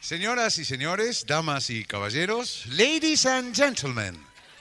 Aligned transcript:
Señoras 0.00 0.56
y 0.56 0.64
señores, 0.64 1.26
damas 1.26 1.68
y 1.68 1.84
caballeros, 1.84 2.64
ladies 2.70 3.26
and 3.26 3.54
gentlemen, 3.54 4.16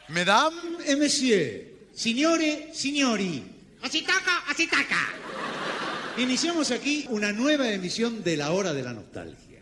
mesdames 0.09 0.59
et 0.85 0.97
messieurs, 0.97 1.63
signore, 1.93 2.69
signori, 2.73 3.43
así 3.81 4.01
taca, 4.01 4.43
así 4.49 4.67
taca. 4.67 4.99
Iniciamos 6.17 6.71
aquí 6.71 7.05
una 7.09 7.31
nueva 7.31 7.69
emisión 7.71 8.21
de 8.21 8.35
La 8.35 8.51
Hora 8.51 8.73
de 8.73 8.83
la 8.83 8.91
Nostalgia. 8.91 9.61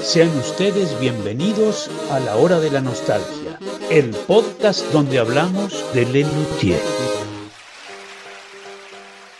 Sean 0.00 0.28
ustedes 0.38 0.98
bienvenidos 1.00 1.90
a 2.12 2.20
La 2.20 2.36
Hora 2.36 2.60
de 2.60 2.70
la 2.70 2.80
Nostalgia, 2.80 3.58
el 3.90 4.10
podcast 4.10 4.84
donde 4.92 5.18
hablamos 5.18 5.74
de 5.92 6.06
Lelutier. 6.06 7.15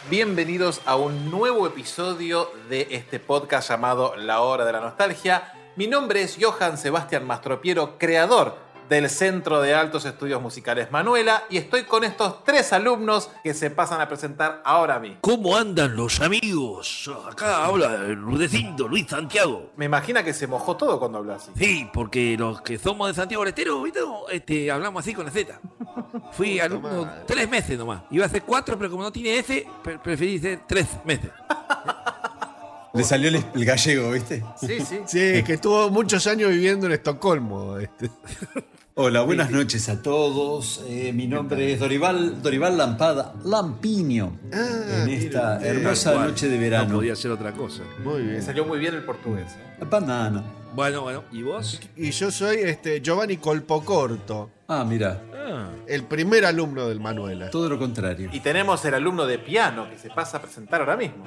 Bienvenidos 0.09 0.83
a 0.87 0.95
un 0.95 1.33
nuevo 1.33 1.67
episodio 1.67 2.53
de 2.69 2.87
este 2.93 3.19
podcast 3.19 3.69
llamado 3.71 4.15
La 4.15 4.41
Hora 4.41 4.65
de 4.65 4.71
la 4.71 4.81
Nostalgia. 4.81 5.53
Mi 5.75 5.89
nombre 5.89 6.23
es 6.23 6.39
Johan 6.41 6.79
Sebastián 6.79 7.27
Mastropiero, 7.27 7.99
creador 7.99 8.57
del 8.89 9.09
Centro 9.11 9.61
de 9.61 9.75
Altos 9.75 10.05
Estudios 10.05 10.41
Musicales 10.41 10.91
Manuela 10.91 11.45
y 11.51 11.57
estoy 11.59 11.85
con 11.85 12.05
estos 12.05 12.45
tres 12.45 12.73
alumnos 12.73 13.31
que 13.43 13.55
se 13.55 13.71
pasan 13.71 14.01
a 14.01 14.09
presentar 14.09 14.63
ahora 14.65 14.97
a 14.97 14.99
mí. 15.01 15.17
¿Cómo 15.21 15.57
andan 15.57 15.97
los 15.97 16.21
amigos? 16.21 17.11
Acá 17.31 17.65
habla 17.65 17.95
el 18.07 18.21
Rudecindo, 18.21 18.87
Luis 18.89 19.07
Santiago. 19.09 19.71
Me 19.77 19.85
imagina 19.87 20.23
que 20.23 20.33
se 20.33 20.47
mojó 20.47 20.77
todo 20.77 20.99
cuando 20.99 21.19
habla 21.19 21.37
así. 21.37 21.51
Sí, 21.57 21.89
porque 21.93 22.37
los 22.39 22.61
que 22.63 22.79
somos 22.79 23.09
de 23.09 23.15
Santiago 23.15 23.43
del 23.45 23.49
Estero, 23.51 23.83
¿viste? 23.83 24.01
Este, 24.31 24.71
hablamos 24.71 25.01
así 25.05 25.15
con 25.15 25.27
la 25.27 25.33
Z. 25.33 25.59
Fui 26.33 26.59
alumno 26.61 27.09
tres 27.27 27.49
meses 27.49 27.79
nomás. 27.79 28.03
Iba 28.11 28.25
a 28.25 28.27
hacer 28.29 28.43
cuatro, 28.43 28.77
pero 28.79 28.91
como 28.91 29.03
no 29.03 29.13
tiene 29.13 29.39
S, 29.39 29.67
pre- 29.83 29.99
preferí 29.99 30.39
ser 30.39 30.61
tres 30.67 30.87
meses. 31.05 31.31
Le 32.97 33.05
salió 33.05 33.29
el, 33.29 33.45
el 33.55 33.65
gallego, 33.65 34.11
¿viste? 34.11 34.43
Sí, 34.61 34.81
sí. 34.81 35.01
Sí, 35.07 35.43
que 35.45 35.55
estuvo 35.55 35.91
muchos 35.91 36.27
años 36.27 36.51
viviendo 36.51 36.87
en 36.87 36.93
Estocolmo. 36.93 37.79
este. 37.79 38.11
Hola, 38.99 39.21
buenas 39.23 39.51
noches 39.51 39.91
a 39.91 40.01
todos. 40.01 40.83
Eh, 40.89 41.13
mi 41.13 41.27
nombre 41.27 41.71
es 41.75 41.79
Dorival, 41.81 42.41
Dorival 42.41 42.79
Lampada 42.79 43.35
Lampiño. 43.45 44.39
Ah, 44.55 45.03
en 45.03 45.11
esta 45.11 45.61
hermosa 45.61 46.15
cual. 46.15 46.29
noche 46.29 46.49
de 46.49 46.55
No 46.57 46.63
verano. 46.63 46.95
podía 46.95 47.15
ser 47.15 47.31
otra 47.33 47.53
cosa. 47.53 47.83
Muy 48.03 48.23
Me 48.23 48.31
bien. 48.31 48.43
salió 48.43 48.65
muy 48.65 48.79
bien 48.79 48.95
el 48.95 49.03
portugués. 49.05 49.53
¿eh? 49.81 49.85
Banana. 49.85 50.43
Bueno, 50.75 51.03
bueno. 51.03 51.25
¿Y 51.31 51.43
vos? 51.43 51.79
Y 51.95 52.11
yo 52.11 52.31
soy 52.31 52.57
este, 52.61 53.03
Giovanni 53.03 53.37
Colpocorto, 53.37 54.51
Ah, 54.69 54.85
mira, 54.89 55.23
Ah, 55.47 55.69
el 55.87 56.03
primer 56.05 56.45
alumno 56.47 56.89
del 56.89 56.99
Manuela. 56.99 57.51
todo 57.51 57.69
lo 57.69 57.79
contrario. 57.79 58.31
Y 58.33 58.41
tenemos 58.41 58.83
el 58.87 58.95
alumno 58.95 59.27
de 59.27 59.39
piano 59.39 59.89
que 59.91 59.99
se 59.99 60.09
pasa 60.09 60.39
a 60.39 60.43
presentar 60.43 60.81
ahora 60.81 60.97
mismo. 60.97 61.23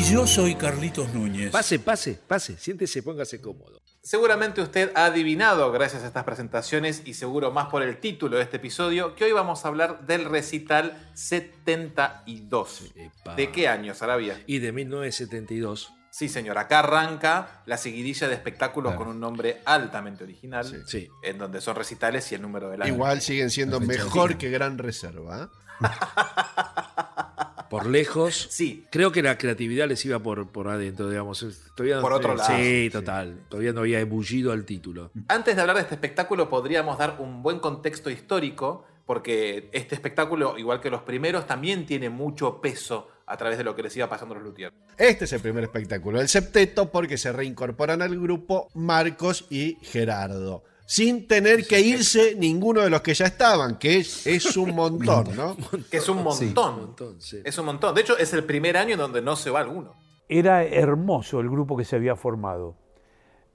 Y 0.00 0.02
yo 0.02 0.26
soy 0.26 0.54
Carlitos 0.54 1.12
Núñez. 1.12 1.50
pase, 1.50 1.78
pase, 1.78 2.18
pase. 2.26 2.56
Siéntese, 2.56 3.02
póngase 3.02 3.38
cómodo. 3.38 3.82
Seguramente 4.00 4.62
usted 4.62 4.92
ha 4.94 5.04
adivinado 5.04 5.70
gracias 5.72 6.04
a 6.04 6.06
estas 6.06 6.24
presentaciones 6.24 7.02
y 7.04 7.12
seguro 7.12 7.50
más 7.52 7.66
por 7.66 7.82
el 7.82 7.98
título 8.00 8.38
de 8.38 8.44
este 8.44 8.56
episodio 8.56 9.14
que 9.14 9.24
hoy 9.24 9.32
vamos 9.32 9.62
a 9.62 9.68
hablar 9.68 10.06
del 10.06 10.24
recital 10.24 11.10
72. 11.12 12.92
Epa. 12.94 13.34
¿De 13.34 13.52
qué 13.52 13.68
año, 13.68 13.92
Sarabia? 13.92 14.42
Y 14.46 14.60
de 14.60 14.72
1972. 14.72 15.92
Sí, 16.10 16.30
señor, 16.30 16.56
acá 16.56 16.78
arranca 16.78 17.62
la 17.66 17.76
seguidilla 17.76 18.26
de 18.26 18.32
espectáculos 18.36 18.92
Claro. 18.92 19.04
con 19.04 19.14
un 19.14 19.20
nombre 19.20 19.60
altamente 19.66 20.24
original, 20.24 20.82
Sí. 20.86 21.10
en 21.22 21.36
donde 21.36 21.60
son 21.60 21.76
recitales 21.76 22.32
y 22.32 22.36
el 22.36 22.40
número 22.40 22.70
del 22.70 22.80
año. 22.80 22.94
Igual 22.94 23.20
siguen 23.20 23.50
siendo 23.50 23.80
mejor 23.80 24.38
que 24.38 24.48
Gran 24.48 24.78
Reserva. 24.78 25.50
Por 27.70 27.86
lejos. 27.86 28.48
Sí, 28.50 28.84
Creo 28.90 29.12
que 29.12 29.22
la 29.22 29.38
creatividad 29.38 29.88
les 29.88 30.04
iba 30.04 30.18
por, 30.18 30.48
por 30.48 30.68
adentro, 30.68 31.08
digamos. 31.08 31.46
Todavía 31.74 31.96
no- 31.96 32.02
Por 32.02 32.12
otro 32.12 32.34
lado. 32.34 32.54
Sí, 32.58 32.90
total. 32.90 33.44
Todavía 33.48 33.72
no 33.72 33.80
había 33.80 34.00
ebullido 34.00 34.52
al 34.52 34.64
título. 34.64 35.10
Antes 35.28 35.54
de 35.56 35.60
hablar 35.62 35.76
de 35.76 35.82
este 35.82 35.94
espectáculo, 35.94 36.50
podríamos 36.50 36.98
dar 36.98 37.16
un 37.20 37.42
buen 37.42 37.60
contexto 37.60 38.10
histórico, 38.10 38.84
porque 39.06 39.70
este 39.72 39.94
espectáculo, 39.94 40.58
igual 40.58 40.80
que 40.80 40.90
los 40.90 41.02
primeros, 41.02 41.46
también 41.46 41.86
tiene 41.86 42.10
mucho 42.10 42.60
peso 42.60 43.08
a 43.26 43.36
través 43.36 43.56
de 43.58 43.64
lo 43.64 43.76
que 43.76 43.82
les 43.84 43.96
iba 43.96 44.08
pasando 44.08 44.34
a 44.34 44.38
los 44.38 44.46
Luthiers. 44.48 44.74
Este 44.98 45.24
es 45.24 45.32
el 45.32 45.40
primer 45.40 45.62
espectáculo, 45.64 46.20
el 46.20 46.28
septeto, 46.28 46.90
porque 46.90 47.16
se 47.16 47.32
reincorporan 47.32 48.02
al 48.02 48.18
grupo 48.18 48.68
Marcos 48.74 49.46
y 49.48 49.78
Gerardo. 49.82 50.64
Sin 50.90 51.28
tener 51.28 51.68
que 51.68 51.80
irse 51.80 52.34
ninguno 52.34 52.80
de 52.80 52.90
los 52.90 53.00
que 53.00 53.14
ya 53.14 53.26
estaban, 53.26 53.78
que 53.78 53.98
es, 53.98 54.26
es 54.26 54.56
un 54.56 54.74
montón, 54.74 55.36
¿no? 55.36 55.56
Que 55.88 55.98
es 55.98 56.08
un 56.08 56.24
montón. 56.24 56.74
Un 56.74 56.80
montón, 56.80 57.20
sí. 57.20 57.40
Es 57.44 57.56
un 57.58 57.66
montón. 57.66 57.94
De 57.94 58.00
hecho, 58.00 58.18
es 58.18 58.32
el 58.32 58.42
primer 58.42 58.76
año 58.76 58.94
en 58.94 58.98
donde 58.98 59.22
no 59.22 59.36
se 59.36 59.50
va 59.50 59.60
alguno. 59.60 59.94
Era 60.28 60.64
hermoso 60.64 61.38
el 61.38 61.48
grupo 61.48 61.76
que 61.76 61.84
se 61.84 61.94
había 61.94 62.16
formado. 62.16 62.74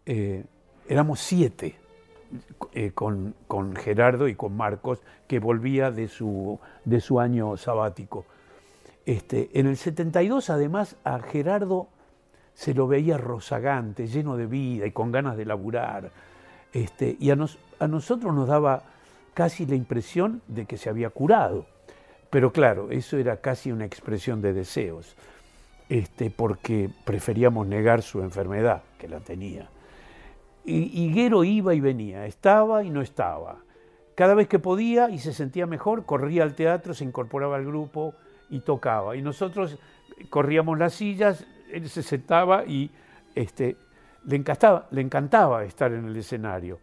Eh, 0.05 0.45
éramos 0.87 1.19
siete, 1.19 1.77
eh, 2.71 2.91
con, 2.91 3.35
con 3.49 3.75
Gerardo 3.75 4.29
y 4.29 4.35
con 4.35 4.55
Marcos, 4.55 5.01
que 5.27 5.39
volvía 5.39 5.91
de 5.91 6.07
su, 6.07 6.57
de 6.85 7.01
su 7.01 7.19
año 7.19 7.57
sabático. 7.57 8.23
Este, 9.05 9.49
en 9.59 9.67
el 9.67 9.75
72, 9.75 10.49
además, 10.49 10.95
a 11.03 11.19
Gerardo 11.19 11.89
se 12.53 12.73
lo 12.73 12.87
veía 12.87 13.17
rozagante, 13.17 14.07
lleno 14.07 14.37
de 14.37 14.45
vida 14.45 14.85
y 14.85 14.91
con 14.91 15.11
ganas 15.11 15.35
de 15.35 15.43
laburar. 15.43 16.13
Este, 16.75 17.15
y 17.21 17.31
a, 17.31 17.37
nos- 17.37 17.57
a 17.79 17.87
nosotros 17.87 18.33
nos 18.35 18.49
daba 18.49 18.83
casi 19.33 19.65
la 19.65 19.75
impresión 19.75 20.41
de 20.47 20.65
que 20.65 20.75
se 20.77 20.89
había 20.89 21.09
curado. 21.09 21.65
Pero 22.29 22.51
claro, 22.51 22.91
eso 22.91 23.17
era 23.17 23.37
casi 23.37 23.71
una 23.71 23.85
expresión 23.85 24.41
de 24.41 24.51
deseos, 24.51 25.15
este, 25.87 26.29
porque 26.29 26.89
preferíamos 27.05 27.65
negar 27.65 28.01
su 28.01 28.21
enfermedad, 28.21 28.83
que 28.99 29.07
la 29.07 29.21
tenía. 29.21 29.69
Higuero 30.65 31.45
iba 31.45 31.73
y 31.75 31.79
venía, 31.79 32.25
estaba 32.25 32.83
y 32.83 32.89
no 32.89 33.01
estaba. 33.01 33.59
Cada 34.15 34.33
vez 34.33 34.49
que 34.49 34.59
podía 34.59 35.09
y 35.09 35.19
se 35.19 35.31
sentía 35.31 35.65
mejor, 35.67 36.05
corría 36.05 36.43
al 36.43 36.55
teatro, 36.55 36.93
se 36.93 37.05
incorporaba 37.05 37.55
al 37.55 37.65
grupo 37.65 38.15
y 38.49 38.59
tocaba. 38.61 39.15
Y 39.15 39.21
nosotros 39.21 39.77
corríamos 40.29 40.77
las 40.77 40.93
sillas, 40.93 41.45
él 41.71 41.87
se 41.87 42.03
sentaba 42.03 42.65
y 42.65 42.91
este, 43.35 43.77
le, 44.25 44.35
encantaba, 45.01 45.63
estar 45.63 45.91
en 45.93 46.05
el 46.05 46.15
escenario. 46.15 46.79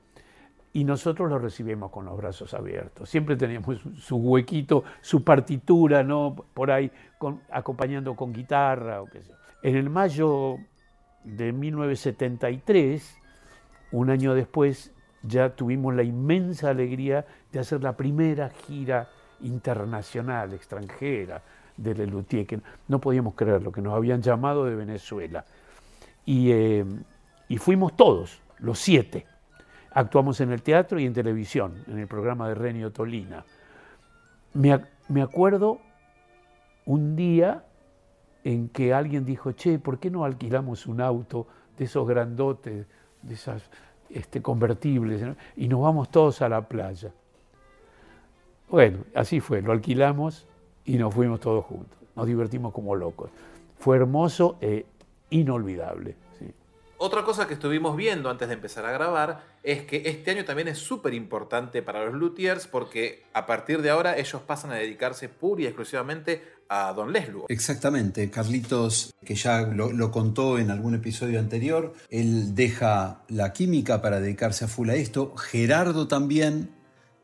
Y 0.74 0.84
nosotros 0.84 1.28
lo 1.28 1.38
recibimos 1.38 1.90
con 1.90 2.06
los 2.06 2.16
brazos 2.16 2.54
abiertos. 2.54 3.08
Siempre 3.10 3.36
teníamos 3.36 3.80
su- 3.98 4.16
huequito, 4.16 4.84
su 5.02 5.22
partitura, 5.22 6.02
¿no? 6.02 6.34
Por 6.54 6.70
ahí, 6.70 6.90
acompañando 7.50 8.16
con 8.16 8.32
guitarra 8.32 9.02
o 9.02 9.06
qué 9.06 9.22
sé. 9.22 9.32
En 9.62 9.76
el 9.76 9.90
mayo 9.90 10.56
de 11.24 11.52
1973, 11.52 13.18
un 13.92 14.10
año 14.10 14.34
después, 14.34 14.92
ya 15.22 15.50
tuvimos 15.50 15.94
la 15.94 16.02
inmensa 16.02 16.70
alegría 16.70 17.26
de 17.52 17.60
hacer 17.60 17.82
la 17.82 17.96
primera 17.96 18.48
gira 18.48 19.08
internacional, 19.40 20.54
extranjera, 20.54 21.42
de 21.76 21.94
Lelutier, 21.94 22.60
no 22.88 23.00
podíamos 23.00 23.34
creer 23.34 23.62
lo 23.62 23.72
que 23.72 23.80
nos 23.80 23.94
habían 23.94 24.20
llamado 24.22 24.64
de 24.64 24.74
Venezuela. 24.74 25.44
Y, 26.24 26.50
eh, 26.50 26.84
y 27.48 27.58
fuimos 27.58 27.96
todos, 27.96 28.40
los 28.58 28.78
siete. 28.78 29.26
Actuamos 29.90 30.40
en 30.40 30.52
el 30.52 30.62
teatro 30.62 30.98
y 30.98 31.06
en 31.06 31.12
televisión, 31.12 31.84
en 31.86 31.98
el 31.98 32.06
programa 32.06 32.48
de 32.48 32.54
Renio 32.54 32.92
Tolina. 32.92 33.44
Me, 34.54 34.80
me 35.08 35.22
acuerdo 35.22 35.80
un 36.86 37.14
día 37.16 37.64
en 38.44 38.68
que 38.68 38.92
alguien 38.92 39.24
dijo, 39.24 39.52
che, 39.52 39.78
¿por 39.78 39.98
qué 39.98 40.10
no 40.10 40.24
alquilamos 40.24 40.86
un 40.86 41.00
auto 41.00 41.46
de 41.78 41.84
esos 41.84 42.06
grandotes, 42.06 42.86
de 43.22 43.34
esas 43.34 43.62
este, 44.10 44.42
convertibles, 44.42 45.22
y 45.56 45.68
nos 45.68 45.82
vamos 45.82 46.10
todos 46.10 46.42
a 46.42 46.48
la 46.48 46.62
playa? 46.62 47.12
Bueno, 48.68 48.98
así 49.14 49.40
fue, 49.40 49.60
lo 49.60 49.72
alquilamos 49.72 50.46
y 50.84 50.96
nos 50.96 51.14
fuimos 51.14 51.40
todos 51.40 51.64
juntos. 51.64 51.98
Nos 52.16 52.26
divertimos 52.26 52.72
como 52.72 52.94
locos. 52.94 53.30
Fue 53.78 53.96
hermoso 53.96 54.56
e 54.60 54.86
inolvidable. 55.30 56.16
Otra 57.04 57.24
cosa 57.24 57.48
que 57.48 57.54
estuvimos 57.54 57.96
viendo 57.96 58.30
antes 58.30 58.46
de 58.46 58.54
empezar 58.54 58.86
a 58.86 58.92
grabar 58.92 59.44
es 59.64 59.82
que 59.82 60.04
este 60.06 60.30
año 60.30 60.44
también 60.44 60.68
es 60.68 60.78
súper 60.78 61.14
importante 61.14 61.82
para 61.82 62.04
los 62.04 62.14
Luthiers 62.14 62.68
porque 62.68 63.24
a 63.32 63.44
partir 63.44 63.82
de 63.82 63.90
ahora 63.90 64.16
ellos 64.16 64.40
pasan 64.42 64.70
a 64.70 64.76
dedicarse 64.76 65.28
pura 65.28 65.62
y 65.62 65.66
exclusivamente 65.66 66.44
a 66.68 66.92
Don 66.92 67.12
Leslu. 67.12 67.46
Exactamente, 67.48 68.30
Carlitos, 68.30 69.12
que 69.24 69.34
ya 69.34 69.62
lo, 69.62 69.90
lo 69.90 70.12
contó 70.12 70.60
en 70.60 70.70
algún 70.70 70.94
episodio 70.94 71.40
anterior, 71.40 71.92
él 72.08 72.54
deja 72.54 73.24
la 73.26 73.52
química 73.52 74.00
para 74.00 74.20
dedicarse 74.20 74.66
a 74.66 74.68
full 74.68 74.88
a 74.90 74.94
esto. 74.94 75.34
Gerardo 75.36 76.06
también 76.06 76.70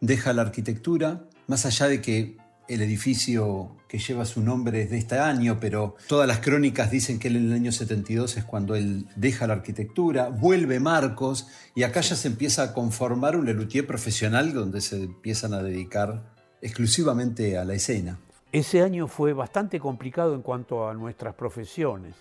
deja 0.01 0.33
la 0.33 0.43
arquitectura, 0.43 1.29
más 1.47 1.67
allá 1.67 1.87
de 1.87 2.03
que 2.03 2.37
el 2.69 2.83
edificio 2.83 3.77
que 3.89 3.99
lleva 3.99 4.25
su 4.25 4.43
nombre 4.43 4.83
es 4.83 4.91
de 4.91 4.99
este 4.99 5.19
año, 5.19 5.59
pero 5.59 5.97
todas 6.07 6.29
las 6.29 6.41
crónicas 6.41 6.91
dicen 6.91 7.19
que 7.19 7.29
él 7.29 7.37
en 7.37 7.47
el 7.47 7.53
año 7.55 7.73
72 7.73 8.37
es 8.37 8.45
cuando 8.45 8.75
él 8.75 9.07
deja 9.17 9.47
la 9.47 9.55
arquitectura, 9.55 10.29
vuelve 10.29 10.79
Marcos 10.79 11.49
y 11.75 11.85
acá 11.85 12.03
ya 12.03 12.15
se 12.15 12.29
empieza 12.29 12.63
a 12.63 12.75
conformar 12.75 13.37
un 13.37 13.47
Lelutier 13.47 13.87
profesional 13.87 14.53
donde 14.53 14.83
se 14.83 15.05
empiezan 15.05 15.55
a 15.55 15.63
dedicar 15.63 16.23
exclusivamente 16.61 17.57
a 17.57 17.65
la 17.65 17.75
escena. 17.75 18.19
ese 18.53 18.83
año 18.83 19.07
fue 19.09 19.33
bastante 19.33 19.81
complicado 19.81 20.35
en 20.35 20.43
cuanto 20.43 20.89
a 20.89 20.95
nuestras 20.95 21.35
profesiones, 21.35 22.15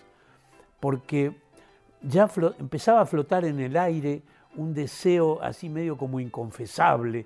porque 0.80 1.36
ya 2.02 2.30
empezaba 2.60 3.02
a 3.02 3.06
flotar 3.06 3.44
en 3.46 3.60
el 3.60 3.76
aire 3.76 4.22
un 4.56 4.74
deseo 4.74 5.42
así 5.42 5.70
medio 5.70 5.98
como 5.98 6.20
inconfesable 6.20 7.26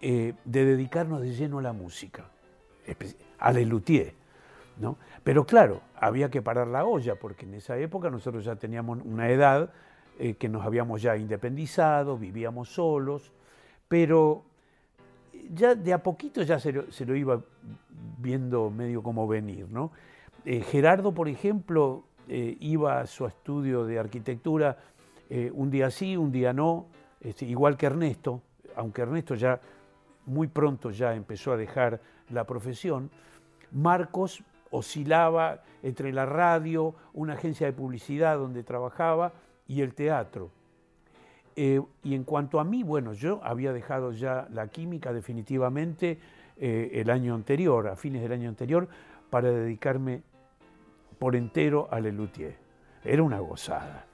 eh, 0.00 0.34
de 0.44 0.64
dedicarnos 0.64 1.22
de 1.22 1.32
lleno 1.32 1.60
a 1.60 1.62
la 1.62 1.72
música, 1.72 2.24
espe- 2.86 3.16
a 3.38 3.52
Lelutier. 3.52 4.14
¿no? 4.78 4.96
Pero 5.22 5.44
claro, 5.44 5.80
había 5.96 6.30
que 6.30 6.42
parar 6.42 6.66
la 6.66 6.84
olla, 6.84 7.14
porque 7.16 7.46
en 7.46 7.54
esa 7.54 7.76
época 7.78 8.10
nosotros 8.10 8.44
ya 8.44 8.56
teníamos 8.56 9.00
una 9.04 9.28
edad 9.28 9.70
eh, 10.18 10.34
que 10.34 10.48
nos 10.48 10.64
habíamos 10.64 11.02
ya 11.02 11.16
independizado, 11.16 12.18
vivíamos 12.18 12.68
solos, 12.70 13.32
pero 13.88 14.44
ya 15.52 15.74
de 15.74 15.92
a 15.92 16.02
poquito 16.02 16.42
ya 16.42 16.58
se 16.58 16.72
lo, 16.72 17.16
iba 17.16 17.40
viendo 18.18 18.70
medio 18.70 19.02
como 19.02 19.26
venir. 19.28 19.68
¿no? 19.70 19.92
Eh, 20.44 20.60
Gerardo, 20.62 21.12
por 21.12 21.28
ejemplo, 21.28 22.04
eh, 22.28 22.56
iba 22.60 23.00
a 23.00 23.06
su 23.06 23.26
estudio 23.26 23.84
de 23.84 23.98
arquitectura 23.98 24.76
un 25.54 25.70
día 25.70 25.90
sí, 25.90 26.14
un 26.14 26.30
día 26.30 26.52
no, 26.52 26.88
este, 27.22 27.46
igual 27.46 27.78
que 27.78 27.86
Ernesto, 27.86 28.42
aunque 28.76 29.00
Ernesto 29.00 29.34
ya 29.34 29.58
muy 30.26 30.46
pronto 30.46 30.90
ya 30.90 31.14
empezó 31.14 31.52
a 31.52 31.56
dejar 31.56 32.00
la 32.28 32.44
profesión, 32.44 33.10
Marcos 33.70 34.42
oscilaba 34.70 35.62
entre 35.82 36.12
la 36.12 36.26
radio, 36.26 36.94
una 37.12 37.34
agencia 37.34 37.66
de 37.66 37.72
publicidad 37.72 38.38
donde 38.38 38.62
trabajaba 38.62 39.32
y 39.66 39.80
el 39.82 39.94
teatro. 39.94 40.50
Eh, 41.56 41.80
y 42.02 42.14
en 42.14 42.24
cuanto 42.24 42.60
a 42.60 42.64
mí, 42.64 42.82
bueno, 42.82 43.12
yo 43.12 43.40
había 43.42 43.72
dejado 43.72 44.12
ya 44.12 44.48
la 44.50 44.68
química 44.68 45.12
definitivamente 45.12 46.18
eh, 46.56 46.90
el 46.94 47.10
año 47.10 47.34
anterior, 47.34 47.88
a 47.88 47.96
fines 47.96 48.22
del 48.22 48.32
año 48.32 48.48
anterior, 48.48 48.88
para 49.30 49.50
dedicarme 49.50 50.22
por 51.18 51.36
entero 51.36 51.88
a 51.90 52.00
Lelutier. 52.00 52.56
Era 53.04 53.22
una 53.22 53.40
gozada. 53.40 54.06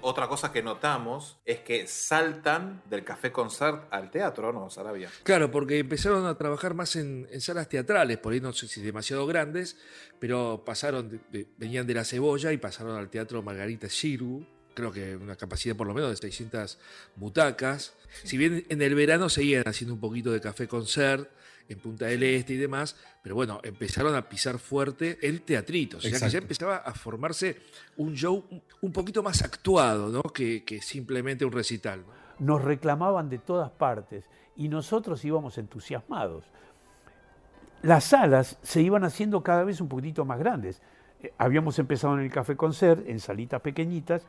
Otra 0.00 0.28
cosa 0.28 0.50
que 0.52 0.62
notamos 0.62 1.38
es 1.44 1.60
que 1.60 1.86
saltan 1.86 2.82
del 2.88 3.04
café 3.04 3.30
concert 3.32 3.84
al 3.92 4.10
teatro, 4.10 4.52
¿no, 4.52 4.70
Sarabia? 4.70 5.10
Claro, 5.22 5.50
porque 5.50 5.78
empezaron 5.78 6.26
a 6.26 6.36
trabajar 6.36 6.74
más 6.74 6.96
en, 6.96 7.28
en 7.30 7.40
salas 7.40 7.68
teatrales, 7.68 8.18
por 8.18 8.32
ahí 8.32 8.40
no 8.40 8.52
sé 8.52 8.66
si 8.68 8.80
demasiado 8.80 9.26
grandes, 9.26 9.76
pero 10.18 10.62
pasaron, 10.64 11.08
de- 11.08 11.20
de- 11.30 11.48
venían 11.58 11.86
de 11.86 11.94
la 11.94 12.04
cebolla 12.04 12.52
y 12.52 12.58
pasaron 12.58 12.96
al 12.96 13.08
teatro 13.10 13.42
Margarita 13.42 13.86
Shirgu, 13.88 14.44
creo 14.74 14.92
que 14.92 15.16
una 15.16 15.36
capacidad 15.36 15.74
por 15.76 15.86
lo 15.86 15.94
menos 15.94 16.10
de 16.10 16.16
600 16.16 16.78
butacas. 17.16 17.94
Si 18.24 18.36
bien 18.38 18.64
en 18.68 18.80
el 18.82 18.94
verano 18.94 19.28
seguían 19.28 19.64
haciendo 19.66 19.94
un 19.94 20.00
poquito 20.00 20.30
de 20.32 20.40
café 20.40 20.66
concert 20.68 21.28
en 21.68 21.78
Punta 21.80 22.06
del 22.06 22.22
Este 22.22 22.54
y 22.54 22.56
demás, 22.56 22.96
pero 23.22 23.34
bueno, 23.34 23.60
empezaron 23.62 24.14
a 24.14 24.28
pisar 24.28 24.58
fuerte 24.58 25.18
el 25.22 25.42
teatrito, 25.42 25.98
o 25.98 26.00
sea 26.00 26.18
que 26.18 26.28
ya 26.30 26.38
empezaba 26.38 26.76
a 26.78 26.94
formarse 26.94 27.60
un 27.98 28.14
show 28.14 28.44
un- 28.80 28.92
poquito 28.92 29.22
más 29.22 29.42
actuado, 29.42 30.08
¿no? 30.08 30.22
Que, 30.22 30.64
que 30.64 30.80
simplemente 30.80 31.44
un 31.44 31.52
recital. 31.52 32.00
¿no? 32.06 32.12
Nos 32.56 32.64
reclamaban 32.64 33.28
de 33.28 33.38
todas 33.38 33.70
partes 33.70 34.24
y 34.56 34.68
nosotros 34.68 35.24
íbamos 35.24 35.58
entusiasmados. 35.58 36.44
Las 37.82 38.04
salas 38.04 38.58
se 38.62 38.82
iban 38.82 39.04
haciendo 39.04 39.42
cada 39.42 39.62
vez 39.64 39.80
un 39.80 39.88
poquitito 39.88 40.24
más 40.24 40.38
grandes. 40.38 40.82
Eh, 41.22 41.32
Habíamos 41.38 41.78
empezado 41.78 42.14
en 42.14 42.20
el 42.24 42.30
Café 42.30 42.56
Concert, 42.56 43.08
en 43.08 43.20
salitas 43.20 43.60
pequeñitas, 43.60 44.26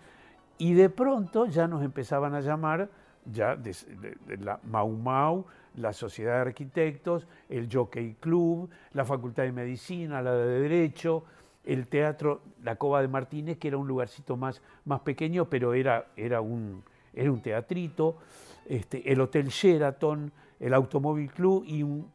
y 0.58 0.74
de 0.74 0.90
pronto 0.90 1.46
ya 1.48 1.68
nos 1.68 1.84
empezaban 1.84 2.36
a 2.36 2.42
llamar 2.42 2.90
ya 3.26 3.56
de, 3.56 3.76
de- 4.02 4.18
de 4.28 4.38
la 4.44 4.60
Mau 4.64 4.90
Mau, 4.92 5.46
la 5.80 5.94
Sociedad 5.94 6.36
de 6.36 6.42
Arquitectos, 6.42 7.26
el 7.48 7.70
Jockey 7.72 8.16
Club, 8.20 8.70
la 8.94 9.06
Facultad 9.06 9.44
de 9.44 9.52
Medicina, 9.52 10.22
la 10.22 10.36
de 10.36 10.60
Derecho, 10.62 11.24
el 11.64 11.88
Teatro 11.88 12.42
La 12.64 12.76
Cova 12.76 13.02
de 13.02 13.08
Martínez, 13.08 13.58
que 13.58 13.70
era 13.70 13.78
un 13.78 13.88
lugarcito 13.88 14.36
más, 14.36 14.62
más 14.86 15.00
pequeño, 15.02 15.50
pero 15.50 15.74
era, 15.74 16.08
era, 16.18 16.42
un, 16.42 16.84
era 17.14 17.32
un 17.32 17.42
teatrito, 17.42 18.18
este, 18.66 19.10
el 19.12 19.22
Hotel 19.22 19.48
Sheraton, 19.48 20.32
el 20.60 20.74
Automóvil 20.74 21.32
Club 21.32 21.64
y 21.66 21.84
un, 21.84 22.12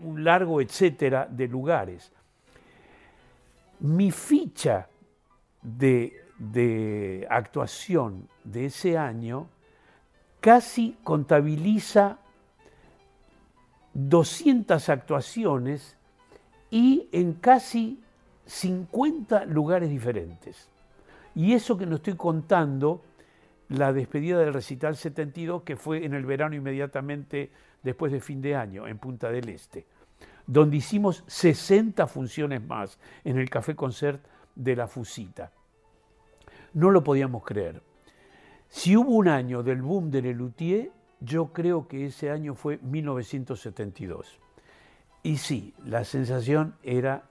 un 0.00 0.24
largo 0.24 0.60
etcétera 0.60 1.28
de 1.30 1.48
lugares. 1.48 2.12
Mi 3.80 4.10
ficha 4.10 4.88
de, 5.60 6.24
de 6.38 7.26
actuación 7.28 8.28
de 8.44 8.66
ese 8.66 8.96
año 8.96 9.48
casi 10.40 10.96
contabiliza 11.04 12.18
200 13.94 14.88
actuaciones 14.88 15.96
y 16.70 17.08
en 17.12 17.34
casi 17.34 18.02
50 18.46 19.44
lugares 19.46 19.90
diferentes. 19.90 20.68
Y 21.34 21.54
eso 21.54 21.76
que 21.76 21.86
no 21.86 21.96
estoy 21.96 22.14
contando, 22.14 23.02
la 23.68 23.92
despedida 23.92 24.38
del 24.38 24.54
recital 24.54 24.96
72, 24.96 25.62
que 25.62 25.76
fue 25.76 26.04
en 26.04 26.14
el 26.14 26.26
verano 26.26 26.54
inmediatamente 26.54 27.50
después 27.82 28.12
de 28.12 28.20
fin 28.20 28.40
de 28.42 28.54
año, 28.54 28.86
en 28.86 28.98
Punta 28.98 29.30
del 29.30 29.48
Este, 29.48 29.86
donde 30.46 30.76
hicimos 30.76 31.24
60 31.26 32.06
funciones 32.06 32.62
más 32.62 32.98
en 33.24 33.38
el 33.38 33.48
Café 33.48 33.74
Concert 33.74 34.22
de 34.54 34.76
la 34.76 34.86
Fusita. 34.86 35.52
No 36.74 36.90
lo 36.90 37.02
podíamos 37.02 37.44
creer. 37.44 37.82
Si 38.68 38.96
hubo 38.96 39.10
un 39.12 39.28
año 39.28 39.62
del 39.62 39.82
boom 39.82 40.10
de 40.10 40.22
Lelutier, 40.22 40.90
yo 41.24 41.52
creo 41.52 41.86
que 41.86 42.06
ese 42.06 42.30
año 42.30 42.54
fue 42.54 42.78
1972. 42.78 44.38
Y 45.22 45.36
sí, 45.36 45.74
la 45.84 46.04
sensación 46.04 46.74
era 46.82 47.24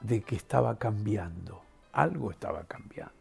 de 0.00 0.22
que 0.22 0.34
estaba 0.34 0.78
cambiando, 0.78 1.62
algo 1.92 2.30
estaba 2.30 2.64
cambiando. 2.64 3.19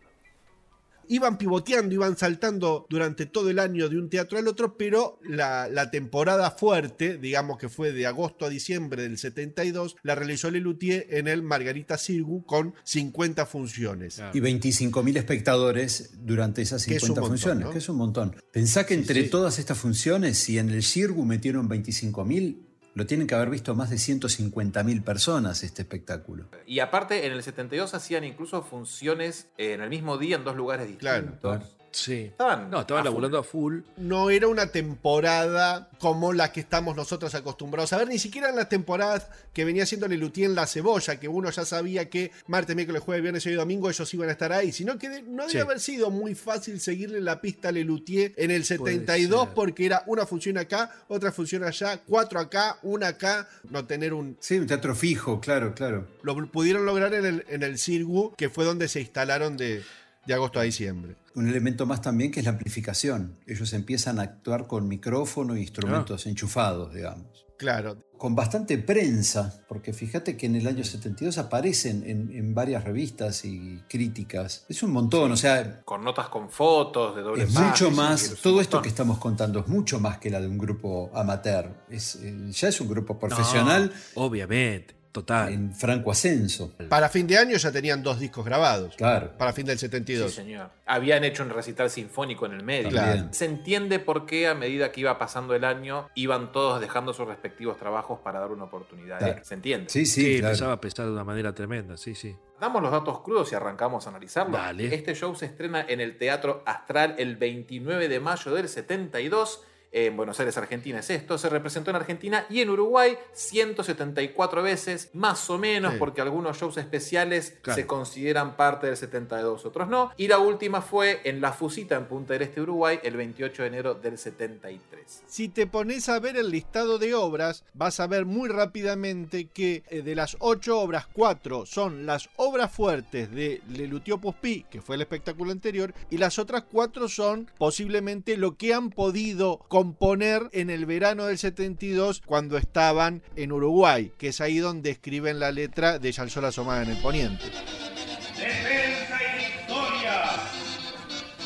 Iban 1.10 1.38
pivoteando, 1.38 1.94
iban 1.94 2.18
saltando 2.18 2.88
durante 2.90 3.26
todo 3.26 3.50
el 3.50 3.60
año 3.60 3.90
de 3.90 3.98
un 3.98 4.10
teatro 4.10 4.38
al 4.38 4.48
otro, 4.48 4.78
pero 4.78 5.20
la, 5.28 5.68
la 5.68 5.92
temporada 5.92 6.52
fuerte, 6.52 7.18
digamos 7.18 7.58
que 7.58 7.68
fue 7.68 7.92
de 7.92 8.08
agosto 8.08 8.46
a 8.46 8.50
diciembre 8.50 9.04
del 9.04 9.18
72, 9.18 9.98
la 10.04 10.16
realizó 10.16 10.50
Lelutier 10.50 11.08
en 11.10 11.28
el 11.28 11.44
Margarita 11.44 11.98
Sirgu 11.98 12.46
con 12.46 12.74
50 12.84 13.46
funciones. 13.46 14.22
Y 14.34 14.40
25.000 14.40 15.18
espectadores 15.18 16.12
durante 16.20 16.62
esas 16.62 16.86
Que 16.86 16.96
es 16.96 17.04
un 17.04 17.10
50 17.10 17.22
montón, 17.22 17.38
funciones, 17.38 17.66
¿no? 17.66 17.72
que 17.72 17.78
es 17.80 17.90
un 17.90 17.98
montón. 17.98 18.36
Pensá 18.52 18.86
que 18.86 18.94
entre 18.94 19.24
todas 19.24 19.60
estas 19.60 19.78
funciones, 19.78 20.38
si 20.38 20.58
en 20.58 20.70
el 20.70 20.84
Cirgu 20.84 21.26
metieron 21.26 21.70
25.000, 21.70 22.69
lo 23.00 23.06
tienen 23.06 23.28
que 23.28 23.36
haber 23.36 23.50
visto 23.50 23.74
más 23.76 23.90
de 23.90 23.96
150.000 23.96 25.04
personas 25.04 25.64
este 25.64 25.84
espectáculo. 25.84 26.50
Y 26.68 26.80
aparte, 26.80 27.26
en 27.26 27.32
el 27.32 27.42
72 27.42 27.94
hacían 27.94 28.26
incluso 28.26 28.62
funciones 28.62 29.48
en 29.58 29.80
el 29.80 29.90
mismo 29.90 30.18
día 30.18 30.36
en 30.36 30.44
dos 30.44 30.58
lugares 30.58 30.86
distintos. 30.86 31.40
Claro. 31.40 31.64
Sí. 31.92 32.26
Estaban 32.32 32.70
No, 32.70 32.82
estaban 32.82 33.02
a 33.02 33.04
full. 33.04 33.12
laburando 33.12 33.38
a 33.40 33.44
full. 33.44 33.80
no 33.98 34.30
era 34.30 34.48
una 34.48 34.68
temporada 34.68 35.90
como 36.00 36.34
la 36.34 36.52
que 36.52 36.60
estamos 36.60 36.96
nosotros 36.96 37.34
acostumbrados 37.36 37.92
a 37.94 37.98
ver, 37.98 38.08
ni 38.08 38.20
siquiera 38.20 38.50
en 38.50 38.56
las 38.56 38.70
temporadas 38.70 39.28
que 39.54 39.66
venía 39.66 39.84
haciendo 39.84 40.08
Lelutier 40.08 40.50
en 40.50 40.56
La 40.56 40.68
Cebolla, 40.68 41.20
que 41.20 41.28
uno 41.28 41.50
ya 41.50 41.66
sabía 41.66 42.10
que 42.10 42.32
martes, 42.48 42.76
miércoles, 42.76 43.02
jueves, 43.02 43.22
viernes 43.24 43.46
y 43.48 43.52
domingo 43.54 43.90
ellos 43.90 44.14
iban 44.14 44.30
a 44.30 44.32
estar 44.34 44.54
ahí, 44.54 44.72
sino 44.72 44.98
que 44.98 45.10
de- 45.10 45.22
no 45.24 45.44
debe 45.44 45.52
Sí. 45.52 45.58
haber 45.58 45.80
sido 45.80 46.10
muy 46.12 46.36
fácil 46.36 46.80
seguirle 46.80 47.20
la 47.22 47.42
pista 47.42 47.70
a 47.70 47.72
Lelutier 47.72 48.34
en 48.38 48.52
el 48.52 48.64
72 48.66 49.46
ser. 49.46 49.54
porque 49.56 49.86
era 49.86 50.04
una 50.06 50.26
función 50.26 50.58
acá, 50.58 50.92
otra 51.08 51.32
función 51.32 51.64
allá, 51.64 52.02
cuatro 52.06 52.40
acá, 52.40 52.78
una 52.84 53.08
acá, 53.10 53.50
no 53.70 53.86
tener 53.86 54.14
un... 54.14 54.38
Sí, 54.40 54.60
un 54.60 54.68
teatro 54.68 54.96
fijo, 54.96 55.40
claro, 55.42 55.74
claro. 55.74 56.08
Lo 56.24 56.36
pudieron 56.52 56.86
lograr 56.86 57.14
en 57.14 57.26
el, 57.26 57.46
en 57.50 57.64
el 57.64 57.78
Cirgu, 57.80 58.34
que 58.36 58.50
fue 58.50 58.64
donde 58.66 58.88
se 58.88 59.02
instalaron 59.02 59.58
de, 59.58 59.82
de 60.26 60.34
agosto 60.34 60.60
a 60.60 60.64
diciembre. 60.64 61.16
Un 61.36 61.48
elemento 61.48 61.86
más 61.86 62.02
también 62.02 62.32
que 62.32 62.40
es 62.40 62.46
la 62.46 62.52
amplificación. 62.52 63.38
Ellos 63.48 63.74
empiezan 63.74 64.20
a 64.20 64.24
actuar 64.24 64.68
con 64.68 64.88
micrófono 64.88 65.56
e 65.56 65.62
instrumentos 65.62 66.26
enchufados, 66.26 66.94
digamos. 66.94 67.50
Claro, 67.60 67.98
Con 68.18 68.36
bastante 68.36 68.78
prensa, 68.78 69.66
porque 69.68 69.92
fíjate 69.92 70.38
que 70.38 70.46
en 70.46 70.56
el 70.56 70.66
año 70.66 70.82
72 70.82 71.38
aparecen 71.40 72.04
en, 72.06 72.32
en 72.32 72.56
varias 72.56 72.86
revistas 72.86 73.44
y 73.44 73.84
críticas. 73.90 74.66
Es 74.70 74.82
un 74.82 74.92
montón, 74.92 75.34
o 75.34 75.36
sea, 75.36 75.82
Con 75.82 76.06
notas 76.06 76.30
con 76.30 76.50
fotos 76.50 77.18
de 77.18 77.22
doble 77.22 77.44
es 77.44 77.52
mucho 77.52 77.92
más, 77.92 78.24
es 78.24 78.42
todo 78.42 78.62
esto 78.62 78.82
que 78.82 78.88
estamos 78.88 79.18
contando 79.18 79.60
es 79.60 79.68
mucho 79.68 80.00
más 80.00 80.20
que 80.20 80.30
la 80.30 80.40
de 80.40 80.48
un 80.48 80.58
grupo 80.58 81.12
amateur. 81.14 81.84
Es, 81.90 82.16
eh, 82.16 82.50
ya 82.50 82.70
es 82.70 82.80
un 82.80 82.88
grupo 82.88 83.20
profesional 83.20 83.92
No, 84.16 84.22
obviamente, 84.24 84.96
total. 85.12 85.52
en 85.54 85.74
franco 85.74 86.12
ascenso. 86.12 86.72
para 86.90 87.10
fin 87.10 87.26
de 87.28 87.38
año 87.38 87.58
ya 87.58 87.72
tenían 87.72 88.04
dos 88.04 88.20
discos 88.20 88.46
grabados. 88.46 88.96
Claro. 88.96 89.32
Para 89.38 89.54
fin 89.54 89.66
del 89.66 89.78
Sí, 89.78 89.88
72. 89.88 90.34
señor. 90.34 90.70
Habían 90.86 91.24
hecho 91.24 91.44
un 91.44 91.50
recital 91.50 91.90
sinfónico 91.90 92.46
en 92.46 92.54
el 92.54 92.64
medio. 92.64 92.90
Claro. 92.90 93.28
Se 93.32 93.46
entiende 93.46 94.00
por 94.00 94.26
qué 94.26 94.48
a 94.48 94.56
medida 94.56 94.92
que 94.92 95.02
iba 95.02 95.18
pasando 95.20 95.54
el 95.56 95.64
año 95.64 96.10
iban 96.16 96.52
todos 96.52 96.80
dejando 96.82 97.14
sus 97.14 97.28
respectivos 97.28 97.78
trabajos 97.78 98.20
para 98.24 98.40
dar 98.40 98.52
una 98.52 98.66
oportunidad. 98.66 99.22
¿eh? 99.22 99.26
Claro. 99.26 99.46
Se 99.46 99.54
entiende. 99.56 99.90
Sí, 99.90 100.06
Sí, 100.06 100.22
sí, 100.24 100.32
claro. 100.40 100.48
empezaba 100.48 100.74
a 100.74 100.82
pesar 100.82 101.06
de 101.06 101.12
una 101.12 101.24
manera 101.24 101.54
tremenda, 101.54 101.98
sí, 101.98 102.16
sí. 102.16 102.36
Damos 102.60 102.82
los 102.82 102.92
datos 102.92 103.22
crudos 103.22 103.52
y 103.52 103.56
arrancamos 103.56 104.06
a 104.06 104.10
analizarlo. 104.10 104.58
Dale. 104.58 104.94
Este 104.94 105.16
show 105.16 105.34
se 105.34 105.46
estrena 105.46 105.86
en 105.88 106.02
el 106.02 106.18
Teatro 106.18 106.62
Astral 106.66 107.16
el 107.18 107.38
29 107.38 108.10
de 108.10 108.20
mayo 108.20 108.54
del 108.54 108.68
72 108.68 109.64
en 109.92 110.16
Buenos 110.16 110.40
Aires, 110.40 110.58
Argentina 110.58 111.00
es 111.00 111.10
esto, 111.10 111.38
se 111.38 111.50
representó 111.50 111.90
en 111.90 111.96
Argentina 111.96 112.46
y 112.50 112.62
en 112.62 112.70
Uruguay 112.70 113.18
174 113.34 114.62
veces, 114.64 115.10
más 115.14 115.50
o 115.50 115.58
menos, 115.58 115.94
Sí. 115.94 116.00
porque 116.00 116.22
algunos 116.22 116.58
shows 116.58 116.78
especiales 116.78 117.58
Claro. 117.62 117.76
se 117.82 117.88
consideran 117.88 118.56
parte 118.56 118.88
del 118.88 118.98
72, 118.98 119.66
otros 119.66 119.88
no. 119.90 120.12
Y 120.18 120.28
la 120.28 120.40
última 120.40 120.82
fue 120.82 121.22
en 121.24 121.42
La 121.42 121.52
Fusita, 121.54 121.96
en 121.96 122.06
Punta 122.06 122.34
del 122.34 122.44
Este, 122.44 122.62
Uruguay, 122.62 123.00
el 123.04 123.16
28 123.18 123.64
de 123.64 123.68
enero 123.68 123.94
del 123.96 124.18
73. 124.18 125.24
Si 125.28 125.50
te 125.50 125.68
pones 125.68 126.10
a 126.10 126.20
ver 126.20 126.38
el 126.38 126.50
listado 126.52 126.98
de 127.00 127.14
obras, 127.16 127.64
vas 127.74 128.00
a 128.00 128.08
ver 128.08 128.26
muy 128.26 128.50
rápidamente 128.50 129.46
que 129.46 129.84
eh, 129.90 130.02
de 130.02 130.16
las 130.16 130.38
ocho 130.40 130.80
obras, 130.80 131.08
cuatro 131.12 131.66
son 131.66 132.06
las 132.06 132.30
obras 132.36 132.72
fuertes 132.72 133.32
de 133.32 133.62
Lelutier 133.70 134.20
Puspí, 134.20 134.66
que 134.70 134.82
fue 134.82 134.96
el 134.96 135.02
espectáculo 135.02 135.52
anterior, 135.52 135.94
y 136.10 136.18
las 136.18 136.40
otras 136.40 136.64
cuatro 136.72 137.08
son 137.08 137.50
posiblemente 137.58 138.38
lo 138.38 138.56
que 138.56 138.74
han 138.74 138.90
podido 138.90 139.60
componer 139.80 140.50
en 140.52 140.70
el 140.70 140.86
verano 140.86 141.28
del 141.28 141.38
72 141.38 142.22
cuando 142.26 142.58
estaban 142.58 143.24
en 143.38 143.54
Uruguay, 143.54 144.12
que 144.18 144.28
es 144.28 144.42
ahí 144.42 144.58
donde 144.58 144.90
escriben 144.90 145.40
la 145.40 145.54
letra 145.54 146.00
de 146.00 146.12
Yalzó 146.12 146.42
la 146.42 146.50
asomada 146.50 146.84
en 146.84 146.90
el 146.90 147.02
poniente. 147.02 147.46
defensa 147.46 149.18
y 149.24 149.38
victoria, 149.56 150.22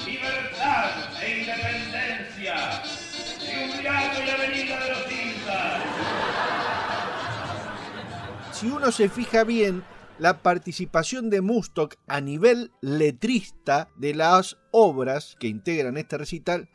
libertad 0.07 0.89
e 1.21 1.41
independencia, 1.41 2.81
triunvirato 3.37 4.23
y 4.25 4.29
avenida 4.31 4.79
de 4.83 4.89
los 4.89 5.11
Incas. 5.11 5.83
si 8.51 8.65
uno 8.65 8.91
se 8.91 9.09
fija 9.09 9.43
bien, 9.43 9.83
la 10.17 10.41
participación 10.41 11.29
de 11.29 11.41
Mustok 11.41 11.97
a 12.07 12.19
nivel 12.19 12.71
letrista 12.81 13.89
de 13.95 14.15
las 14.15 14.57
obras 14.71 15.35
que 15.39 15.47
integran 15.47 15.97
este 15.97 16.17
recital 16.17 16.69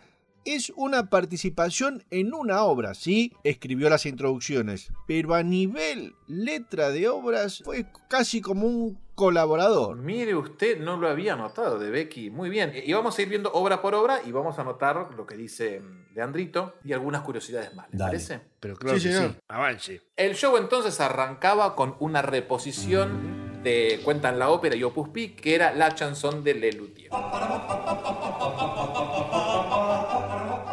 es 0.55 0.73
una 0.77 1.11
participación 1.11 2.05
en 2.11 2.33
una 2.35 2.63
obra, 2.63 2.95
sí, 2.95 3.33
escribió 3.45 3.89
las 3.91 4.07
introducciones, 4.07 4.93
pero 5.07 5.35
a 5.35 5.43
nivel 5.43 6.15
letra 6.27 6.91
de 6.91 7.09
obras 7.09 7.63
fue 7.65 7.87
casi 8.09 8.41
como 8.41 8.67
un 8.67 8.99
colaborador. 9.15 9.97
Mire 9.97 10.35
usted, 10.37 10.79
no 10.81 10.97
lo 10.97 11.09
había 11.09 11.35
notado 11.35 11.79
de 11.79 11.91
Becky. 11.91 12.31
Muy 12.31 12.51
bien. 12.51 12.73
Y 12.85 12.93
vamos 12.93 13.19
a 13.19 13.23
ir 13.23 13.29
viendo 13.29 13.51
obra 13.53 13.83
por 13.83 13.95
obra 13.97 14.21
y 14.25 14.31
vamos 14.31 14.59
a 14.59 14.63
anotar 14.63 15.09
lo 15.17 15.27
que 15.27 15.37
dice 15.37 15.83
Leandrito 16.15 16.75
y 16.85 16.93
algunas 16.93 17.23
curiosidades 17.23 17.75
más. 17.75 17.89
¿Les 17.91 17.99
Dale. 17.99 18.11
parece? 18.13 18.41
Pero 18.61 18.77
claro 18.77 18.97
Sí, 18.99 19.09
que 19.09 19.15
señor. 19.15 19.31
sí. 19.33 19.37
Avance. 19.49 20.03
El 20.17 20.35
show 20.37 20.57
entonces 20.57 21.01
arrancaba 21.01 21.75
con 21.75 21.97
una 21.99 22.23
reposición 22.23 23.49
de 23.65 24.01
Cuentan 24.05 24.39
la 24.39 24.51
ópera 24.51 24.77
y 24.77 24.85
Opus 24.85 25.09
Pi, 25.09 25.31
que 25.31 25.57
era 25.57 25.73
la 25.75 25.93
chanson 25.97 26.45
de 26.45 26.55
Lelutier. 26.55 27.11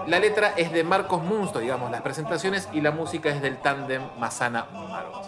La 0.08 0.20
letra 0.20 0.54
es 0.56 0.72
de 0.72 0.84
Marcos 0.84 1.24
Munsto, 1.24 1.60
digamos, 1.60 1.90
las 1.90 2.02
presentaciones, 2.02 2.70
y 2.72 2.82
la 2.82 2.92
música 2.92 3.30
es 3.30 3.42
del 3.42 3.58
tándem 3.58 4.04
Masana 4.20 4.68
Marot. 4.72 5.26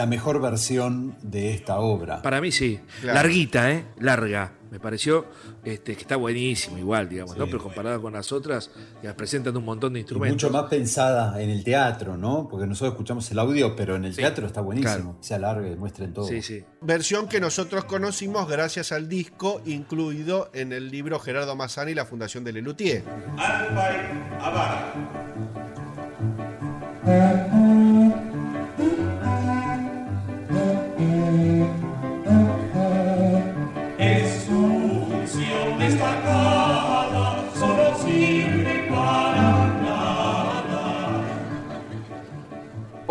La 0.00 0.06
mejor 0.06 0.40
versión 0.40 1.14
de 1.20 1.52
esta 1.52 1.78
obra. 1.78 2.22
Para 2.22 2.40
mí 2.40 2.50
sí. 2.50 2.80
Claro. 3.02 3.16
Larguita, 3.18 3.70
¿eh? 3.70 3.84
Larga. 3.98 4.54
Me 4.70 4.80
pareció 4.80 5.26
este, 5.62 5.94
que 5.94 6.00
está 6.00 6.16
buenísimo 6.16 6.78
igual, 6.78 7.06
digamos, 7.06 7.36
¿no? 7.36 7.44
Pero 7.44 7.58
comparada 7.62 7.98
con 7.98 8.14
las 8.14 8.32
otras, 8.32 8.70
que 9.02 9.12
presentan 9.12 9.54
un 9.58 9.64
montón 9.66 9.92
de 9.92 9.98
Y 9.98 10.02
instrumentos. 10.02 10.42
mucho 10.42 10.50
más 10.50 10.70
pensada 10.70 11.42
en 11.42 11.50
el 11.50 11.62
teatro, 11.64 12.16
¿no? 12.16 12.48
Porque 12.48 12.66
nosotros 12.66 12.92
escuchamos 12.94 13.30
el 13.30 13.40
audio, 13.40 13.76
pero 13.76 13.94
en 13.96 14.06
el 14.06 14.14
Sí, 14.14 14.22
teatro 14.22 14.46
está 14.46 14.62
buenísimo. 14.62 14.94
claro. 14.94 15.16
Se 15.20 15.34
alargue, 15.34 15.76
muestren 15.76 16.14
todo. 16.14 16.26
Sí, 16.26 16.40
sí. 16.40 16.64
Versión 16.80 17.28
que 17.28 17.38
nosotros 17.38 17.84
conocimos 17.84 18.48
gracias 18.48 18.92
al 18.92 19.06
disco 19.06 19.60
incluido 19.66 20.48
en 20.54 20.72
el 20.72 20.90
libro 20.90 21.20
Gerardo 21.20 21.54
Mazzani 21.56 21.90
y 21.90 21.94
la 21.94 22.06
Fundación 22.06 22.42
de 22.44 22.52
Lelutier. 22.54 23.02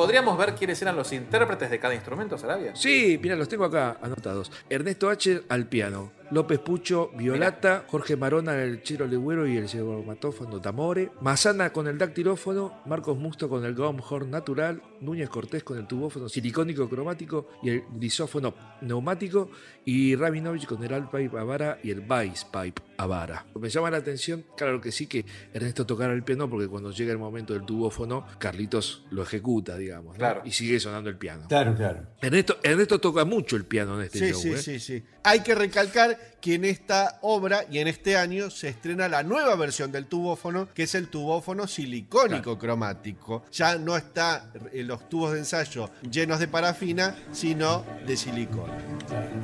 ¿Podríamos 0.09 0.39
ver 0.39 0.55
quiénes 0.55 0.81
eran 0.81 0.95
los 0.95 1.13
intérpretes 1.13 1.69
de 1.69 1.77
cada 1.79 1.93
instrumento, 1.93 2.35
Sarabia? 2.35 2.75
Sí, 2.75 3.19
mira, 3.21 3.35
los 3.35 3.47
tengo 3.47 3.63
acá 3.63 3.97
anotados. 4.01 4.51
Ernesto 4.67 5.07
H. 5.07 5.43
al 5.49 5.67
piano, 5.67 6.11
López 6.31 6.59
Pucho, 6.59 7.09
violata, 7.15 7.85
Jorge 7.87 8.15
Marona 8.15 8.61
el 8.61 8.83
chelo 8.83 9.07
legüero 9.07 9.47
y 9.47 9.57
el 9.57 9.67
matófono 10.05 10.61
tamore, 10.61 11.11
Mazana 11.21 11.71
con 11.71 11.87
el 11.87 11.97
dactilófono, 11.97 12.81
Marcos 12.85 13.17
Musto 13.17 13.49
con 13.49 13.65
el 13.65 13.73
gom 13.73 13.99
horn 14.07 14.29
natural, 14.29 14.81
Núñez 15.01 15.29
Cortés 15.29 15.63
con 15.63 15.77
el 15.77 15.87
tubófono 15.87 16.29
silicónico 16.29 16.87
cromático 16.87 17.49
y 17.63 17.69
el 17.69 17.83
grisófono 17.95 18.53
neumático 18.81 19.49
y 19.85 20.15
Rabinovich 20.15 20.65
con 20.67 20.83
el 20.83 20.93
alpipe 20.93 21.37
avara 21.39 21.79
y 21.83 21.89
el 21.91 22.01
bass 22.01 22.45
pipe 22.45 22.81
avara. 22.97 23.45
Me 23.59 23.69
llama 23.69 23.89
la 23.89 23.97
atención, 23.97 24.45
claro 24.55 24.79
que 24.81 24.91
sí, 24.91 25.07
que 25.07 25.25
Ernesto 25.53 25.85
tocara 25.85 26.13
el 26.13 26.23
piano 26.23 26.49
porque 26.49 26.67
cuando 26.67 26.91
llega 26.91 27.11
el 27.11 27.17
momento 27.17 27.53
del 27.53 27.63
tubófono, 27.63 28.25
Carlitos 28.37 29.05
lo 29.09 29.23
ejecuta, 29.23 29.77
digamos, 29.77 30.13
¿no? 30.13 30.19
Claro. 30.19 30.41
y 30.45 30.51
sigue 30.51 30.79
sonando 30.79 31.09
el 31.09 31.17
piano. 31.17 31.45
Claro, 31.47 31.73
claro. 31.75 32.05
Ernesto, 32.21 32.57
Ernesto 32.61 32.99
toca 32.99 33.25
mucho 33.25 33.55
el 33.55 33.65
piano 33.65 33.95
en 33.99 34.05
este 34.05 34.19
Sí, 34.19 34.31
show. 34.31 34.41
sí, 34.41 34.49
¿eh? 34.51 34.57
sí, 34.57 34.79
sí. 34.79 35.03
Hay 35.23 35.39
que 35.41 35.55
recalcar 35.55 36.18
que 36.41 36.55
en 36.55 36.65
esta 36.65 37.19
obra 37.21 37.65
y 37.69 37.79
en 37.79 37.87
este 37.87 38.17
año 38.17 38.49
se 38.49 38.69
estrena 38.69 39.09
la 39.09 39.23
nueva 39.23 39.55
versión 39.55 39.91
del 39.91 40.07
tubófono, 40.07 40.69
que 40.73 40.83
es 40.83 40.95
el 40.95 41.09
tubófono 41.09 41.67
silicónico 41.67 42.57
cromático. 42.57 43.43
Ya 43.51 43.77
no 43.77 43.97
está 43.97 44.51
en 44.71 44.87
los 44.87 45.09
tubos 45.09 45.33
de 45.33 45.39
ensayo 45.39 45.89
llenos 46.09 46.39
de 46.39 46.47
parafina, 46.47 47.15
sino 47.31 47.83
de 48.05 48.15
silicona. 48.15 48.77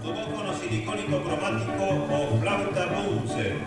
Tubófono 0.01 0.58
silicónico 0.58 1.24
cromático 1.24 1.84
o 2.12 2.39
flauta 2.39 2.86
Bunsen. 2.86 3.60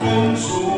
Con 0.00 0.36
su 0.36 0.74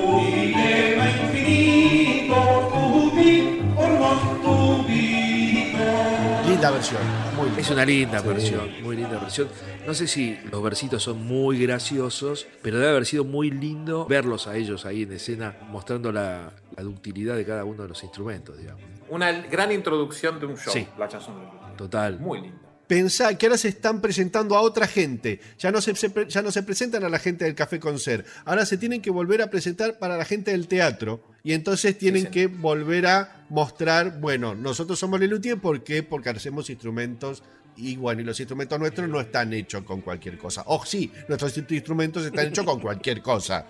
Linda 6.67 6.79
versión, 6.79 7.01
muy 7.37 7.47
linda. 7.47 7.61
Es 7.61 7.71
una 7.71 7.85
linda 7.85 8.21
versión, 8.23 8.83
muy 8.83 8.97
linda 8.97 9.19
versión. 9.21 9.49
No 9.87 9.95
sé 9.95 10.09
si 10.09 10.37
los 10.51 10.63
versitos 10.63 11.03
son 11.03 11.25
muy 11.25 11.61
graciosos, 11.61 12.47
pero 12.63 12.79
debe 12.79 12.91
haber 12.91 13.07
sido 13.07 13.25
muy 13.25 13.51
lindo 13.51 14.05
verlos 14.07 14.47
a 14.49 14.57
ellos 14.57 14.85
ahí 14.85 15.03
en 15.03 15.13
escena 15.13 15.57
mostrando 15.71 16.11
la, 16.11 16.53
la 16.77 16.83
ductilidad 16.83 17.37
de 17.37 17.45
cada 17.45 17.65
uno 17.65 17.83
de 17.85 17.89
los 17.89 18.03
instrumentos, 18.03 18.59
digamos. 18.59 18.83
Una 19.09 19.31
gran 19.33 19.71
introducción 19.71 20.41
de 20.41 20.47
un 20.47 20.57
show, 20.57 20.73
Sí. 20.73 20.89
la 20.99 21.07
chanson. 21.09 21.35
Total. 21.77 22.19
Muy 22.19 22.41
linda. 22.41 22.59
Pensá 22.89 23.37
que 23.37 23.47
ahora 23.47 23.59
se 23.59 23.69
están 23.69 24.01
presentando 24.01 24.57
a 24.57 24.61
otra 24.61 24.87
gente. 24.87 25.41
Ya 25.59 25.73
no, 25.73 25.81
se, 25.81 25.93
ya 26.29 26.43
no 26.43 26.53
se 26.53 26.63
presentan 26.63 27.03
a 27.05 27.09
la 27.09 27.19
gente 27.19 27.45
del 27.45 27.55
Café 27.57 27.81
Concert. 27.81 28.25
Ahora 28.45 28.65
se 28.65 28.77
tienen 28.77 29.03
que 29.03 29.11
volver 29.11 29.43
a 29.43 29.51
presentar 29.51 29.99
para 29.99 30.17
la 30.17 30.25
gente 30.25 30.53
del 30.53 30.69
teatro. 30.69 31.21
Y 31.43 31.53
entonces 31.53 31.99
tienen 31.99 32.25
sí. 32.25 32.29
que 32.31 32.47
volver 32.47 33.07
a 33.09 33.36
mostrar, 33.49 34.21
bueno, 34.21 34.55
nosotros 34.55 34.99
somos 34.99 35.21
Lelutier, 35.21 35.59
¿por 35.59 35.83
qué? 35.83 36.03
Porque 36.03 36.31
hacemos 36.31 36.69
instrumentos 36.71 37.43
y 37.77 37.97
bueno, 37.97 38.23
y 38.23 38.25
los 38.25 38.39
instrumentos 38.41 38.79
nuestros 38.79 39.09
no 39.09 39.21
están 39.21 39.53
hechos 39.53 39.85
con 39.85 40.01
cualquier 40.01 40.39
cosa. 40.39 40.63
O 40.67 40.85
sí, 40.85 41.13
nuestros 41.29 41.57
instrumentos 41.59 42.25
están 42.25 42.47
hechos 42.47 42.65
con 42.65 42.81
cualquier 42.81 43.21
cosa. 43.21 43.67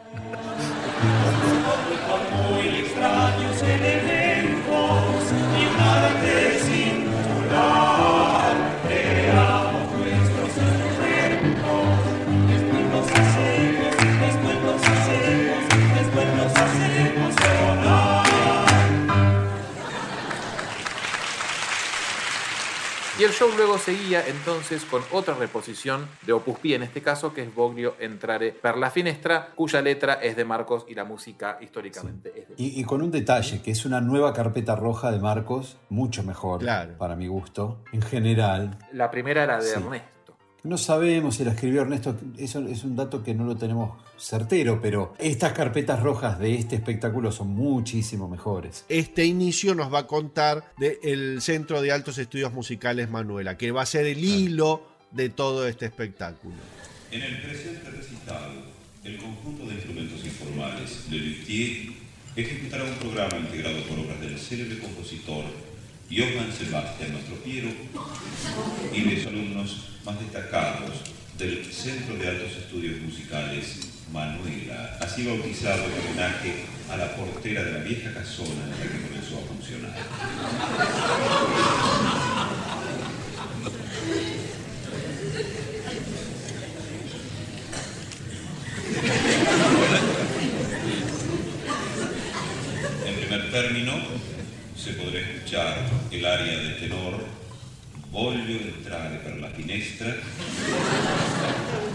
El 23.26 23.32
show 23.32 23.48
luego 23.56 23.76
seguía 23.78 24.26
entonces 24.26 24.84
con 24.84 25.02
otra 25.12 25.34
reposición 25.34 26.08
de 26.22 26.32
Opus 26.32 26.58
Pi, 26.60 26.74
en 26.74 26.82
este 26.84 27.02
caso, 27.02 27.34
que 27.34 27.42
es 27.42 27.54
Boglio 27.54 27.96
Entrare 27.98 28.52
per 28.52 28.76
la 28.76 28.90
Finestra, 28.90 29.48
cuya 29.54 29.82
letra 29.82 30.14
es 30.14 30.36
de 30.36 30.44
Marcos 30.44 30.84
y 30.88 30.94
la 30.94 31.04
música 31.04 31.58
históricamente 31.60 32.32
es 32.36 32.48
de 32.48 32.54
Y, 32.56 32.80
y 32.80 32.84
con 32.84 33.02
un 33.02 33.10
detalle, 33.10 33.60
que 33.62 33.72
es 33.72 33.84
una 33.84 34.00
nueva 34.00 34.32
carpeta 34.32 34.76
roja 34.76 35.10
de 35.10 35.18
Marcos, 35.18 35.76
mucho 35.88 36.22
mejor 36.22 36.60
Claro. 36.60 36.96
para 36.98 37.16
mi 37.16 37.26
gusto. 37.26 37.82
En 37.92 38.02
general, 38.02 38.78
La 38.92 39.10
primera 39.10 39.42
era 39.42 39.56
de 39.58 39.64
Sí. 39.68 39.74
Ernesto. 39.76 40.15
No 40.62 40.78
sabemos 40.78 41.36
si 41.36 41.44
la 41.44 41.52
escribió 41.52 41.82
Ernesto, 41.82 42.16
eso 42.38 42.66
es 42.66 42.84
un 42.84 42.96
dato 42.96 43.22
que 43.22 43.34
no 43.34 43.44
lo 43.44 43.56
tenemos 43.56 44.02
certero, 44.18 44.80
pero 44.80 45.14
estas 45.18 45.52
carpetas 45.52 46.02
rojas 46.02 46.38
de 46.38 46.54
este 46.54 46.76
espectáculo 46.76 47.30
son 47.30 47.48
muchísimo 47.48 48.28
mejores. 48.28 48.84
Este 48.88 49.24
inicio 49.24 49.74
nos 49.74 49.92
va 49.92 50.00
a 50.00 50.06
contar 50.06 50.72
del 50.78 51.40
Centro 51.40 51.82
de 51.82 51.92
Altos 51.92 52.18
Estudios 52.18 52.52
Musicales 52.52 53.10
Manuela, 53.10 53.56
que 53.56 53.70
va 53.70 53.82
a 53.82 53.86
ser 53.86 54.06
el 54.06 54.24
hilo 54.24 54.86
de 55.12 55.28
todo 55.28 55.66
este 55.68 55.86
espectáculo. 55.86 56.56
En 57.10 57.22
el 57.22 57.40
presente 57.42 57.90
recital, 57.90 58.50
el 59.04 59.18
conjunto 59.18 59.66
de 59.66 59.74
instrumentos 59.74 60.24
informales 60.24 61.06
Le 61.10 61.18
Luthier 61.18 61.92
ejecutará 62.34 62.84
un 62.84 62.94
programa 62.96 63.38
integrado 63.38 63.82
por 63.84 63.98
obras 64.00 64.20
del 64.20 64.38
célebre 64.38 64.78
compositor 64.78 65.44
Johann 66.10 66.52
Sebastian 66.52 67.14
Mastropiero 67.14 67.68
y 68.92 69.00
de 69.02 69.16
sus 69.16 69.26
alumnos 69.26 69.88
más 70.04 70.20
destacados 70.20 70.92
del 71.36 71.64
Centro 71.64 72.16
de 72.16 72.28
Altos 72.28 72.52
Estudios 72.52 73.00
Musicales 73.02 73.80
Manuela, 74.12 74.98
así 75.00 75.26
bautizado 75.26 75.84
en 75.84 76.06
homenaje 76.06 76.64
a 76.88 76.96
la 76.96 77.16
portera 77.16 77.64
de 77.64 77.72
la 77.72 77.78
vieja 77.80 78.14
casona 78.14 78.64
en 78.64 78.70
la 78.70 78.76
que 78.76 79.00
comenzó 79.02 79.38
a 79.38 79.42
funcionar. 79.48 79.96
En 93.06 93.14
primer 93.16 93.50
término, 93.50 93.92
se 94.86 94.92
podrá 94.92 95.18
escuchar 95.18 95.78
el 96.12 96.24
área 96.24 96.58
de 96.60 96.74
tenor 96.74 97.18
Voglio 98.12 98.60
entrare 98.60 99.16
per 99.16 99.36
la 99.40 99.48
finestra 99.48 100.06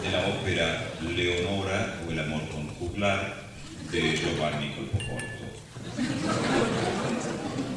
de 0.04 0.12
la 0.12 0.28
ópera 0.28 0.92
Leonora 1.00 2.02
o 2.06 2.12
el 2.12 2.20
amor 2.20 2.42
con 2.50 2.68
juglar 2.76 3.48
de 3.94 4.18
Giovanni 4.18 4.74
Colpocorto. 4.76 5.46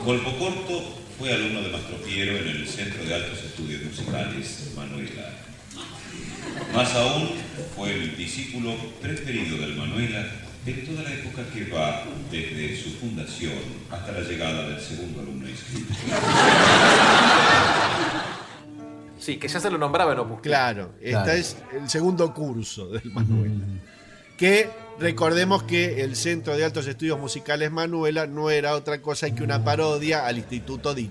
Colpocorto 0.04 0.98
fue 1.16 1.32
alumno 1.32 1.62
de 1.62 1.68
Mastropiero 1.68 2.36
en 2.36 2.48
el 2.48 2.66
Centro 2.66 3.04
de 3.04 3.14
Altos 3.14 3.38
Estudios 3.44 3.84
Musicales 3.84 4.72
Manuela. 4.74 5.30
Más 6.74 6.92
aún, 6.94 7.30
fue 7.76 7.92
el 7.92 8.16
discípulo 8.16 8.74
preferido 9.00 9.58
del 9.58 9.76
Manuela 9.76 10.26
en 10.66 10.86
toda 10.86 11.02
la 11.02 11.12
época 11.14 11.42
que 11.52 11.70
va 11.70 12.04
desde 12.30 12.76
su 12.76 12.90
fundación 12.96 13.52
hasta 13.90 14.12
la 14.12 14.20
llegada 14.20 14.68
del 14.68 14.80
segundo 14.80 15.20
alumno 15.20 15.48
inscrito. 15.48 15.92
Sí, 19.18 19.36
que 19.38 19.48
ya 19.48 19.58
se 19.60 19.70
lo 19.70 19.78
nombraba 19.78 20.12
en 20.12 20.18
Opus 20.18 20.40
Pi. 20.40 20.48
Claro, 20.48 20.92
este 21.00 21.10
Claro. 21.12 21.32
es 21.32 21.56
el 21.72 21.88
segundo 21.88 22.32
curso 22.34 22.88
del 22.88 23.10
Manuela. 23.12 23.64
Que 24.36 24.68
recordemos 24.98 25.62
que 25.62 26.02
el 26.02 26.16
Centro 26.16 26.56
de 26.56 26.64
Altos 26.64 26.86
Estudios 26.86 27.18
Musicales 27.18 27.70
Manuela 27.70 28.26
no 28.26 28.50
era 28.50 28.74
otra 28.74 29.00
cosa 29.00 29.30
que 29.34 29.42
una 29.42 29.64
parodia 29.64 30.26
al 30.26 30.36
Instituto 30.38 30.92
de 30.94 31.02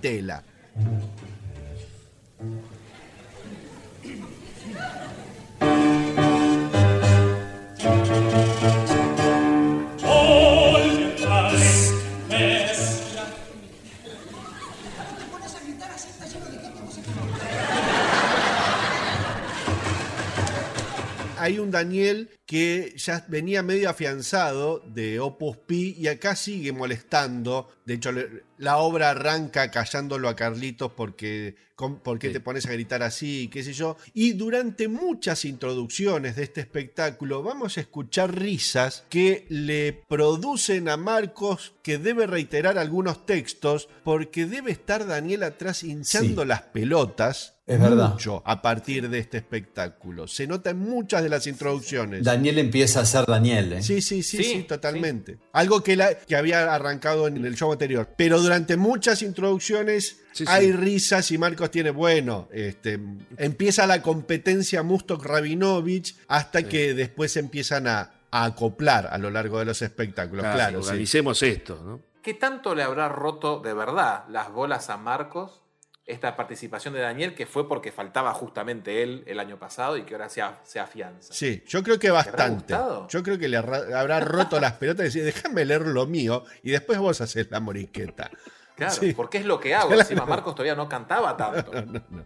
Hay 21.38 21.60
un 21.60 21.72
Daniel 21.72 22.29
que 22.45 22.94
ya 22.96 23.25
venía 23.27 23.63
medio 23.63 23.89
afianzado 23.89 24.79
de 24.79 25.20
Opus 25.20 25.57
Pi 25.57 25.94
y 25.98 26.07
acá 26.07 26.37
sigue 26.37 26.72
molestando. 26.72 27.70
De 27.85 27.96
hecho, 27.96 28.11
la 28.57 28.77
obra 28.77 29.09
arranca 29.11 29.72
callándolo 29.72 30.29
a 30.29 30.35
Carlitos 30.35 30.92
porque 30.94 31.55
con- 31.75 32.00
¿por 32.00 32.20
qué 32.20 32.27
Sí. 32.27 32.33
te 32.33 32.39
pones 32.39 32.66
a 32.68 32.72
gritar 32.72 33.01
así? 33.03 33.50
qué 33.51 33.63
sé 33.63 33.74
yo. 33.74 33.98
Y 34.13 34.33
durante 34.33 34.87
muchas 34.87 35.44
introducciones 35.46 36.35
de 36.35 36.44
este 36.44 36.61
espectáculo 36.61 37.42
vamos 37.42 37.77
a 37.77 37.81
escuchar 37.81 38.37
risas 38.37 39.03
que 39.09 39.46
le 39.50 40.03
producen 40.07 40.87
a 40.89 40.98
Marcos 40.98 41.74
que 41.81 41.98
debe 41.98 42.27
reiterar 42.27 42.77
algunos 42.77 43.25
textos 43.25 43.89
porque 44.03 44.46
debe 44.46 44.72
estar 44.72 45.05
Daniel 45.07 45.44
atrás 45.44 45.83
hinchando 45.83 46.44
Sí. 46.44 46.48
las 46.48 46.61
pelotas. 46.61 47.50
Es 47.66 47.79
verdad. 47.79 48.11
Mucho 48.11 48.44
a 48.46 48.61
partir 48.61 49.09
de 49.09 49.20
este 49.20 49.37
espectáculo. 49.37 50.27
Se 50.27 50.46
nota 50.48 50.72
en 50.72 50.79
muchas 50.79 51.24
de 51.24 51.29
las 51.29 51.48
introducciones. 51.48 52.22
Daniel 52.22 52.59
empieza 52.59 53.00
a 53.00 53.05
ser 53.05 53.25
Daniel. 53.25 53.72
¿eh? 53.72 53.81
Sí, 53.81 54.01
sí, 54.01 54.22
sí, 54.22 54.37
sí, 54.37 54.44
Sí, 54.44 54.63
totalmente. 54.63 55.37
Algo 55.53 55.81
que, 55.81 55.96
la- 55.96 56.13
que 56.13 56.35
había 56.35 56.74
arrancado 56.75 57.25
en 57.27 57.44
el 57.46 57.55
show 57.55 57.72
anterior. 57.72 58.09
Pero 58.18 58.42
durante 58.42 58.52
muchas 58.77 59.22
introducciones 59.22 60.20
Sí, 60.31 60.46
sí. 60.46 60.51
hay 60.51 60.72
risas 60.72 61.29
y 61.31 61.37
Marcos 61.37 61.70
tiene, 61.72 61.92
bueno, 61.92 62.48
este, 62.51 63.00
empieza 63.37 63.85
la 63.85 64.01
competencia 64.01 64.81
Mustok 64.81 65.24
Rabinovich 65.24 66.16
hasta 66.27 66.63
que 66.63 66.94
después 66.96 67.37
empiezan 67.37 67.87
a, 67.87 68.11
a 68.31 68.46
acoplar 68.46 69.07
a 69.11 69.18
lo 69.20 69.29
largo 69.29 69.59
de 69.59 69.66
los 69.66 69.81
espectáculos. 69.81 70.42
Claro, 70.42 70.57
Claro, 70.57 70.81
sí. 70.83 70.89
organicemos 70.89 71.44
esto, 71.44 71.79
¿no? 71.85 72.00
¿Qué 72.24 72.33
tanto 72.33 72.74
le 72.74 72.83
habrá 72.83 73.09
roto 73.09 73.59
de 73.59 73.74
verdad 73.74 74.24
las 74.29 74.51
bolas 74.51 74.89
a 74.89 74.98
Marcos 74.98 75.61
esta 76.05 76.35
participación 76.35 76.94
de 76.94 77.00
Daniel, 77.00 77.33
que 77.33 77.46
fue 77.46 77.68
porque 77.68 77.92
faltaba 77.92 78.33
justamente 78.33 79.03
él 79.03 79.24
el 79.25 79.39
año 79.39 79.57
pasado 79.57 79.96
y 79.98 80.03
que 80.03 80.13
ahora 80.16 80.27
se, 80.29 80.42
a- 80.42 80.59
se 80.63 80.79
afianza? 80.79 81.33
Sí, 81.33 81.63
yo 81.66 81.81
creo 81.81 81.98
que 81.98 82.11
bastante. 82.11 82.74
Yo 83.09 83.24
creo 83.24 83.37
que 83.39 83.48
le 83.48 83.57
habrá 83.57 84.20
roto 84.20 84.59
las 84.59 84.74
pelotas 84.74 85.01
y 85.03 85.20
decir, 85.20 85.24
déjame 85.24 85.63
leer 85.66 85.83
lo 85.87 86.05
mío 86.05 86.44
y 86.61 86.72
después 86.72 87.00
vos 87.00 87.22
haces 87.22 87.48
la 87.51 87.59
morisqueta. 87.61 88.29
Claro, 88.75 88.94
Sí. 88.94 89.13
porque 89.13 89.37
es 89.37 89.46
lo 89.46 89.59
que 89.59 89.75
hago. 89.75 89.87
Claro. 89.89 90.01
Encima 90.01 90.25
Marcos 90.25 90.55
todavía 90.55 90.75
no 90.75 90.89
cantaba 90.89 91.37
tanto. 91.37 91.72
No, 91.85 92.03
no. 92.09 92.25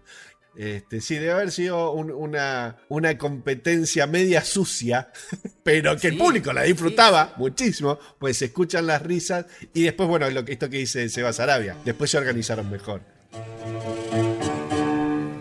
Este, 0.56 1.02
sí, 1.02 1.16
debe 1.20 1.34
haber 1.34 1.52
sido 1.52 1.92
un- 1.92 2.10
una, 2.10 2.78
una 2.90 3.16
competencia 3.16 4.08
media 4.08 4.44
sucia, 4.44 5.12
pero 5.64 5.96
que 5.98 6.08
el 6.08 6.18
público 6.18 6.52
la 6.52 6.64
disfrutaba 6.64 7.34
muchísimo, 7.38 8.00
pues 8.18 8.38
se 8.40 8.46
escuchan 8.46 8.88
las 8.88 9.04
risas 9.04 9.46
y 9.72 9.84
después, 9.84 10.10
bueno, 10.10 10.28
lo 10.32 10.40
esto 10.40 10.68
que 10.68 10.78
dice 10.78 11.08
Sebas 11.10 11.40
Arabia, 11.40 11.76
después 11.86 12.10
se 12.10 12.18
organizaron 12.18 12.72
mejor. 12.72 13.02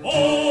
Voglio 0.02 0.45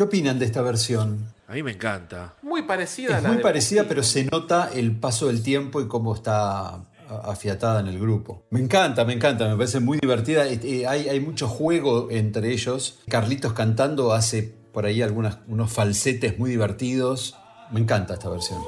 ¿Qué 0.00 0.04
opinan 0.04 0.38
de 0.38 0.46
esta 0.46 0.62
versión? 0.62 1.26
A 1.46 1.52
mí 1.52 1.62
me 1.62 1.72
encanta. 1.72 2.32
Muy 2.40 2.62
parecida 2.62 3.16
a 3.16 3.18
Es 3.18 3.22
la 3.22 3.28
muy 3.28 3.36
de 3.36 3.42
parecida, 3.42 3.84
pero 3.86 4.02
se 4.02 4.24
nota 4.24 4.70
el 4.72 4.96
paso 4.98 5.26
del 5.26 5.42
tiempo 5.42 5.78
y 5.82 5.88
cómo 5.88 6.14
está 6.14 6.86
afiatada 7.22 7.80
en 7.80 7.88
el 7.88 7.98
grupo. 8.00 8.44
Me 8.48 8.60
encanta, 8.60 9.04
me 9.04 9.12
encanta, 9.12 9.46
me 9.46 9.56
parece 9.56 9.78
muy 9.78 9.98
divertida. 9.98 10.46
Eh, 10.46 10.58
eh, 10.62 10.86
Hay, 10.86 11.10
hay 11.10 11.20
mucho 11.20 11.48
juego 11.48 12.08
entre 12.10 12.50
ellos. 12.50 12.98
Carlitos 13.10 13.52
cantando 13.52 14.14
hace 14.14 14.54
por 14.72 14.86
ahí 14.86 15.02
algunas, 15.02 15.36
unos 15.48 15.70
falsetes 15.70 16.38
muy 16.38 16.48
divertidos. 16.48 17.36
Me 17.70 17.80
encanta 17.80 18.14
esta 18.14 18.30
versión. 18.30 18.58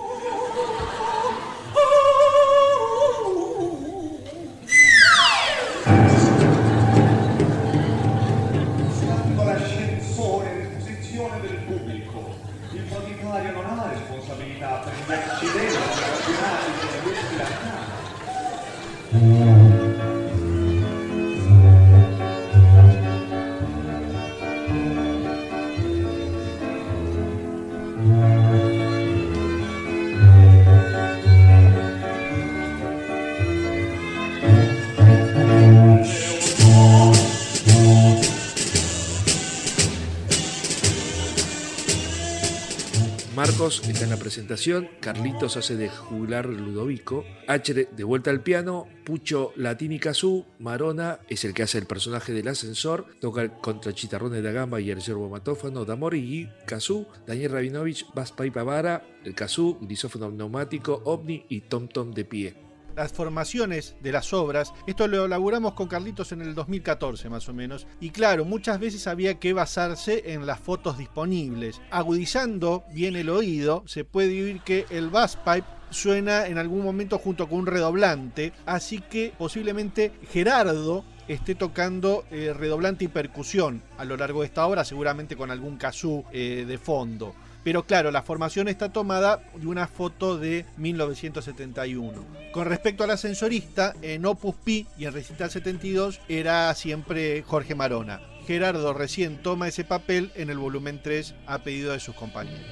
Está 43.62 44.02
en 44.02 44.10
la 44.10 44.16
presentación, 44.16 44.88
Carlitos 44.98 45.56
hace 45.56 45.76
de 45.76 45.88
jugular 45.88 46.46
Ludovico, 46.46 47.24
H 47.46 47.72
de 47.72 48.04
vuelta 48.04 48.30
al 48.30 48.42
piano, 48.42 48.88
Pucho 49.04 49.52
Latini 49.54 50.00
Cazú, 50.00 50.44
Marona 50.58 51.20
es 51.28 51.44
el 51.44 51.54
que 51.54 51.62
hace 51.62 51.78
el 51.78 51.86
personaje 51.86 52.32
del 52.32 52.48
ascensor, 52.48 53.06
toca 53.20 53.48
contra 53.60 53.94
Chitarrones 53.94 54.42
de 54.42 54.52
Gamba 54.52 54.80
y 54.80 54.90
el 54.90 54.98
yerbo 54.98 55.28
matófano, 55.28 55.84
Damori 55.84 56.18
y 56.18 56.50
Cazú, 56.66 57.06
Daniel 57.24 57.52
Rabinovich, 57.52 58.04
Bass 58.12 58.32
Pipa 58.32 58.64
Vara, 58.64 59.06
el 59.24 59.36
Cazú, 59.36 59.78
grisófono 59.80 60.28
neumático, 60.32 61.00
ovni 61.04 61.46
y 61.48 61.60
tom 61.60 61.86
tom 61.86 62.10
de 62.10 62.24
pie. 62.24 62.61
Las 62.96 63.12
formaciones 63.12 63.96
de 64.00 64.12
las 64.12 64.32
obras. 64.32 64.72
Esto 64.86 65.08
lo 65.08 65.24
elaboramos 65.24 65.74
con 65.74 65.88
Carlitos 65.88 66.32
en 66.32 66.42
el 66.42 66.54
2014 66.54 67.28
más 67.28 67.48
o 67.48 67.54
menos. 67.54 67.86
Y 68.00 68.10
claro, 68.10 68.44
muchas 68.44 68.78
veces 68.78 69.06
había 69.06 69.38
que 69.38 69.52
basarse 69.52 70.32
en 70.32 70.46
las 70.46 70.60
fotos 70.60 70.98
disponibles. 70.98 71.80
Agudizando 71.90 72.84
bien 72.92 73.16
el 73.16 73.28
oído, 73.28 73.82
se 73.86 74.04
puede 74.04 74.42
oír 74.42 74.60
que 74.60 74.86
el 74.90 75.10
bass 75.10 75.36
pipe 75.36 75.66
suena 75.90 76.46
en 76.46 76.58
algún 76.58 76.82
momento 76.82 77.18
junto 77.18 77.48
con 77.48 77.60
un 77.60 77.66
redoblante. 77.66 78.52
Así 78.66 79.00
que 79.00 79.32
posiblemente 79.36 80.12
Gerardo 80.30 81.04
esté 81.28 81.54
tocando 81.54 82.24
eh, 82.30 82.52
redoblante 82.56 83.04
y 83.04 83.08
percusión 83.08 83.82
a 83.98 84.04
lo 84.04 84.16
largo 84.16 84.40
de 84.40 84.46
esta 84.46 84.66
obra, 84.66 84.84
seguramente 84.84 85.36
con 85.36 85.50
algún 85.50 85.76
kazoo 85.76 86.24
eh, 86.32 86.64
de 86.66 86.78
fondo. 86.78 87.34
Pero 87.64 87.86
claro, 87.86 88.10
la 88.10 88.22
formación 88.22 88.68
está 88.68 88.92
tomada 88.92 89.42
de 89.54 89.66
una 89.66 89.86
foto 89.86 90.36
de 90.36 90.66
1971. 90.76 92.24
Con 92.52 92.66
respecto 92.66 93.04
al 93.04 93.10
ascensorista, 93.10 93.94
en 94.02 94.26
Opus 94.26 94.56
Pi 94.56 94.86
y 94.98 95.04
en 95.04 95.12
Recital 95.12 95.50
72 95.50 96.20
era 96.28 96.74
siempre 96.74 97.42
Jorge 97.42 97.74
Marona. 97.74 98.20
Gerardo 98.46 98.92
recién 98.92 99.40
toma 99.40 99.68
ese 99.68 99.84
papel 99.84 100.32
en 100.34 100.50
el 100.50 100.58
volumen 100.58 101.00
3 101.02 101.34
a 101.46 101.58
pedido 101.58 101.92
de 101.92 102.00
sus 102.00 102.14
compañeros. 102.14 102.66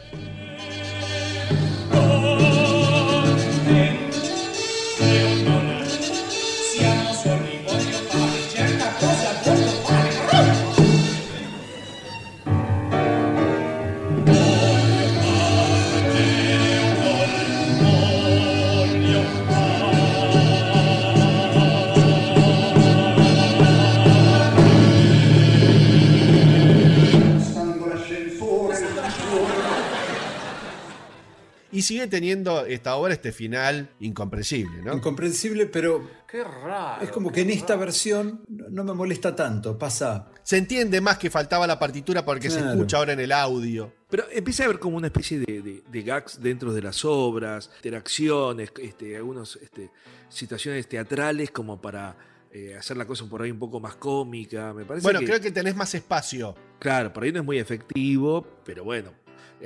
Y 31.81 31.83
sigue 31.83 32.07
teniendo 32.09 32.66
esta 32.66 32.95
obra 32.97 33.14
este 33.14 33.33
final 33.33 33.88
incomprensible, 34.01 34.83
¿no? 34.83 34.93
Incomprensible, 34.95 35.64
pero 35.64 36.07
Qué 36.29 36.45
raro. 36.45 37.03
es 37.03 37.09
como 37.11 37.33
que 37.33 37.40
en 37.40 37.49
esta 37.49 37.75
versión 37.75 38.43
no 38.49 38.85
me 38.85 38.93
molesta 38.93 39.35
tanto. 39.35 39.79
Pasa. 39.79 40.31
Se 40.43 40.59
entiende 40.59 41.01
más 41.01 41.16
que 41.16 41.31
faltaba 41.31 41.66
la 41.66 41.79
partitura 41.79 42.23
porque 42.23 42.51
se 42.51 42.61
escucha 42.61 42.99
ahora 42.99 43.14
en 43.14 43.21
el 43.21 43.33
audio. 43.33 43.95
Pero 44.11 44.25
empieza 44.31 44.64
a 44.64 44.66
haber 44.66 44.79
como 44.79 44.99
una 44.99 45.07
especie 45.07 45.38
de, 45.38 45.62
de- 45.62 45.83
de 45.90 46.03
gags 46.03 46.38
dentro 46.43 46.75
de 46.75 46.83
las 46.83 47.03
obras, 47.07 47.71
interacciones, 47.77 48.71
este, 48.83 49.16
algunas 49.16 49.57
este, 49.57 49.90
situaciones 50.29 50.87
teatrales 50.87 51.51
como 51.51 51.81
para 51.81 52.14
eh, 52.53 52.77
hacer 52.79 52.99
la 52.99 53.07
cosa 53.07 53.25
por 53.25 53.40
ahí 53.40 53.51
un 53.51 53.59
poco 53.59 53.81
más 53.81 53.95
cómica. 53.97 54.75
Me 54.75 54.85
parece 54.85 55.05
Bueno, 55.05 55.21
que, 55.21 55.25
creo 55.27 55.40
que 55.40 55.51
tenés 55.51 55.75
más 55.77 55.95
espacio. 55.95 56.55
claro, 56.79 57.11
por 57.11 57.23
ahí 57.25 57.33
no 57.33 57.38
es 57.40 57.45
muy 57.47 57.59
efectivo, 57.59 58.47
pero 58.66 58.85
bueno, 58.85 59.12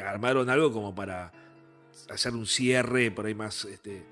armaron 0.00 0.48
algo 0.50 0.70
como 0.72 0.94
para 0.94 1.32
hacer 2.10 2.32
un 2.34 2.46
cierre 2.46 3.10
por 3.10 3.26
ahí 3.26 3.34
más 3.34 3.64
este, 3.64 4.02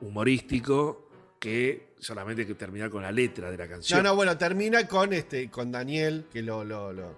humorístico 0.00 1.08
que 1.38 1.94
solamente 1.98 2.46
que 2.46 2.54
terminar 2.54 2.90
con 2.90 3.02
la 3.02 3.12
letra 3.12 3.50
de 3.50 3.56
la 3.56 3.68
canción. 3.68 4.02
No, 4.02 4.10
no, 4.10 4.16
bueno, 4.16 4.36
termina 4.38 4.86
con 4.86 5.12
este, 5.12 5.50
con 5.50 5.70
Daniel, 5.72 6.26
que 6.32 6.42
lo, 6.42 6.64
lo, 6.64 6.92
lo, 6.92 7.14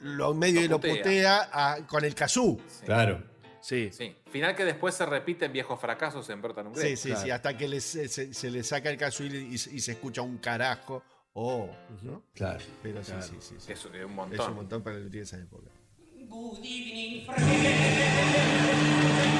lo 0.00 0.34
medio 0.34 0.62
y 0.64 0.68
lo 0.68 0.76
putea. 0.80 0.96
putea 0.96 1.50
a- 1.52 1.86
con 1.86 2.04
el 2.04 2.14
kazoo. 2.14 2.58
Claro. 2.84 3.22
Sí. 3.60 3.90
Sí. 3.92 4.14
Final 4.30 4.54
que 4.54 4.64
después 4.64 4.94
se 4.94 5.04
repite 5.06 5.46
en 5.46 5.52
viejos 5.52 5.80
fracasos 5.80 6.28
en 6.30 6.40
Bertan 6.40 6.72
Sí, 6.76 6.96
sí, 6.96 7.12
sí, 7.16 7.30
hasta 7.30 7.56
que 7.56 7.66
les- 7.68 7.82
se, 7.84 8.08
se 8.32 8.50
le 8.50 8.62
saca 8.62 8.90
el 8.90 8.96
kazoo 8.96 9.26
y, 9.26 9.36
y- 9.36 9.54
y 9.54 9.58
se 9.80 9.92
escucha 9.92 10.22
un 10.22 10.38
carajo. 10.38 11.02
Oh, 11.32 11.68
¿no? 12.02 12.22
Claro. 12.34 12.64
Pero 12.82 13.02
sí, 13.02 13.10
Claro. 13.12 13.26
sí, 13.26 13.36
sí, 13.40 13.54
sí. 13.58 13.72
Es 13.72 13.84
un 13.84 13.94
Es 13.96 14.08
montón. 14.08 14.50
un 14.50 14.56
montón 14.56 14.82
para 14.82 14.96
el 14.96 15.10
de 15.10 15.20
esa 15.20 15.36
época. 15.38 15.68
Good 16.28 16.64
evening, 16.64 17.24
Seguimos 17.24 19.35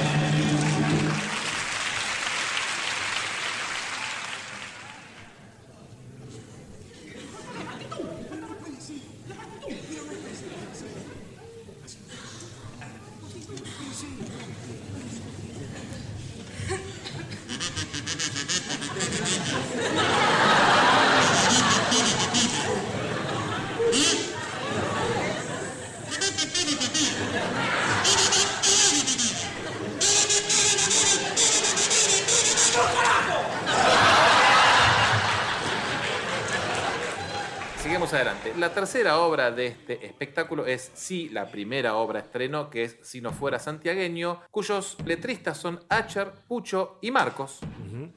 La 38.57 38.73
tercera 38.73 39.19
obra 39.19 39.51
de 39.51 39.67
este 39.67 40.03
espectáculo 40.07 40.65
es 40.65 40.91
sí 40.95 41.29
la 41.29 41.51
primera 41.51 41.95
obra 41.95 42.21
estreno, 42.21 42.71
que 42.71 42.85
es 42.85 42.97
Si 43.03 43.21
no 43.21 43.31
fuera 43.31 43.59
santiagueño, 43.59 44.41
cuyos 44.49 44.97
letristas 45.05 45.59
son 45.59 45.79
Acher, 45.89 46.31
Pucho 46.47 46.97
y 47.03 47.11
Marcos. 47.11 47.59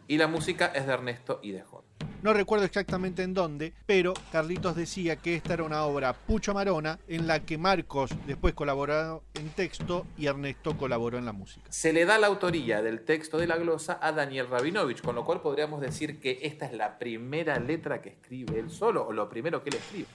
Y 0.08 0.16
la 0.16 0.28
música 0.28 0.72
es 0.74 0.86
de 0.86 0.94
Ernesto 0.94 1.40
y 1.42 1.52
de 1.52 1.60
Jón. 1.60 1.79
No 2.22 2.34
recuerdo 2.34 2.66
exactamente 2.66 3.22
en 3.22 3.32
dónde, 3.32 3.72
pero 3.86 4.12
Carlitos 4.30 4.76
decía 4.76 5.16
que 5.16 5.34
esta 5.34 5.54
era 5.54 5.62
una 5.62 5.84
obra 5.84 6.12
Pucho 6.12 6.52
Marona 6.52 6.98
en 7.08 7.26
la 7.26 7.40
que 7.40 7.56
Marcos 7.56 8.10
después 8.26 8.52
colaboró 8.52 9.22
en 9.32 9.48
texto 9.50 10.06
y 10.18 10.26
Ernesto 10.26 10.76
colaboró 10.76 11.16
en 11.16 11.24
la 11.24 11.32
música. 11.32 11.66
Se 11.70 11.94
le 11.94 12.04
da 12.04 12.18
la 12.18 12.26
autoría 12.26 12.82
del 12.82 13.06
texto 13.06 13.38
de 13.38 13.46
la 13.46 13.56
glosa 13.56 13.98
a 14.02 14.12
Daniel 14.12 14.48
Rabinovich, 14.48 15.00
con 15.00 15.14
lo 15.14 15.24
cual 15.24 15.40
podríamos 15.40 15.80
decir 15.80 16.20
que 16.20 16.40
esta 16.42 16.66
es 16.66 16.74
la 16.74 16.98
primera 16.98 17.58
letra 17.58 18.02
que 18.02 18.10
escribe 18.10 18.58
él 18.58 18.70
solo, 18.70 19.06
o 19.06 19.12
lo 19.12 19.28
primero 19.30 19.62
que 19.62 19.70
él 19.70 19.76
escribe. 19.76 20.08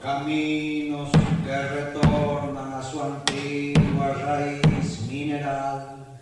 Caminos 0.00 1.10
que 1.44 1.68
retornan 1.68 2.72
a 2.72 2.82
su 2.82 3.02
antigua 3.02 4.12
raíz 4.12 5.00
mineral. 5.08 6.20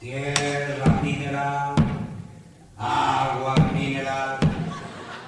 Tierra 0.00 1.00
mineral, 1.02 1.75
agua 2.76 3.54
mineral. 3.74 4.38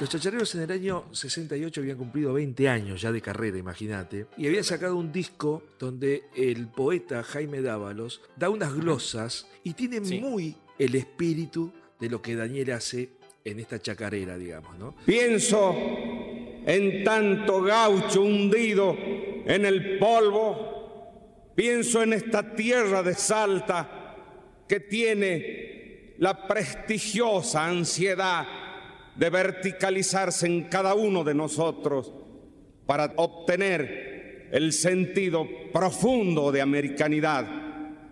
Los 0.00 0.08
chachareros 0.10 0.54
en 0.54 0.62
el 0.62 0.70
año 0.70 1.04
68 1.10 1.80
habían 1.80 1.96
cumplido 1.98 2.32
20 2.34 2.68
años 2.68 3.00
ya 3.00 3.10
de 3.10 3.20
carrera, 3.20 3.58
imagínate, 3.58 4.26
y 4.36 4.46
habían 4.46 4.62
sacado 4.62 4.96
un 4.96 5.10
disco 5.10 5.62
donde 5.78 6.24
el 6.36 6.68
poeta 6.68 7.24
Jaime 7.24 7.60
Dávalos 7.62 8.20
da 8.36 8.48
unas 8.48 8.72
glosas 8.74 9.48
y 9.64 9.72
tiene 9.74 10.04
Sí. 10.04 10.20
muy 10.20 10.54
el 10.78 10.94
espíritu 10.94 11.72
de 11.98 12.08
lo 12.10 12.22
que 12.22 12.36
Daniel 12.36 12.72
hace 12.72 13.10
en 13.44 13.58
esta 13.58 13.80
chacarera, 13.82 14.38
digamos, 14.38 14.78
¿no? 14.78 14.94
Pienso 15.04 15.74
en 16.64 17.02
tanto 17.02 17.62
gaucho 17.62 18.22
hundido 18.22 18.96
en 18.96 19.64
el 19.64 19.98
polvo. 19.98 21.50
Pienso 21.56 22.04
en 22.04 22.12
esta 22.12 22.54
tierra 22.54 23.02
de 23.02 23.14
Salta 23.14 24.14
que 24.68 24.78
tiene 24.78 25.67
la 26.18 26.46
prestigiosa 26.46 27.66
ansiedad 27.66 28.46
de 29.14 29.30
verticalizarse 29.30 30.46
en 30.46 30.64
cada 30.64 30.94
uno 30.94 31.24
de 31.24 31.34
nosotros 31.34 32.12
para 32.86 33.12
obtener 33.16 34.48
el 34.52 34.72
sentido 34.72 35.46
profundo 35.72 36.50
de 36.52 36.60
americanidad 36.60 37.46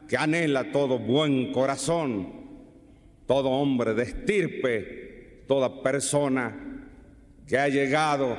que 0.08 0.16
anhela 0.16 0.70
todo 0.70 0.98
buen 0.98 1.52
corazón, 1.52 2.28
todo 3.26 3.50
hombre 3.50 3.94
de 3.94 4.04
estirpe, 4.04 5.44
toda 5.48 5.82
persona 5.82 6.54
que 7.46 7.58
ha 7.58 7.68
llegado 7.68 8.36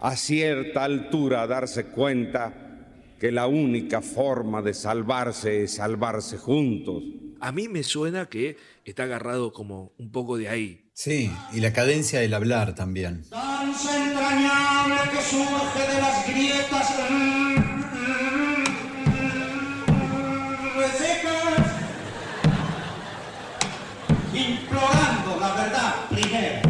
a 0.00 0.16
cierta 0.16 0.84
altura 0.84 1.42
a 1.42 1.46
darse 1.46 1.86
cuenta 1.86 2.52
que 3.18 3.32
la 3.32 3.46
única 3.46 4.00
forma 4.00 4.62
de 4.62 4.74
salvarse 4.74 5.64
es 5.64 5.74
salvarse 5.74 6.38
juntos 6.38 7.02
a 7.40 7.52
mí 7.52 7.68
me 7.68 7.82
suena 7.82 8.26
que 8.26 8.56
está 8.84 9.04
agarrado 9.04 9.52
como 9.52 9.92
un 9.98 10.10
poco 10.12 10.36
de 10.36 10.48
ahí. 10.48 10.90
Sí, 10.92 11.32
y 11.52 11.60
la 11.60 11.72
cadencia 11.72 12.20
del 12.20 12.34
hablar 12.34 12.74
también. 12.74 13.24
Danza 13.30 13.96
entrañable 13.96 14.96
que 15.10 15.22
surge 15.22 15.92
de 15.92 16.00
las 16.00 16.28
grietas 16.28 16.92
pues 20.74 20.92
resecas, 20.92 21.66
implorando 24.34 25.40
la 25.40 25.54
verdad 25.54 25.94
primero. 26.10 26.69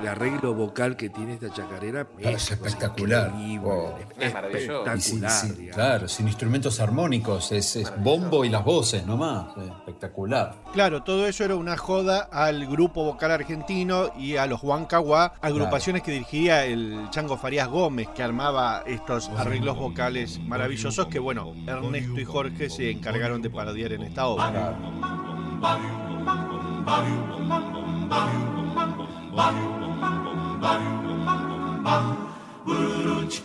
El 0.00 0.08
arreglo 0.08 0.54
vocal 0.54 0.96
que 0.96 1.08
tiene 1.10 1.34
esta 1.34 1.50
chacarera 1.52 2.06
Es 2.18 2.50
espectacular. 2.50 3.32
Oh. 3.64 3.94
Es 4.18 4.32
maravilloso. 4.32 4.84
Espectacular. 4.86 5.30
sin- 5.30 5.68
claro, 5.70 6.08
sin 6.08 6.26
instrumentos 6.26 6.80
armónicos, 6.80 7.52
es, 7.52 7.76
es 7.76 7.92
bombo 8.02 8.44
y 8.44 8.48
las 8.48 8.64
voces 8.64 9.06
nomás. 9.06 9.56
eh, 9.56 9.85
Espectacular. 9.96 10.54
Claro, 10.74 11.02
todo 11.02 11.26
eso 11.26 11.42
era 11.42 11.56
una 11.56 11.78
joda 11.78 12.28
al 12.30 12.66
grupo 12.66 13.02
vocal 13.02 13.30
argentino 13.30 14.10
y 14.18 14.36
a 14.36 14.44
los 14.44 14.62
Huancahuá, 14.62 15.32
agrupaciones 15.40 16.02
que 16.02 16.10
dirigía 16.12 16.66
el 16.66 17.08
Chango 17.10 17.38
Farías 17.38 17.68
Gómez, 17.68 18.08
que 18.14 18.22
armaba 18.22 18.82
estos 18.86 19.30
arreglos 19.30 19.78
vocales 19.78 20.38
maravillosos 20.38 21.06
que, 21.06 21.18
bueno, 21.18 21.54
Ernesto 21.66 22.20
y 22.20 22.24
Jorge 22.26 22.68
se 22.68 22.90
encargaron 22.90 23.40
de 23.40 23.48
parodiar 23.48 23.92
en 23.92 24.02
esta 24.02 24.26
obra. 24.26 24.76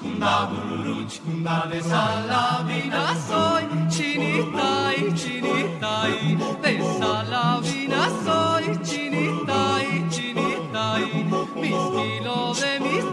De 0.01 1.81
Salavina 1.81 3.15
soy, 3.27 3.65
chinita 3.87 4.93
y 4.97 5.13
chinita 5.13 6.09
y 6.09 6.35
de 6.35 6.97
Salavina 6.99 8.09
soy, 8.25 8.77
chinita 8.81 9.83
y 9.83 10.09
chinita 10.09 10.99
y 10.99 11.23
mis 11.59 11.81
kilos 11.95 12.61
de 12.61 12.79
mis 12.79 13.05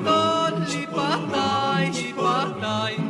y 0.74 0.86
patay 0.86 1.90
y 1.94 2.12
patay. 2.14 3.08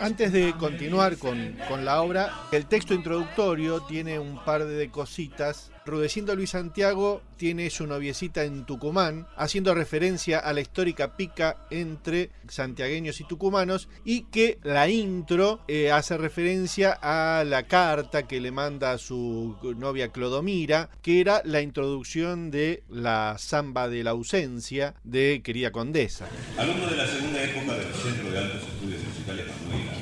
Antes 0.00 0.32
de 0.32 0.52
continuar 0.58 1.16
con, 1.18 1.56
con 1.68 1.84
la 1.84 2.00
obra, 2.02 2.32
el 2.52 2.66
texto 2.66 2.94
introductorio 2.94 3.80
tiene 3.82 4.18
un 4.18 4.42
par 4.44 4.64
de 4.64 4.90
cositas. 4.90 5.70
Rudecindo 5.88 6.36
Luis 6.36 6.50
Santiago 6.50 7.22
tiene 7.38 7.70
su 7.70 7.86
noviecita 7.86 8.44
en 8.44 8.66
Tucumán, 8.66 9.26
haciendo 9.36 9.74
referencia 9.74 10.38
a 10.38 10.52
la 10.52 10.60
histórica 10.60 11.16
pica 11.16 11.66
entre 11.70 12.30
santiagueños 12.46 13.20
y 13.20 13.24
tucumanos, 13.24 13.88
y 14.04 14.24
que 14.24 14.58
la 14.62 14.88
intro 14.88 15.60
eh, 15.66 15.90
hace 15.90 16.18
referencia 16.18 16.98
a 17.00 17.42
la 17.44 17.62
carta 17.62 18.26
que 18.26 18.40
le 18.40 18.50
manda 18.50 18.92
a 18.92 18.98
su 18.98 19.56
novia 19.76 20.08
Clodomira, 20.08 20.90
que 21.00 21.20
era 21.20 21.40
la 21.44 21.62
introducción 21.62 22.50
de 22.50 22.82
la 22.90 23.36
samba 23.38 23.88
de 23.88 24.04
la 24.04 24.10
ausencia 24.10 24.94
de 25.04 25.40
Querida 25.42 25.72
Condesa. 25.72 26.28
Alumno 26.58 26.86
de 26.86 26.96
la 26.96 27.06
segunda 27.06 27.42
época 27.42 27.72
del 27.72 27.94
Centro 27.94 28.30
de 28.30 28.38
Altos 28.38 28.62
Estudios 28.62 29.02
Musicales 29.04 29.46
Manuela, 29.64 29.92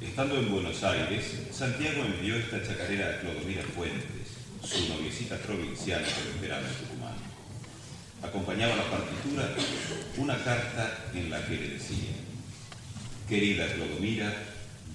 estando 0.00 0.36
en 0.36 0.52
Buenos 0.52 0.82
Aires, 0.84 1.48
Santiago 1.50 2.04
envió 2.04 2.36
esta 2.36 2.62
chacarera 2.62 3.10
a 3.10 3.20
Clodomira 3.20 3.62
Fuentes, 3.74 4.23
su 4.66 4.88
noviecita 4.88 5.36
provincial 5.38 6.02
que 6.02 6.24
lo 6.24 6.30
esperaba 6.30 6.62
en 6.66 6.74
Tucumán. 6.74 7.14
Acompañaba 8.22 8.76
la 8.76 8.90
partitura 8.90 9.50
una 10.16 10.42
carta 10.42 11.10
en 11.14 11.30
la 11.30 11.46
que 11.46 11.56
le 11.56 11.68
decía, 11.68 12.12
querida 13.28 13.66
Clodomira, 13.74 14.32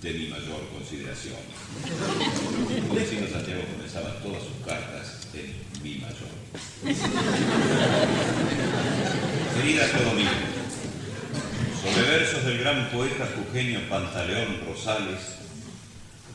de 0.02 0.14
mi 0.14 0.28
mayor 0.28 0.68
consideración. 0.74 1.36
Diciendo 2.98 3.28
Santiago 3.32 3.64
comenzaba 3.74 4.16
todas 4.24 4.44
sus 4.44 4.66
cartas 4.66 5.28
en 5.34 5.54
mi 5.84 5.96
mayor. 5.96 6.30
Querida 9.56 9.92
Clodomira, 9.92 10.32
sobre 11.84 12.10
versos 12.10 12.46
del 12.46 12.60
gran 12.60 12.90
poeta 12.90 13.28
jujeño 13.36 13.82
Pantaleón 13.90 14.62
Rosales, 14.66 15.39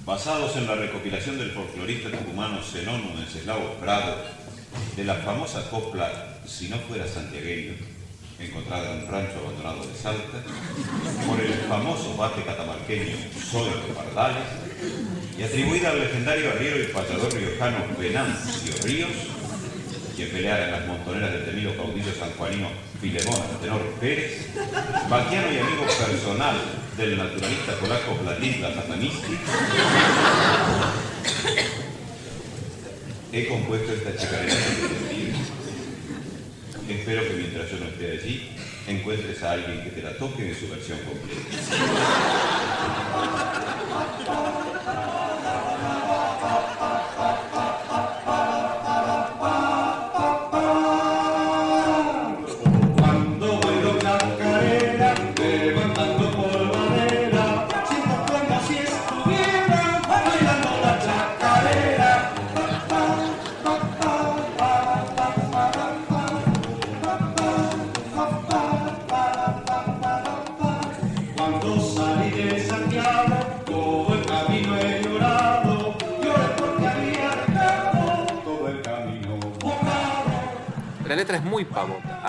basados 0.04 0.54
en 0.56 0.66
la 0.66 0.74
recopilación 0.74 1.38
del 1.38 1.50
folclorista 1.52 2.10
tucumano 2.10 2.62
Zenón 2.62 3.02
Wenceslao 3.16 3.74
Prado, 3.80 4.16
de 4.96 5.04
la 5.04 5.14
famosa 5.16 5.70
copla 5.70 6.40
Si 6.46 6.68
no 6.68 6.76
fuera 6.76 7.08
santiagueño, 7.08 7.72
encontrada 8.38 8.92
en 8.92 9.04
un 9.04 9.10
rancho 9.10 9.38
abandonado 9.38 9.86
de 9.86 9.94
Salta, 9.94 10.42
por 11.26 11.40
el 11.40 11.54
famoso 11.68 12.16
bate 12.18 12.42
catamarqueño 12.42 13.16
de 13.16 13.94
Pardales, 13.94 14.44
y 15.38 15.42
atribuida 15.42 15.90
al 15.90 16.00
legendario 16.00 16.50
arriero 16.50 16.80
y 16.80 16.92
payador 16.92 17.32
riojano 17.32 17.78
Venancio 17.98 18.74
Ríos, 18.82 19.10
quien 20.14 20.31
peleara 20.31 20.66
en 20.66 20.72
las 20.72 20.87
montoneras 20.87 21.33
del 21.33 21.44
temido 21.44 21.77
caudillo 21.77 22.12
sanjuanino 22.18 22.68
Filemón 23.00 23.40
Tenor 23.61 23.83
Pérez, 24.00 24.48
vaquiano 25.09 25.53
y 25.53 25.59
amigo 25.59 25.85
personal 25.87 26.57
del 26.96 27.18
naturalista 27.18 27.72
polaco 27.81 28.16
Vladimir 28.22 28.61
Zatanisti, 28.61 29.38
he 33.33 33.48
compuesto 33.48 33.92
esta 33.92 34.16
chacarera. 34.16 34.55
Espero 36.88 37.22
que 37.22 37.35
mientras 37.35 37.70
yo 37.70 37.79
no 37.79 37.87
esté 37.87 38.12
allí, 38.12 38.57
encuentres 38.87 39.42
a 39.42 39.53
alguien 39.53 39.83
que 39.83 39.90
te 39.90 40.03
la 40.03 40.16
toque 40.16 40.48
en 40.48 40.55
su 40.55 40.68
versión 40.68 40.98
completa. 40.98 41.44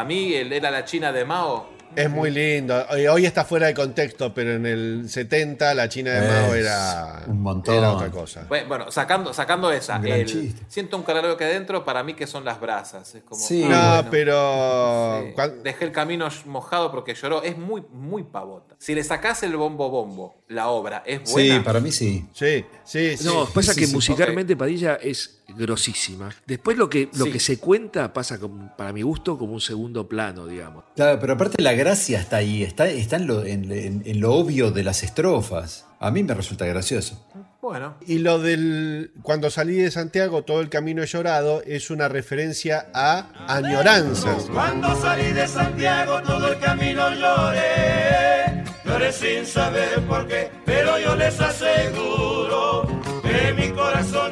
Mí 0.06 0.34
era 0.34 0.72
la 0.72 0.86
China 0.86 1.12
de 1.12 1.26
Mao. 1.26 1.76
Es 1.96 2.10
muy 2.10 2.30
lindo. 2.30 2.76
Hoy- 2.90 3.08
Hoy 3.08 3.26
está 3.26 3.46
fuera 3.46 3.68
de 3.68 3.74
contexto, 3.74 4.34
pero 4.34 4.52
en 4.56 4.66
el 4.66 5.06
70 5.08 5.74
la 5.74 5.88
China 5.88 6.12
de 6.12 6.28
Mao 6.28 6.54
Es 6.54 6.66
era, 6.66 7.24
un 7.28 7.42
montón. 7.42 7.74
era 7.76 7.94
otra 7.94 8.12
cosa. 8.12 8.46
Bueno, 8.50 8.92
sacando, 8.92 9.34
sacando 9.34 9.72
esa, 9.72 9.96
Un 9.96 10.02
gran 10.02 10.20
el- 10.20 10.26
chiste. 10.26 10.62
siento 10.68 10.98
un 10.98 11.04
calor 11.04 11.38
que 11.38 11.46
adentro, 11.46 11.86
para 11.86 12.04
mí 12.04 12.14
que 12.14 12.28
son 12.28 12.44
las 12.44 12.60
brasas. 12.60 13.16
Es 13.16 13.24
como, 13.24 13.40
Sí. 13.40 13.64
ah, 13.72 14.02
No, 14.04 14.10
bueno, 14.10 14.12
pero 14.12 15.54
Dejé 15.64 15.86
el 15.86 15.92
camino 15.94 16.28
mojado 16.48 16.92
porque 16.92 17.14
lloró. 17.16 17.42
Es 17.44 17.58
muy, 17.58 17.82
muy 17.94 18.24
pavota. 18.24 18.76
Si 18.78 18.94
le 18.94 19.02
sacás 19.04 19.44
el 19.44 19.56
bombo 19.56 19.90
bombo, 19.90 20.36
la 20.50 20.68
obra 20.68 21.02
es 21.06 21.32
buena. 21.32 21.56
Sí, 21.56 21.62
para 21.62 21.80
mí 21.80 21.94
sí. 21.94 22.26
sí, 22.34 22.66
sí, 22.84 23.16
sí. 23.16 23.26
No, 23.26 23.46
pasa 23.46 23.74
sí, 23.74 23.80
que 23.80 23.88
sí, 23.88 23.94
musicalmente 23.94 24.58
Padilla 24.58 24.96
es 25.02 25.40
grosísima. 25.58 26.30
Después 26.46 26.78
lo 26.78 26.90
que, 26.90 27.10
lo 27.18 27.26
Sí. 27.26 27.32
que 27.32 27.40
se 27.40 27.58
cuenta 27.60 28.14
pasa, 28.14 28.40
como- 28.40 28.76
para 28.76 28.92
mi 28.94 29.02
gusto, 29.02 29.38
como 29.38 29.54
un 29.54 29.62
segundo 29.62 30.08
plano, 30.08 30.46
digamos. 30.48 30.84
Claro, 30.96 31.20
pero 31.20 31.34
aparte 31.34 31.62
la 31.62 31.74
gracia 31.74 32.20
está 32.20 32.38
ahí, 32.38 32.64
está, 32.64 32.88
está 32.88 33.16
en, 33.18 33.28
lo, 33.28 33.46
en- 33.46 33.72
en- 33.72 34.04
en 34.06 34.20
lo 34.20 34.34
obvio 34.34 34.72
de 34.72 34.84
las 34.84 35.04
estrofas. 35.04 35.86
A 36.00 36.12
mí 36.12 36.24
me 36.24 36.34
resulta 36.34 36.66
gracioso. 36.66 37.26
Bueno, 37.62 37.96
Y 38.06 38.20
lo 38.20 38.38
del 38.38 39.12
cuando 39.24 39.50
salí 39.50 39.74
de 39.76 39.90
Santiago, 39.90 40.44
todo 40.44 40.62
el 40.62 40.70
camino 40.70 41.02
he 41.02 41.08
llorado, 41.08 41.64
es 41.66 41.90
una 41.90 42.08
referencia 42.08 42.88
a 42.94 43.30
añoranzas. 43.48 44.44
Cuando 44.54 44.96
salí 45.02 45.32
de 45.34 45.48
Santiago 45.48 46.22
todo 46.22 46.52
el 46.54 46.60
camino 46.60 47.10
lloré, 47.16 48.64
lloré 48.86 49.12
sin 49.12 49.46
saber 49.48 50.00
por 50.08 50.28
qué, 50.28 50.52
pero 50.64 51.00
yo 51.00 51.16
les 51.16 51.40
aseguro 51.42 52.88
que 53.24 53.54
mi 53.54 53.70
corazón 53.70 54.25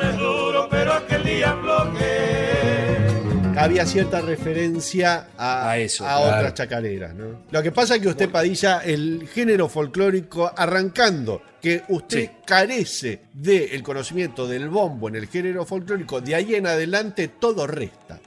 había 3.63 3.85
cierta 3.85 4.21
referencia 4.21 5.27
a, 5.37 5.69
A 5.71 5.77
eso, 5.77 6.05
a 6.05 6.17
claro. 6.17 6.37
otras 6.37 6.53
chacareras. 6.53 7.13
¿no? 7.15 7.41
Lo 7.51 7.63
que 7.63 7.71
pasa 7.71 7.95
es 7.95 8.01
que 8.01 8.07
usted, 8.09 8.29
Padilla, 8.29 8.79
el 8.79 9.27
género 9.33 9.67
folclórico, 9.69 10.51
arrancando 10.55 11.41
que 11.61 11.83
usted 11.89 12.25
Sí. 12.25 12.29
carece 12.45 13.21
del 13.33 13.81
conocimiento 13.83 14.47
del 14.47 14.69
bombo 14.69 15.07
en 15.07 15.15
el 15.15 15.27
género 15.27 15.65
folclórico, 15.65 16.19
de 16.21 16.35
ahí 16.35 16.55
en 16.55 16.67
adelante 16.67 17.29
todo 17.29 17.65
resta. 17.67 18.19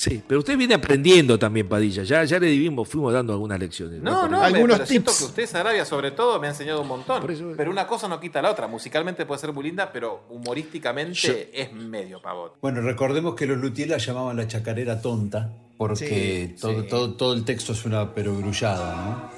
Sí, 0.00 0.22
pero 0.26 0.40
usted 0.40 0.56
viene 0.56 0.72
aprendiendo 0.72 1.38
también, 1.38 1.68
Padilla. 1.68 2.02
Ya, 2.04 2.24
ya 2.24 2.38
le 2.38 2.46
dimos, 2.46 2.88
fuimos 2.88 3.12
dando 3.12 3.34
algunas 3.34 3.58
lecciones. 3.58 4.00
No, 4.00 4.26
no, 4.26 4.38
me, 4.40 4.46
Algunos 4.46 4.76
pero 4.78 4.86
siento 4.86 5.10
tips. 5.10 5.18
que 5.18 5.24
usted, 5.26 5.46
Sarabia, 5.46 5.84
sobre 5.84 6.10
todo, 6.12 6.40
me 6.40 6.46
ha 6.46 6.50
enseñado 6.50 6.80
un 6.80 6.88
montón. 6.88 7.30
Eso- 7.30 7.52
Pero 7.54 7.70
una 7.70 7.86
cosa 7.86 8.08
no 8.08 8.18
quita 8.18 8.40
la 8.40 8.50
otra. 8.50 8.66
Musicalmente 8.66 9.26
puede 9.26 9.42
ser 9.42 9.52
muy 9.52 9.62
linda, 9.64 9.92
pero 9.92 10.22
humorísticamente 10.30 11.12
Yo- 11.12 11.34
es 11.52 11.70
medio 11.74 12.22
pavot. 12.22 12.56
Bueno, 12.62 12.80
recordemos 12.80 13.34
que 13.34 13.44
los 13.46 13.58
luthiers 13.58 13.90
la 13.90 13.98
llamaban 13.98 14.38
la 14.38 14.48
chacarera 14.48 15.02
tonta, 15.02 15.52
porque 15.76 16.54
Sí, 16.56 16.56
todo, 16.58 16.80
sí. 16.80 16.88
Todo, 16.88 17.12
todo 17.12 17.34
el 17.34 17.44
texto 17.44 17.72
es 17.74 17.84
una 17.84 18.14
perogrullada, 18.14 18.94
¿no? 18.96 19.30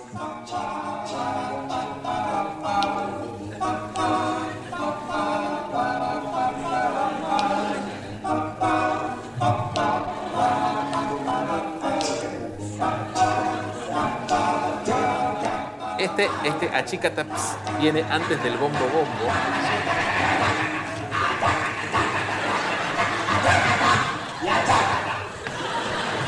Este, 16.12 16.28
este 16.44 16.68
achicata 16.68 17.24
ps, 17.24 17.56
viene 17.80 18.02
antes 18.02 18.42
del 18.42 18.58
bombo 18.58 18.80
bombo. 18.80 19.32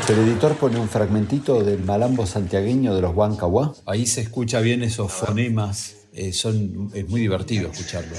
El 0.08 0.18
editor 0.20 0.54
pone 0.54 0.80
un 0.80 0.88
fragmentito 0.88 1.62
del 1.62 1.84
malambo 1.84 2.24
santiagueño 2.24 2.94
de 2.94 3.02
los 3.02 3.14
Huancahuá. 3.14 3.74
Ahí 3.84 4.06
se 4.06 4.22
escucha 4.22 4.60
bien 4.60 4.82
esos 4.82 5.12
fonemas. 5.12 5.96
eh, 6.14 6.32
son, 6.32 6.90
es 6.94 7.06
muy 7.08 7.20
divertido 7.20 7.70
escucharlo. 7.70 8.16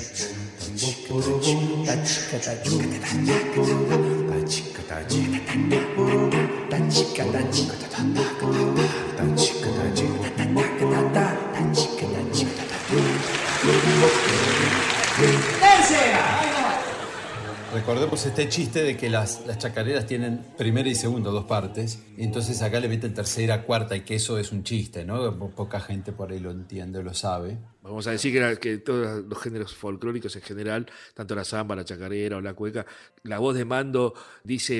Recordemos 17.86 18.26
este 18.26 18.50
chiste 18.50 18.82
de 18.82 18.98
que 18.98 19.12
las, 19.12 19.46
las 19.46 19.60
chacareras 19.60 20.08
tienen 20.08 20.40
primera 20.58 20.90
y 20.90 20.96
segunda, 20.96 21.30
dos 21.30 21.46
partes, 21.46 22.02
y 22.18 22.24
entonces 22.24 22.64
acá 22.64 22.80
le 22.80 22.88
meten 22.90 23.14
tercera, 23.14 23.62
cuarta, 23.62 23.96
y 23.96 24.02
que 24.02 24.16
eso 24.16 24.40
es 24.40 24.52
un 24.52 24.64
chiste, 24.64 25.06
¿no? 25.06 25.38
Po- 25.38 25.52
Poca 25.52 25.80
gente 25.80 26.12
por 26.12 26.32
ahí 26.32 26.40
lo 26.40 26.50
entiende 26.50 27.04
lo 27.04 27.14
sabe. 27.14 27.60
Vamos 27.84 28.08
a 28.08 28.12
decir 28.12 28.34
que 28.60 28.80
todos 28.80 29.24
los 29.26 29.40
géneros 29.40 29.76
folclóricos 29.76 30.36
en 30.36 30.42
general, 30.42 30.88
tanto 31.14 31.36
la 31.36 31.44
samba, 31.46 31.76
la 31.76 31.86
chacarera 31.86 32.38
o 32.38 32.42
la 32.42 32.56
cueca, 32.56 32.88
la 33.22 33.38
voz 33.38 33.56
de 33.56 33.66
mando 33.66 34.16
dice 34.44 34.76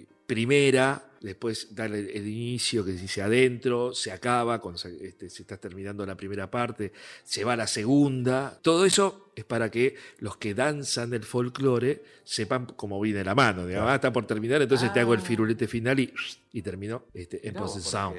eh, 0.00 0.06
primera, 0.26 1.07
después 1.20 1.74
da 1.74 1.86
el, 1.86 1.94
el 1.94 2.26
inicio 2.26 2.84
que 2.84 2.92
dice 2.92 3.22
adentro, 3.22 3.92
se 3.94 4.12
acaba, 4.12 4.60
cuando 4.60 4.78
se, 4.78 5.06
este, 5.06 5.30
se 5.30 5.42
está 5.42 5.56
terminando 5.56 6.04
la 6.06 6.16
primera 6.16 6.50
parte, 6.50 6.92
se 7.24 7.44
va 7.44 7.54
a 7.54 7.56
la 7.56 7.66
segunda. 7.66 8.58
Todo 8.62 8.84
eso 8.84 9.30
es 9.34 9.44
para 9.44 9.70
que 9.70 9.94
los 10.18 10.36
que 10.36 10.54
danzan 10.54 11.10
del 11.10 11.24
folclore 11.24 12.02
sepan 12.24 12.66
cómo 12.66 13.00
viene 13.00 13.24
la 13.24 13.34
mano. 13.34 13.66
Digamos, 13.66 13.90
ah, 13.90 13.94
está 13.94 14.12
por 14.12 14.26
terminar, 14.26 14.60
entonces 14.62 14.92
te 14.92 15.00
hago 15.00 15.14
el 15.14 15.20
firulete 15.20 15.66
final 15.68 16.00
y, 16.00 16.12
y 16.52 16.62
terminó 16.62 17.04
este, 17.14 17.46
en 17.46 17.54
por 17.54 17.68
Sound. 17.68 18.16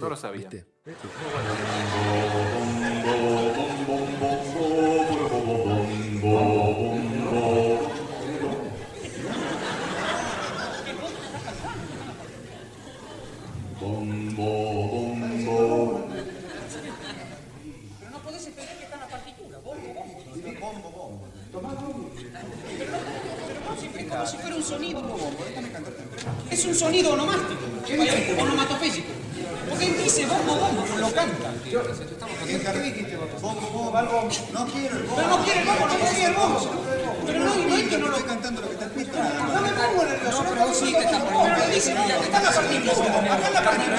No 0.00 0.08
lo 0.08 0.16
sabía. 0.16 0.48
¿Viste? 0.48 0.66
No 18.10 18.18
podés 18.22 18.46
esperar 18.46 18.76
que 18.76 18.84
está 18.84 18.94
en 18.94 19.00
la 19.00 19.08
partitura. 19.08 19.58
Bombo, 19.58 19.94
bombo. 19.94 20.20
Bombo, 20.60 20.90
bombo. 20.90 21.30
Es 23.98 24.06
como 24.06 24.26
si 24.26 24.36
fuera 24.38 24.56
un 24.56 24.59
sonido. 24.70 25.02
Es 26.50 26.64
un 26.64 26.74
sonido 26.74 27.12
onomástico. 27.12 27.60
Onomatopéyico. 28.40 29.12
Porque 29.68 29.86
dice 30.02 30.26
bombo, 30.26 30.54
bombo, 30.56 30.82
pero 30.86 30.98
lo 30.98 31.12
canta. 31.12 31.50
Bombo, 33.40 33.70
bombo, 33.70 33.98
algo. 33.98 34.28
No 34.52 34.66
quiero 34.66 34.96
el 34.96 35.02
bombo. 35.04 35.16
Pero 35.16 35.28
no 35.28 35.44
quiere 35.44 35.60
el 35.60 35.66
bombo, 35.66 35.86
no 35.86 35.94
quiere 35.94 36.24
el 36.24 36.34
bombo. 36.34 36.60
Pero 37.26 37.38
no, 37.40 37.54
no 37.54 37.76
es 37.76 37.88
que 37.88 37.98
no 37.98 38.08
lo 38.08 38.26
cantando 38.26 38.60
lo 38.60 38.68
que 38.68 38.74
está. 38.74 38.86
No 39.54 39.60
me 39.60 39.68
pongo 39.70 40.04
nervioso, 40.04 40.44
no 40.44 40.50
puedo 40.50 40.74
sí 40.74 40.92
que 40.92 40.98
está 41.00 41.18
Pero 41.20 41.74
dice, 41.74 41.90
está 41.92 42.38
en 42.38 42.44
la 42.44 42.52
partitura. 42.52 42.92
Acá 43.34 43.48
en 43.48 43.54
la 43.54 43.64
partitura. 43.64 43.96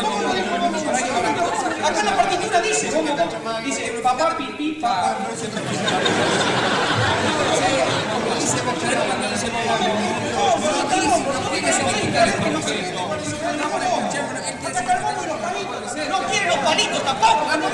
¿Cómo 0.00 0.34
dijo 0.34 0.50
bombo, 0.58 0.78
bombo? 0.80 1.86
Acá 1.86 2.00
en 2.00 2.06
la 2.06 2.16
partitura 2.16 2.60
dice 2.60 2.90
bombo, 2.90 3.16
bombo. 3.16 3.60
Dice 3.64 4.00
papá, 4.02 4.36
pipí, 4.36 4.72
papá. 4.80 5.16
No 16.08 16.18
quiere 16.30 16.46
los 16.46 16.58
palitos 16.58 17.02
tampoco, 17.04 17.46
los 17.50 17.56
no. 17.58 17.66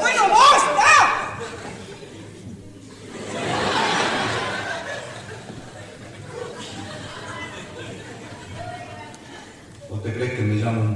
¡Bueno, 0.00 0.22
basta! 0.28 0.90
¿O 9.90 9.98
te 9.98 10.14
crees 10.14 10.32
que 10.32 10.42
me 10.42 10.54
llamo 10.54 10.80
un 10.80 10.94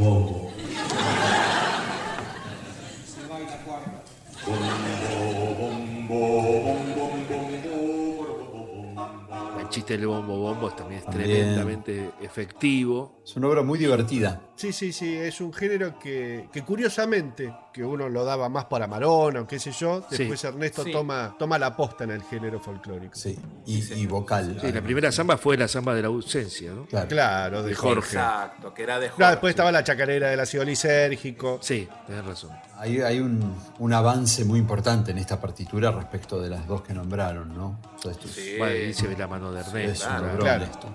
bombo? 9.97 9.97
El 9.97 9.97
chiste 9.97 9.97
del 9.99 10.07
bombo 10.07 10.37
bombo 10.39 10.71
también 10.73 10.99
es 11.01 11.05
También. 11.07 11.31
tremendamente 11.31 12.11
efectivo. 12.21 13.21
Es 13.25 13.37
una 13.37 13.49
obra 13.49 13.63
muy 13.63 13.79
divertida. 13.79 14.41
Sí, 14.57 14.73
sí, 14.73 14.93
sí, 14.93 15.15
es 15.17 15.41
un 15.41 15.53
género 15.53 15.99
que, 15.99 16.49
que 16.53 16.63
curiosamente, 16.63 17.55
que 17.73 17.85
uno 17.85 18.09
lo 18.09 18.25
daba 18.25 18.49
más 18.49 18.65
para 18.65 18.87
Marona 18.87 19.43
o 19.43 19.47
qué 19.47 19.59
sé 19.59 19.71
yo, 19.73 20.01
Sí. 20.11 20.17
después 20.19 20.43
Ernesto 20.45 20.83
Sí. 20.83 20.91
toma, 20.93 21.37
toma 21.39 21.59
la 21.59 21.77
posta 21.77 22.05
en 22.05 22.11
el 22.13 22.23
género 22.23 22.59
folclórico. 22.59 23.15
Sí. 23.15 23.39
Y, 23.67 23.93
y 23.95 24.07
vocal. 24.07 24.59
Sí, 24.61 24.73
la 24.73 24.81
primera 24.83 25.13
samba 25.13 25.37
fue 25.37 25.57
la 25.57 25.69
samba 25.69 25.95
de 25.95 26.03
la 26.03 26.09
ausencia, 26.09 26.73
¿no? 26.73 26.87
Claro. 26.87 27.09
Claro, 27.09 27.63
de 27.63 27.75
Jorge. 27.75 28.17
Exacto, 28.17 28.75
que 28.75 28.83
era 28.83 28.95
de 28.99 29.07
Claro, 29.09 29.17
Jorge. 29.17 29.31
después 29.33 29.51
estaba 29.51 29.71
la 29.73 29.85
chacarera 29.85 30.29
de 30.31 30.37
la 30.37 30.47
ciudad 30.47 30.65
lisérgico. 30.67 31.59
Sí, 31.63 31.89
tenés 32.07 32.25
razón. 32.25 32.51
Hay, 32.81 33.01
hay 33.01 33.19
un, 33.19 33.55
un 33.81 33.93
avance 33.93 34.45
muy 34.45 34.61
importante 34.61 35.11
en 35.11 35.19
esta 35.19 35.41
partitura 35.41 35.91
respecto 35.91 36.41
de 36.41 36.49
las 36.49 36.65
dos 36.69 36.83
que 36.83 36.95
nombraron, 36.95 37.53
¿no? 37.57 37.77
O 37.97 38.01
sea, 38.03 38.13
esto 38.13 38.27
es- 38.29 38.35
Sí. 38.35 38.55
Bueno, 38.57 38.95
se 38.95 39.07
ve 39.09 39.17
la 39.19 39.27
mano 39.27 39.51
de 39.53 39.61
es 39.63 39.67
Ernesto. 39.69 40.05
un 40.07 40.11
claro. 40.13 40.27
logrón 40.27 40.41
Claro. 40.45 40.65
esto. 40.65 40.89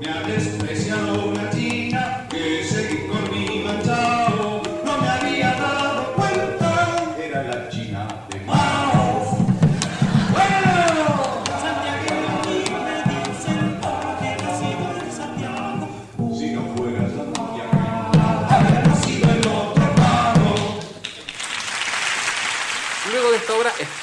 Me 0.00 0.08
ha 0.10 0.22
despreciado 0.26 1.26
una 1.28 1.50
china 1.50 2.26
que 2.30 2.64
seguí 2.64 3.06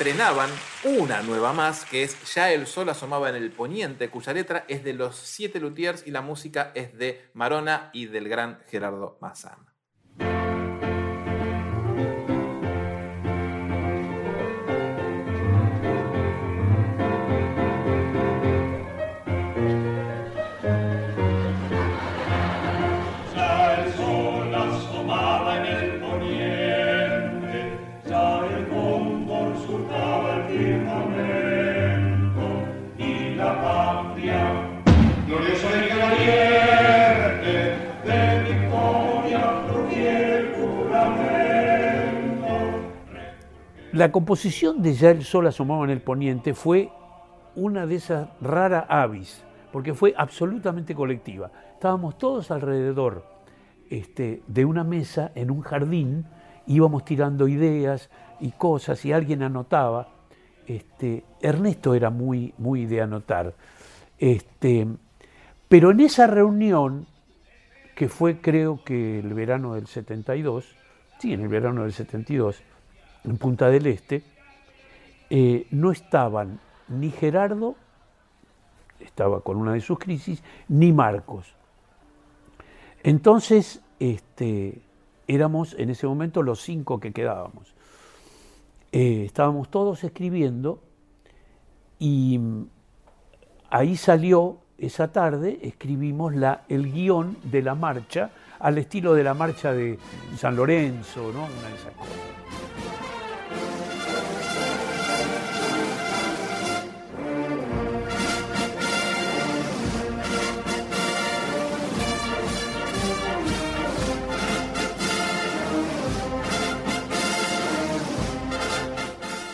estrenaban 0.02 0.50
una 0.84 1.22
nueva 1.22 1.54
más, 1.54 1.86
que 1.86 2.02
es 2.02 2.34
Ya 2.34 2.52
el 2.52 2.66
sol 2.66 2.90
asomaba 2.90 3.30
en 3.30 3.36
el 3.36 3.52
poniente, 3.52 4.10
cuya 4.10 4.34
letra 4.34 4.66
es 4.68 4.84
de 4.84 4.94
los 4.94 5.16
siete 5.16 5.60
luthiers 5.60 6.08
y 6.08 6.10
la 6.10 6.22
música 6.22 6.72
es 6.74 6.98
de 6.98 7.30
Marona 7.36 7.92
y 7.94 8.08
del 8.08 8.28
gran 8.28 8.58
Gerardo 8.68 9.20
Mazán. 9.22 9.71
La 43.94 44.10
composición 44.10 44.82
de 44.82 44.94
Ya 44.94 45.10
el 45.10 45.26
sol 45.26 45.48
asomaba 45.48 45.84
en 45.84 45.90
el 45.90 46.02
poniente 46.02 46.54
fue 46.54 46.90
una 47.58 47.86
de 47.86 47.96
esas 47.96 48.30
raras 48.40 48.86
avis, 48.88 49.44
porque 49.74 49.94
fue 49.94 50.14
absolutamente 50.16 50.96
colectiva. 50.96 51.52
Estábamos 51.74 52.18
todos 52.18 52.52
alrededor 52.52 53.26
este, 53.90 54.44
de 54.48 54.64
una 54.64 54.86
mesa 54.86 55.34
en 55.36 55.52
un 55.52 55.60
jardín, 55.60 56.26
íbamos 56.68 57.04
tirando 57.04 57.50
ideas 57.50 58.10
y 58.40 58.52
cosas 58.52 59.04
y 59.04 59.12
alguien 59.12 59.44
anotaba. 59.44 60.08
Este, 60.66 61.26
Ernesto 61.42 61.94
era 61.94 62.10
muy, 62.10 62.54
muy 62.58 62.86
de 62.86 63.02
anotar. 63.02 63.56
Este, 64.18 64.88
pero 65.68 65.92
en 65.92 66.00
esa 66.00 66.28
reunión, 66.28 67.08
que 67.94 68.08
fue 68.08 68.40
creo 68.40 68.86
que 68.86 69.20
el 69.20 69.34
verano 69.34 69.74
del 69.74 69.88
72, 69.88 70.78
sí, 71.20 71.34
en 71.34 71.42
el 71.42 71.50
verano 71.50 71.84
del 71.84 71.92
72, 71.92 72.64
en 73.24 73.38
Punta 73.38 73.70
del 73.70 73.88
Este, 73.88 74.24
eh, 75.30 75.68
no 75.72 75.92
estaban 75.92 76.60
ni 76.88 77.10
Gerardo, 77.10 77.76
estaba 79.00 79.42
con 79.42 79.58
una 79.58 79.74
de 79.74 79.82
sus 79.82 79.98
crisis, 79.98 80.44
ni 80.68 80.92
Marcos. 80.92 81.56
Entonces, 83.04 83.82
este, 84.00 84.82
éramos 85.28 85.76
en 85.78 85.90
ese 85.90 86.08
momento 86.08 86.44
los 86.44 86.62
cinco 86.62 87.00
que 87.00 87.12
quedábamos. 87.12 87.74
Eh, 88.92 89.24
estábamos 89.26 89.70
todos 89.70 90.04
escribiendo 90.04 90.82
y 91.98 92.38
mm, 92.38 92.66
ahí 93.70 93.96
salió 93.96 94.58
esa 94.78 95.12
tarde, 95.12 95.60
escribimos 95.62 96.36
la, 96.36 96.64
el 96.68 96.92
guion 96.92 97.38
de 97.44 97.62
la 97.62 97.76
marcha 97.76 98.32
al 98.60 98.78
estilo 98.78 99.14
de 99.14 99.24
la 99.24 99.34
marcha 99.34 99.72
de 99.72 99.98
San 100.38 100.56
Lorenzo, 100.56 101.32
¿no? 101.32 101.46
Una 101.46 101.70
de 101.70 101.76
esas 101.76 101.94
cosas. 101.94 102.41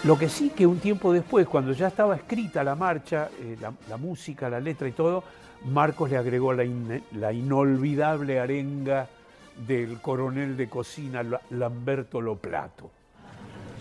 Lo 0.08 0.18
que 0.18 0.30
sí 0.30 0.52
que 0.56 0.66
un 0.66 0.80
tiempo 0.80 1.12
después, 1.12 1.46
cuando 1.48 1.74
ya 1.74 1.88
estaba 1.88 2.16
escrita 2.16 2.64
la 2.64 2.76
marcha, 2.76 3.28
eh, 3.42 3.58
la, 3.60 3.74
música, 3.98 4.50
la 4.50 4.62
letra 4.62 4.88
y 4.88 4.94
todo, 4.94 5.22
Marcos 5.66 6.10
le 6.10 6.16
agregó 6.16 6.54
la, 6.54 6.64
in- 6.64 7.04
la 7.12 7.34
inolvidable 7.34 8.40
arenga 8.40 9.10
del 9.68 10.00
coronel 10.00 10.56
de 10.56 10.70
cocina 10.70 11.24
La- 11.24 11.42
Lamberto 11.50 12.22
Loplato. 12.22 12.90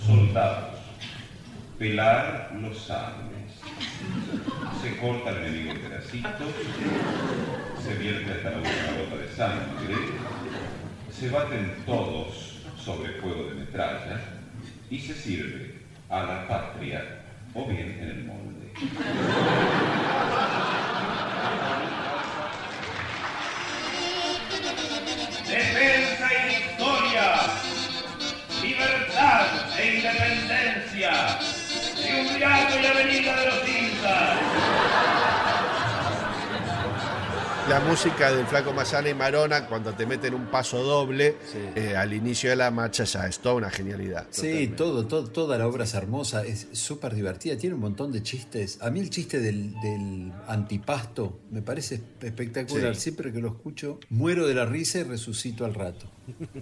Soldados, 0.04 0.80
pelar 1.78 2.50
los 2.60 2.76
sables. 2.76 3.60
Se 4.82 4.96
corta 4.96 5.30
el 5.30 5.36
enemigo 5.46 5.74
en 5.74 5.92
se 7.80 7.94
vierte 7.94 8.32
hasta 8.32 8.50
la 8.50 8.56
última 8.56 8.98
gota 8.98 9.22
de 9.22 9.28
sangre, 9.32 9.94
se 11.08 11.28
baten 11.30 11.72
todos 11.86 12.62
sobre 12.76 13.12
fuego 13.20 13.44
de 13.50 13.54
metralla 13.60 14.20
y 14.90 14.98
se 14.98 15.14
sirve 15.14 15.75
a 16.10 16.22
la 16.22 16.46
patria 16.46 17.04
o 17.54 17.66
bien 17.66 17.96
en 18.00 18.08
el 18.08 18.26
La 37.76 37.84
música 37.84 38.32
del 38.32 38.46
Flaco 38.46 38.72
Mazana 38.72 39.10
y 39.10 39.14
Marona, 39.14 39.66
cuando 39.66 39.92
te 39.92 40.06
meten 40.06 40.32
un 40.32 40.46
paso 40.46 40.82
doble 40.82 41.36
eh, 41.74 41.94
al 41.94 42.14
inicio 42.14 42.48
de 42.48 42.56
la 42.56 42.70
marcha, 42.70 43.04
ya 43.04 43.26
es 43.26 43.38
toda 43.38 43.56
una 43.56 43.68
genialidad. 43.68 44.28
Sí, 44.30 44.68
todo, 44.68 45.06
todo, 45.06 45.28
toda 45.28 45.58
la 45.58 45.66
obra 45.66 45.84
es 45.84 45.92
hermosa, 45.92 46.42
es 46.42 46.68
súper 46.72 47.14
divertida, 47.14 47.58
tiene 47.58 47.74
un 47.74 47.82
montón 47.82 48.12
de 48.12 48.22
chistes. 48.22 48.78
A 48.80 48.88
mí 48.88 49.00
el 49.00 49.10
chiste 49.10 49.40
del, 49.40 49.78
del 49.82 50.32
antipasto 50.48 51.40
me 51.50 51.60
parece 51.60 52.00
espectacular. 52.22 52.94
Sí. 52.94 53.02
Siempre 53.02 53.30
que 53.30 53.40
lo 53.40 53.48
escucho, 53.48 54.00
muero 54.08 54.46
de 54.46 54.54
la 54.54 54.64
risa 54.64 55.00
y 55.00 55.02
resucito 55.02 55.66
al 55.66 55.74
rato. 55.74 56.10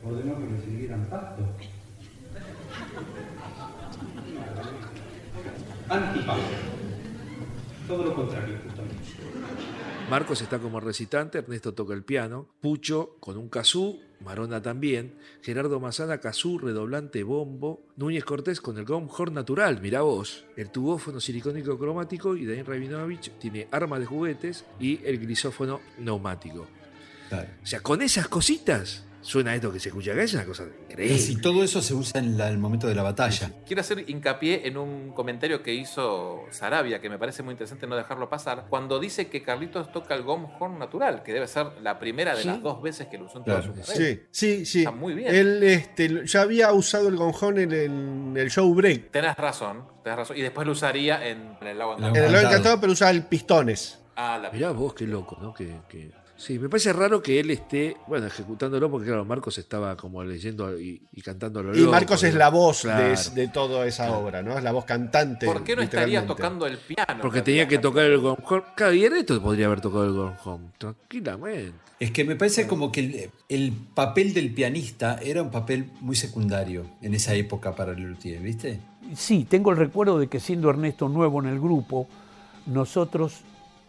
Ordenó 0.04 0.36
que 0.36 0.46
me 0.46 0.60
siguieran 0.62 1.06
pasto. 1.06 1.46
Antipasto. 5.88 6.42
Todo 7.86 8.04
lo 8.04 8.14
contrario. 8.16 8.73
Marcos 10.10 10.42
está 10.42 10.58
como 10.58 10.80
recitante, 10.80 11.38
Ernesto 11.38 11.72
toca 11.72 11.94
el 11.94 12.04
piano, 12.04 12.46
Pucho 12.60 13.16
con 13.20 13.38
un 13.38 13.48
kazoo, 13.48 13.98
Marona 14.20 14.60
también, 14.60 15.14
Gerardo 15.42 15.80
Mazana 15.80 16.18
kazoo, 16.18 16.58
redoblante, 16.58 17.22
bombo, 17.22 17.86
Núñez 17.96 18.22
Cortés 18.24 18.60
con 18.60 18.76
el 18.76 18.84
gong 18.84 19.08
horn 19.10 19.32
natural, 19.32 19.80
mirá 19.80 20.02
vos, 20.02 20.44
el 20.56 20.70
tubófono 20.70 21.20
silicónico 21.20 21.78
cromático 21.78 22.36
y 22.36 22.44
Daniel 22.44 22.66
Rabinovich 22.66 23.32
tiene 23.38 23.66
arma 23.70 23.98
de 23.98 24.04
juguetes 24.04 24.66
y 24.78 25.00
el 25.04 25.18
grisófono 25.18 25.80
neumático. 25.98 26.66
O 27.62 27.66
sea, 27.66 27.80
con 27.80 28.02
esas 28.02 28.28
cositas 28.28 29.04
suena 29.24 29.54
esto 29.54 29.72
que 29.72 29.80
se 29.80 29.88
escucha 29.88 30.12
acá, 30.12 30.22
es 30.22 30.34
una 30.34 30.44
cosa 30.44 30.64
increíble. 30.88 31.16
Y 31.30 31.36
todo 31.40 31.64
eso 31.64 31.80
se 31.80 31.94
usa 31.94 32.20
en 32.20 32.36
la- 32.36 32.48
el 32.50 32.58
momento 32.58 32.86
de 32.86 32.94
la 32.94 33.02
batalla. 33.02 33.50
Quiero 33.66 33.80
hacer 33.80 34.04
hincapié 34.08 34.68
en 34.68 34.76
un 34.76 35.12
comentario 35.12 35.62
que 35.62 35.72
hizo 35.74 36.42
Sarabia, 36.50 37.00
que 37.00 37.08
me 37.08 37.18
parece 37.18 37.42
muy 37.42 37.52
interesante 37.52 37.86
no 37.86 37.96
dejarlo 37.96 38.28
pasar, 38.28 38.66
cuando 38.68 39.00
dice 39.00 39.28
que 39.28 39.42
Carlitos 39.42 39.90
toca 39.92 40.14
el 40.14 40.22
gom 40.22 40.46
horn 40.60 40.78
natural, 40.78 41.22
que 41.22 41.32
debe 41.32 41.46
ser 41.48 41.66
la 41.82 41.98
primera 41.98 42.34
de 42.36 42.42
Sí. 42.42 42.48
las 42.48 42.62
dos 42.62 42.82
veces 42.82 43.06
que 43.08 43.16
lo 43.18 43.24
usó 43.24 43.38
en 43.38 43.44
toda 43.44 43.62
su 43.62 43.70
carrera. 43.74 43.86
Sí, 43.94 44.20
sí, 44.30 44.66
sí. 44.66 44.78
Está 44.80 44.90
muy 44.90 45.14
bien. 45.14 45.34
Él 45.34 45.62
este, 45.62 46.26
ya 46.26 46.42
había 46.42 46.70
usado 46.72 47.08
el 47.08 47.16
gonjón 47.16 47.58
en, 47.58 47.72
en 47.72 48.34
el 48.36 48.50
show 48.50 48.72
break. 48.74 49.10
Tenés 49.10 49.36
razón, 49.36 49.84
tenés 50.02 50.18
razón. 50.18 50.36
Y 50.36 50.42
después 50.42 50.66
lo 50.66 50.72
usaría 50.74 51.26
en, 51.26 51.56
en 51.60 51.66
el 51.66 51.78
lago 51.78 51.92
En 51.94 52.00
Encantado. 52.04 52.26
el 52.26 52.32
Lobo 52.32 52.46
Encantado, 52.46 52.80
pero 52.80 52.92
usaba 52.92 53.10
el 53.10 53.24
pistones. 53.24 53.98
Ah, 54.16 54.38
la 54.40 54.50
Mirá 54.50 54.70
vos, 54.70 54.94
qué 54.94 55.06
loco, 55.06 55.36
¿no? 55.40 55.52
Que, 55.54 55.74
que- 55.88 56.12
Sí, 56.36 56.58
me 56.58 56.68
parece 56.68 56.92
raro 56.92 57.22
que 57.22 57.38
él 57.38 57.50
esté, 57.52 57.96
bueno, 58.08 58.26
ejecutándolo, 58.26 58.90
porque 58.90 59.06
claro, 59.06 59.24
Marcos 59.24 59.56
estaba 59.58 59.96
como 59.96 60.22
leyendo 60.24 60.78
y, 60.78 61.00
y 61.12 61.22
cantando 61.22 61.60
a 61.60 61.62
lo 61.62 61.74
Y 61.76 61.78
loco, 61.80 61.92
Marcos 61.92 62.24
es 62.24 62.32
¿no? 62.32 62.38
la 62.40 62.50
voz 62.50 62.82
de, 62.82 62.88
Claro. 62.90 63.30
de 63.34 63.48
toda 63.48 63.86
esa 63.86 64.10
obra, 64.18 64.42
¿no? 64.42 64.58
Es 64.58 64.64
la 64.64 64.72
voz 64.72 64.84
cantante. 64.84 65.46
¿Por 65.46 65.62
qué 65.62 65.76
no 65.76 65.82
estaría 65.82 66.26
tocando 66.26 66.66
el 66.66 66.76
piano? 66.78 67.20
Porque 67.22 67.40
tenía 67.40 67.68
que 67.68 67.78
tocar 67.78 68.06
el 68.06 68.18
gonjón. 68.18 68.64
Claro, 68.76 68.92
y 68.94 69.04
Ernesto 69.04 69.40
podría 69.40 69.66
haber 69.66 69.80
tocado 69.80 70.04
el 70.06 70.12
gonjón, 70.12 70.72
tranquilamente. 70.76 71.72
Es 72.00 72.10
que 72.10 72.24
me 72.24 72.34
parece 72.34 72.66
como 72.66 72.90
que 72.90 73.00
el, 73.00 73.30
el 73.48 73.72
papel 73.94 74.34
del 74.34 74.52
pianista 74.52 75.18
era 75.22 75.40
un 75.40 75.52
papel 75.52 75.90
muy 76.00 76.16
secundario 76.16 76.84
en 77.00 77.14
esa 77.14 77.32
época 77.34 77.74
para 77.76 77.92
Lelutier, 77.92 78.40
¿viste? 78.42 78.80
Sí, 79.14 79.46
tengo 79.48 79.70
el 79.70 79.76
recuerdo 79.76 80.18
de 80.18 80.26
que 80.26 80.40
siendo 80.40 80.68
Ernesto 80.68 81.08
nuevo 81.08 81.40
en 81.40 81.48
el 81.48 81.60
grupo, 81.60 82.08
nosotros 82.66 83.42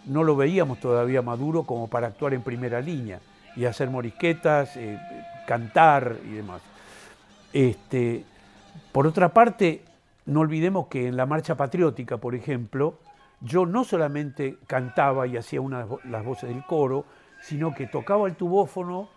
no 0.05 0.23
lo 0.23 0.35
veíamos 0.35 0.79
todavía 0.79 1.21
maduro 1.21 1.63
como 1.63 1.87
para 1.87 2.07
actuar 2.07 2.33
en 2.33 2.41
primera 2.41 2.81
línea 2.81 3.19
y 3.55 3.65
hacer 3.65 3.89
morisquetas, 3.89 4.75
eh, 4.77 4.99
cantar 5.47 6.17
y 6.25 6.31
demás. 6.33 6.61
Este, 7.53 8.23
por 8.91 9.07
otra 9.07 9.29
parte, 9.29 9.81
no 10.25 10.41
olvidemos 10.41 10.87
que 10.87 11.07
en 11.07 11.17
la 11.17 11.25
marcha 11.25 11.55
patriótica, 11.55 12.17
por 12.17 12.35
ejemplo, 12.35 12.95
yo 13.41 13.65
no 13.65 13.83
solamente 13.83 14.57
cantaba 14.67 15.27
y 15.27 15.37
hacía 15.37 15.61
unas 15.61 15.87
vo- 15.87 16.01
las 16.05 16.23
voces 16.25 16.49
del 16.49 16.65
coro, 16.65 17.05
sino 17.41 17.73
que 17.75 17.87
tocaba 17.87 18.27
el 18.27 18.35
tubófono, 18.35 19.07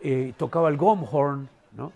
eh, 0.00 0.34
tocaba 0.36 0.68
el 0.68 0.76
gomhorn, 0.76 1.48
¿no? 1.76 1.92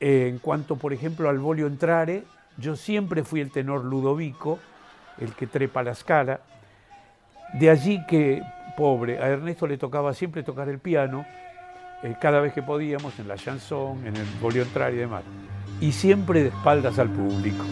En 0.00 0.38
cuanto, 0.38 0.76
por 0.76 0.92
ejemplo, 0.92 1.28
al 1.28 1.38
bolio 1.38 1.66
entrare, 1.66 2.24
yo 2.56 2.76
siempre 2.76 3.24
fui 3.24 3.40
el 3.40 3.50
tenor 3.50 3.84
Ludovico, 3.84 4.58
el 5.18 5.34
que 5.34 5.46
trepa 5.48 5.82
la 5.82 5.90
escala. 5.92 6.40
De 7.54 7.70
allí 7.70 8.04
que, 8.06 8.42
pobre, 8.76 9.18
a 9.18 9.28
Ernesto 9.28 9.66
le 9.66 9.78
tocaba 9.78 10.12
siempre 10.14 10.42
tocar 10.42 10.68
el 10.68 10.78
piano, 10.78 11.24
eh, 12.02 12.14
cada 12.20 12.40
vez 12.40 12.52
que 12.52 12.62
podíamos, 12.62 13.18
en 13.18 13.28
la 13.28 13.36
chanson, 13.36 14.06
en 14.06 14.16
el 14.16 14.26
bolio 14.40 14.62
entrare 14.62 14.96
y 14.96 14.98
demás. 14.98 15.24
Y 15.80 15.92
siempre 15.92 16.42
de 16.42 16.48
espaldas 16.48 16.98
al 16.98 17.08
público. 17.08 17.64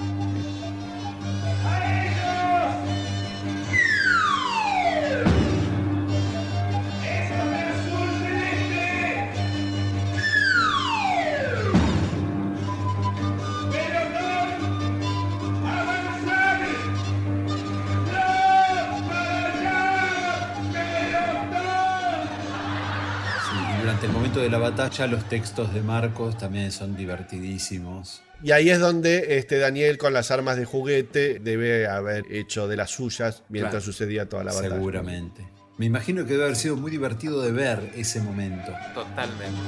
Batalla 24.97 25.13
los 25.15 25.29
textos 25.29 25.75
de 25.75 25.83
Marcos 25.83 26.39
también 26.39 26.73
son 26.73 26.97
divertidísimos. 26.97 28.23
Y 28.43 28.53
ahí 28.53 28.71
es 28.71 28.79
donde 28.81 29.37
este 29.37 29.59
Daniel 29.59 29.99
con 29.99 30.15
las 30.15 30.31
armas 30.31 30.57
de 30.57 30.65
juguete 30.65 31.39
debe 31.39 31.87
haber 31.87 32.25
hecho 32.31 32.67
de 32.67 32.77
las 32.79 32.93
suyas 32.93 33.43
mientras 33.51 33.73
Claro. 33.73 33.85
sucedía 33.85 34.27
toda 34.27 34.45
la 34.45 34.55
batalla. 34.55 34.75
Seguramente. 34.75 35.47
Me 35.77 35.85
imagino 35.85 36.25
que 36.25 36.33
debe 36.33 36.45
haber 36.45 36.57
sido 36.57 36.77
muy 36.77 36.91
divertido 36.91 37.43
de 37.43 37.53
ver 37.53 37.91
ese 37.95 38.23
momento. 38.23 38.73
Totalmente. 38.95 39.61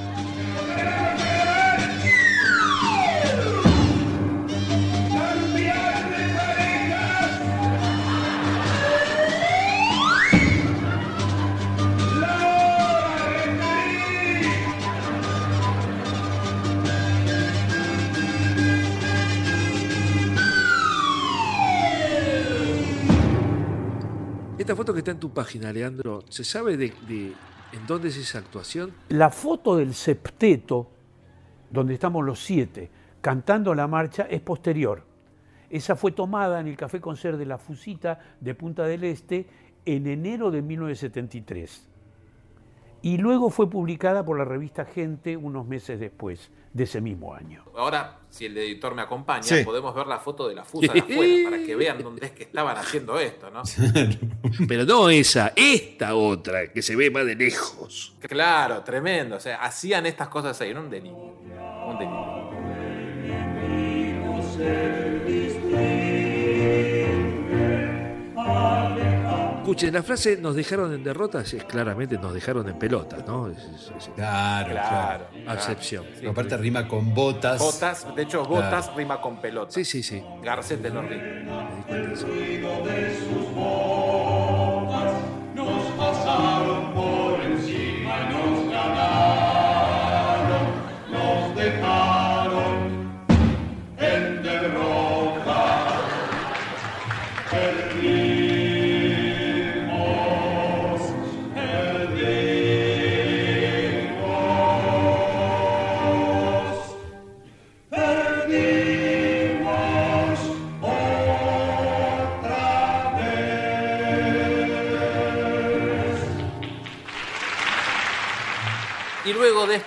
Foto 24.79 24.93
que 24.93 25.01
está 25.01 25.11
en 25.11 25.19
tu 25.19 25.31
página, 25.31 25.73
Leandro, 25.73 26.23
¿se 26.29 26.45
sabe 26.45 26.77
de, 26.77 26.95
de 27.09 27.33
en 27.73 27.87
dónde 27.89 28.11
es 28.11 28.17
esa 28.17 28.39
actuación? 28.39 28.93
La 29.09 29.29
foto 29.29 29.77
del 29.77 29.93
septeto, 29.93 30.89
donde 31.69 31.95
estamos 31.95 32.25
los 32.25 32.39
siete 32.39 32.89
cantando 33.21 33.75
la 33.75 33.89
marcha, 33.89 34.29
es 34.31 34.41
posterior. 34.41 35.03
Esa 35.69 35.97
fue 35.97 36.13
tomada 36.13 36.61
en 36.61 36.69
el 36.69 36.77
Café 36.77 37.01
Concert 37.01 37.37
de 37.37 37.47
la 37.47 37.59
Fusita 37.59 38.21
de 38.41 38.55
Punta 38.55 38.85
del 38.85 39.03
Este 39.03 39.49
en 39.85 40.07
enero 40.07 40.53
de 40.53 40.63
1973. 40.63 41.89
Y 43.01 43.17
luego 43.19 43.51
fue 43.51 43.71
publicada 43.71 44.25
por 44.25 44.37
la 44.39 44.45
revista 44.45 44.85
Gente 44.85 45.37
unos 45.37 45.67
meses 45.67 46.01
después 46.01 46.51
de 46.73 46.85
ese 46.85 47.01
mismo 47.01 47.33
año. 47.35 47.65
Ahora, 47.77 48.19
si 48.29 48.47
el 48.47 48.57
editor 48.59 48.95
me 48.95 49.03
acompaña, 49.03 49.43
Sí. 49.43 49.63
podemos 49.65 49.95
ver 49.95 50.07
la 50.07 50.19
foto 50.19 50.49
de 50.49 50.55
la 50.57 50.65
fusa 50.65 50.93
de 50.93 51.01
afuera 51.01 51.51
para 51.51 51.63
que 51.65 51.75
vean 51.77 52.03
dónde 52.03 52.27
es 52.27 52.33
que 52.33 52.43
estaban 52.45 52.77
haciendo 52.77 53.19
esto, 53.19 53.51
¿no? 53.51 53.63
Pero 54.69 54.85
no 54.85 55.09
esa, 55.11 55.53
esta 55.57 56.15
otra, 56.15 56.73
que 56.73 56.83
se 56.83 56.97
ve 56.97 57.11
más 57.11 57.25
de 57.25 57.37
lejos. 57.37 58.15
Claro, 58.21 58.83
tremendo. 58.83 59.37
O 59.37 59.41
sea, 59.41 59.57
hacían 59.63 60.05
estas 60.07 60.29
cosas 60.29 60.61
ahí, 60.61 60.71
era 60.71 60.81
un 60.81 60.91
delirio. 60.91 61.17
Un 61.87 61.99
delirio. 61.99 62.49
Escuchen, 69.69 69.93
la 69.93 70.03
frase 70.03 70.39
nos 70.39 70.55
dejaron 70.57 70.95
en 70.95 71.05
derrotas 71.05 71.53
es 71.53 71.63
claramente 71.65 72.17
nos 72.17 72.33
dejaron 72.33 72.67
en 72.71 72.79
pelotas, 72.79 73.27
¿no? 73.27 73.49
Es- 73.51 73.59
es- 73.59 73.93
es- 73.99 74.11
Claro, 74.15 74.71
Claro. 74.73 75.27
Acepción. 75.47 76.07
Aparte 76.27 76.57
rima 76.57 76.89
con 76.89 77.13
botas. 77.15 77.59
Botas, 77.59 78.07
de 78.17 78.23
hecho, 78.23 78.45
Claro. 78.45 78.63
botas 78.65 78.97
rima 78.97 79.21
con 79.21 79.43
pelota. 79.43 79.71
Sí, 79.71 79.85
sí, 79.85 80.03
sí. 80.03 80.25
Garcete 80.43 80.89
no 80.91 81.03
rima. 81.03 81.69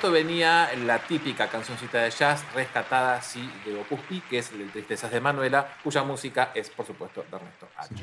Esto 0.01 0.11
venía 0.11 0.67
la 0.83 0.97
típica 0.97 1.47
cancioncita 1.47 1.99
de 1.99 2.09
jazz 2.09 2.43
rescatada, 2.55 3.21
sí, 3.21 3.47
de 3.63 3.79
Opus 3.79 3.99
Pi, 4.09 4.19
que 4.21 4.39
es 4.39 4.51
el 4.51 4.71
Tristezas 4.71 5.11
de 5.11 5.21
Manuela, 5.21 5.75
cuya 5.83 6.01
música 6.01 6.49
es, 6.55 6.71
por 6.71 6.87
supuesto, 6.87 7.23
de 7.29 7.37
Ernesto 7.37 7.67
H. 7.77 7.93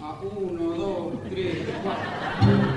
A 0.00 0.12
uno, 0.22 0.62
dos, 0.76 1.28
tres, 1.28 1.56
cuatro. 1.82 2.75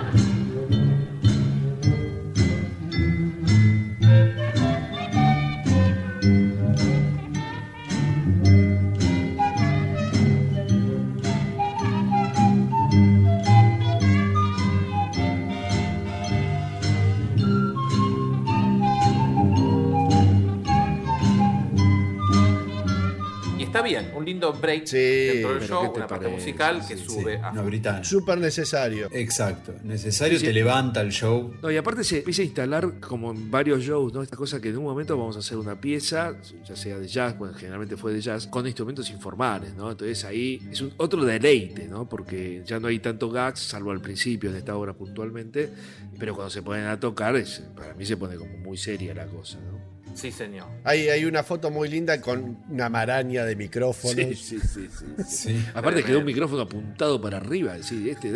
Está 23.79 24.01
bien, 24.01 24.11
un 24.15 24.25
lindo 24.25 24.53
break 24.53 24.85
Sí, 24.85 24.97
dentro 24.97 25.53
del 25.55 25.67
show, 25.67 25.81
¿qué 25.83 25.89
te 25.89 25.97
una 25.99 26.07
parte 26.07 26.25
parece? 26.25 26.39
musical 26.45 26.87
que 26.87 26.97
Sí, 26.97 27.05
sube 27.05 27.35
sí, 27.37 27.41
a 27.43 27.51
una 27.51 27.61
británica. 27.61 28.03
Súper 28.03 28.37
necesario. 28.39 29.07
Exacto. 29.11 29.73
Necesario, 29.83 30.37
Sí, 30.37 30.41
sí. 30.41 30.45
te 30.47 30.53
levanta 30.53 31.01
el 31.01 31.11
show. 31.11 31.53
No, 31.61 31.71
y 31.71 31.77
aparte 31.77 32.03
se 32.03 32.17
empieza 32.19 32.41
a 32.41 32.45
instalar 32.45 32.99
como 32.99 33.31
en 33.31 33.49
varios 33.51 33.81
shows, 33.83 34.13
¿no? 34.13 34.21
Esta 34.21 34.35
cosa 34.37 34.59
que 34.61 34.69
en 34.69 34.77
un 34.77 34.83
momento 34.83 35.17
vamos 35.17 35.35
a 35.35 35.39
hacer 35.39 35.57
una 35.57 35.79
pieza, 35.79 36.33
ya 36.67 36.75
sea 36.75 36.99
de 36.99 37.07
jazz, 37.07 37.37
bueno, 37.37 37.53
generalmente 37.53 37.97
fue 37.97 38.13
de 38.13 38.21
jazz, 38.21 38.47
con 38.47 38.65
instrumentos 38.65 39.09
informales, 39.09 39.73
¿no? 39.75 39.91
Entonces 39.91 40.23
ahí 40.25 40.61
es 40.71 40.81
un 40.81 40.93
otro 40.97 41.23
deleite, 41.25 41.87
¿no? 41.87 42.07
Porque 42.07 42.63
ya 42.65 42.79
no 42.79 42.87
hay 42.87 42.99
tanto 42.99 43.29
gags, 43.29 43.59
salvo 43.59 43.91
al 43.91 44.01
principio 44.01 44.51
de 44.51 44.59
esta 44.59 44.75
obra 44.75 44.93
puntualmente, 44.93 45.69
pero 46.17 46.33
cuando 46.35 46.49
se 46.49 46.61
ponen 46.61 46.85
a 46.87 46.99
tocar, 46.99 47.35
es- 47.35 47.61
para 47.75 47.93
mí 47.93 48.05
se 48.05 48.17
pone 48.17 48.35
como 48.35 48.57
muy 48.57 48.77
seria 48.77 49.13
la 49.13 49.25
cosa, 49.25 49.57
¿no? 49.59 49.98
Sí, 50.15 50.31
señor. 50.31 50.67
Hay, 50.83 51.07
hay 51.09 51.25
una 51.25 51.43
foto 51.43 51.69
muy 51.71 51.87
linda 51.89 52.19
con 52.21 52.57
una 52.69 52.89
maraña 52.89 53.45
de 53.45 53.55
micrófonos. 53.55 54.15
Sí, 54.15 54.35
sí, 54.35 54.59
sí, 54.59 54.87
sí, 54.89 55.05
sí. 55.27 55.65
Aparte 55.73 56.03
quedó 56.03 56.19
un 56.19 56.25
micrófono 56.25 56.63
apuntado 56.63 57.21
para 57.21 57.37
arriba, 57.37 57.75
sí, 57.81 58.09
este. 58.09 58.33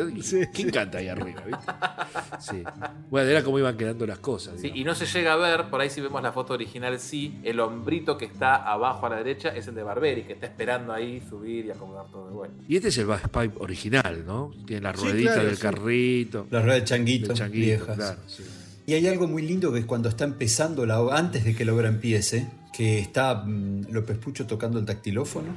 ¿quién 0.54 0.70
canta 0.70 1.00
ahí 1.00 1.08
arriba? 1.08 1.42
¿viste? 1.46 1.72
Sí. 2.40 2.64
Bueno, 3.10 3.30
era 3.30 3.44
como 3.44 3.60
iban 3.60 3.78
quedando 3.78 4.06
las 4.06 4.20
cosas. 4.20 4.60
Sí, 4.60 4.72
y 4.74 4.84
no 4.84 4.96
se 4.96 5.06
llega 5.06 5.34
a 5.34 5.36
ver, 5.38 5.70
por 5.70 5.80
ahí 5.82 5.90
si 5.90 6.02
vemos 6.02 6.22
la 6.22 6.32
foto 6.32 6.54
original, 6.54 7.00
sí, 7.00 7.40
el 7.44 7.60
hombrito 7.60 8.18
que 8.18 8.26
está 8.26 8.56
abajo 8.56 9.06
a 9.06 9.10
la 9.10 9.18
derecha 9.18 9.50
es 9.50 9.68
el 9.68 9.76
de 9.76 9.84
Barberi, 9.84 10.24
que 10.24 10.34
está 10.34 10.48
esperando 10.48 10.92
ahí 10.94 11.22
subir 11.30 11.66
y 11.66 11.72
acomodar 11.72 12.08
todo 12.12 12.28
de 12.28 12.34
vuelta. 12.34 12.64
Y 12.68 12.76
este 12.76 12.90
es 12.90 12.98
el 12.98 13.08
Pipe 13.08 13.54
original, 13.60 14.24
¿no? 14.26 14.52
Tiene 14.66 14.82
la 14.82 14.94
Sí, 14.96 15.04
ruedita 15.06 15.34
claro, 15.34 15.48
del 15.48 15.56
sí. 15.56 15.62
carrito. 15.62 16.48
Las 16.50 16.64
ruedas 16.64 16.82
de 16.82 16.86
changuito, 16.86 17.28
Del 17.30 17.38
changuito, 17.38 17.66
viejas. 17.66 17.96
claro, 17.96 18.20
sí. 18.28 18.44
Y 18.86 18.94
hay 18.94 19.08
algo 19.08 19.28
muy 19.28 19.42
lindo 19.42 19.72
que 19.72 19.80
es 19.80 19.86
cuando 19.86 20.10
está 20.10 20.26
empezando 20.26 20.86
la 20.86 21.00
obra, 21.00 21.18
antes 21.18 21.46
de 21.46 21.56
que 21.56 21.64
la 21.64 21.74
obra 21.74 21.88
empiece, 21.88 22.50
que 22.74 23.00
está 23.00 23.36
mm, 23.36 23.92
López 23.92 24.18
Pucho 24.18 24.46
tocando 24.46 24.80
el 24.80 24.86
dactilófono. 24.86 25.56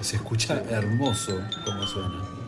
Se 0.00 0.16
escucha 0.16 0.60
hermoso 0.70 1.40
cómo 1.64 1.86
suena. 1.86 2.44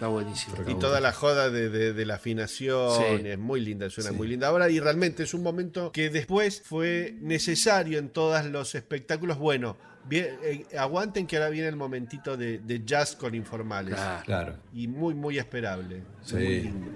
Está 0.00 0.08
buenísimo. 0.08 0.56
Y 0.66 0.74
toda 0.76 0.98
la 0.98 1.12
joda 1.12 1.50
de, 1.50 1.68
de- 1.68 1.92
de 1.92 2.06
la 2.06 2.14
afinación 2.14 2.90
Sí. 2.96 3.26
es 3.28 3.38
muy 3.38 3.60
linda, 3.60 3.90
suena 3.90 4.08
Sí. 4.08 4.16
muy 4.16 4.28
linda. 4.28 4.48
Ahora, 4.48 4.70
y 4.70 4.80
realmente 4.80 5.24
es 5.24 5.34
un 5.34 5.42
momento 5.42 5.92
que 5.92 6.08
después 6.08 6.62
fue 6.64 7.16
necesario 7.20 7.98
en 7.98 8.08
todos 8.08 8.46
los 8.46 8.74
espectáculos. 8.74 9.36
Bueno, 9.36 9.76
bien, 10.08 10.38
eh, 10.42 10.64
aguanten 10.78 11.26
que 11.26 11.36
ahora 11.36 11.50
viene 11.50 11.68
el 11.68 11.76
momentito 11.76 12.38
de, 12.38 12.60
de 12.60 12.82
jazz 12.82 13.14
con 13.14 13.34
informales. 13.34 13.94
Claro. 13.94 14.22
Claro. 14.24 14.56
Y 14.72 14.88
muy, 14.88 15.12
muy 15.12 15.36
esperable. 15.36 16.00
Sí. 16.22 16.34
Muy 16.34 16.48
lindo. 16.62 16.90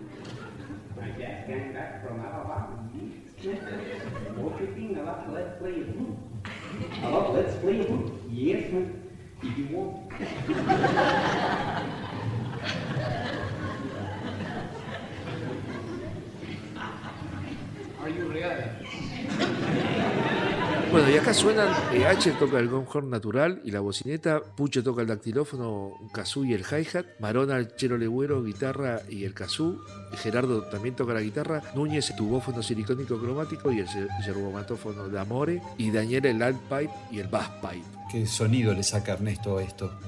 Bueno, 20.93 21.11
y 21.11 21.17
acá 21.17 21.35
suenan, 21.35 21.69
eh, 21.93 22.07
H 22.07 22.31
toca 22.39 22.59
el 22.61 22.69
gong 22.69 22.87
horn 22.93 23.11
natural 23.11 23.61
y 23.65 23.73
la 23.73 23.81
bocineta, 23.81 24.41
Pucho 24.41 24.83
toca 24.85 25.03
el 25.03 25.09
dactilófono, 25.09 25.95
kazoo 26.12 26.45
y 26.45 26.55
el 26.55 26.61
hi-hat, 26.62 27.05
Marona 27.19 27.57
el 27.57 27.75
chero 27.75 27.99
legüero, 27.99 28.45
guitarra 28.45 29.01
y 29.09 29.25
el 29.25 29.35
kazoo, 29.35 29.77
y 30.12 30.17
Gerardo 30.17 30.62
también 30.65 30.95
toca 30.95 31.12
la 31.12 31.21
guitarra, 31.21 31.62
Núñez 31.75 32.11
el 32.11 32.17
tubófono 32.17 32.62
silicónico 32.62 33.19
cromático 33.19 33.73
y 33.73 33.81
el 33.81 33.87
ye- 33.89 34.07
yerbomatófono 34.25 35.09
de 35.09 35.19
Amore, 35.19 35.61
y 35.79 35.91
Daniel 35.91 36.27
el 36.27 36.41
alt 36.43 36.61
pipe 36.69 36.91
y 37.11 37.19
el 37.19 37.27
bass 37.27 37.49
pipe. 37.61 38.03
¿Qué 38.11 38.26
sonido 38.26 38.74
le 38.74 38.82
saca 38.82 39.12
Ernesto 39.12 39.59
a 39.59 39.62
esto? 39.62 39.98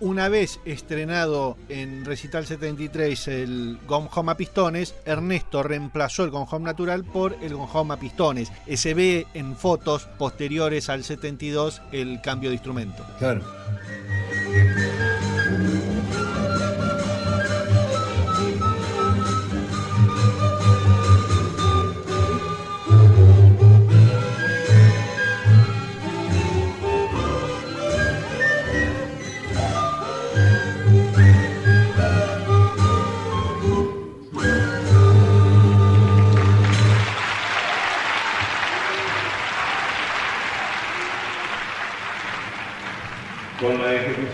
Una 0.00 0.28
vez 0.28 0.60
estrenado 0.64 1.56
en 1.68 2.04
Recital 2.04 2.46
73 2.46 3.28
el 3.28 3.78
Gone 3.86 4.08
Home 4.14 4.32
a 4.32 4.36
pistones, 4.36 4.94
Ernesto 5.04 5.62
reemplazó 5.62 6.24
el 6.24 6.30
Gone 6.30 6.46
Home 6.50 6.64
natural 6.64 7.04
por 7.04 7.36
el 7.42 7.54
Gone 7.54 7.70
Home 7.72 7.94
a 7.94 7.96
pistones. 7.98 8.52
Se 8.74 8.94
ve 8.94 9.26
en 9.34 9.56
fotos 9.56 10.06
posteriores 10.18 10.88
al 10.88 11.04
72 11.04 11.82
el 11.92 12.20
cambio 12.20 12.50
de 12.50 12.54
instrumento. 12.54 13.04
Claro. 13.18 13.42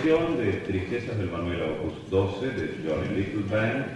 De 0.04 0.52
Tristezas 0.66 1.16
del 1.16 1.30
Manuel 1.30 1.62
Opus 1.62 2.10
12 2.10 2.46
de 2.50 2.86
Johnny 2.86 3.08
Little 3.16 3.44
Band, 3.48 3.86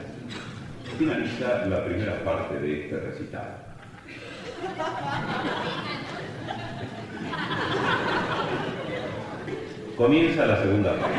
finaliza 0.96 1.66
la 1.66 1.84
primera 1.84 2.24
parte 2.24 2.58
de 2.58 2.84
este 2.84 2.98
recital. 2.98 3.76
Comienza 9.98 10.46
la 10.46 10.62
segunda 10.62 10.98
parte. 10.98 11.18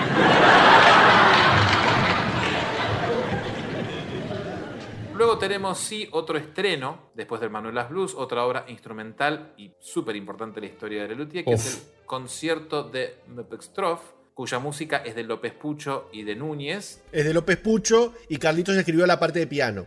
Luego 5.15 5.37
tenemos, 5.37 5.77
sí, 5.77 6.09
otro 6.13 6.35
estreno, 6.35 7.11
después 7.13 7.39
del 7.41 7.51
Manuelas 7.51 7.91
Blues, 7.91 8.15
otra 8.15 8.43
obra 8.43 8.65
instrumental 8.69 9.53
y 9.55 9.71
súper 9.79 10.15
importante 10.15 10.59
en 10.59 10.65
la 10.65 10.71
historia 10.71 11.03
de 11.03 11.09
Lelutier, 11.09 11.45
que 11.45 11.53
es 11.53 11.75
el 11.75 12.05
concierto 12.07 12.81
de 12.81 13.19
Mepextroff, 13.27 14.18
cuya 14.39 14.59
música 14.59 15.03
es 15.05 15.15
de 15.15 15.23
López 15.23 15.51
Pucho 15.51 16.07
y 16.13 16.23
de 16.23 16.33
Núñez. 16.33 17.01
Es 17.11 17.25
de 17.25 17.33
López 17.33 17.57
Pucho 17.57 18.13
y 18.29 18.37
Carlitos 18.37 18.77
escribió 18.77 19.05
la 19.05 19.19
parte 19.19 19.39
de 19.39 19.47
piano. 19.47 19.85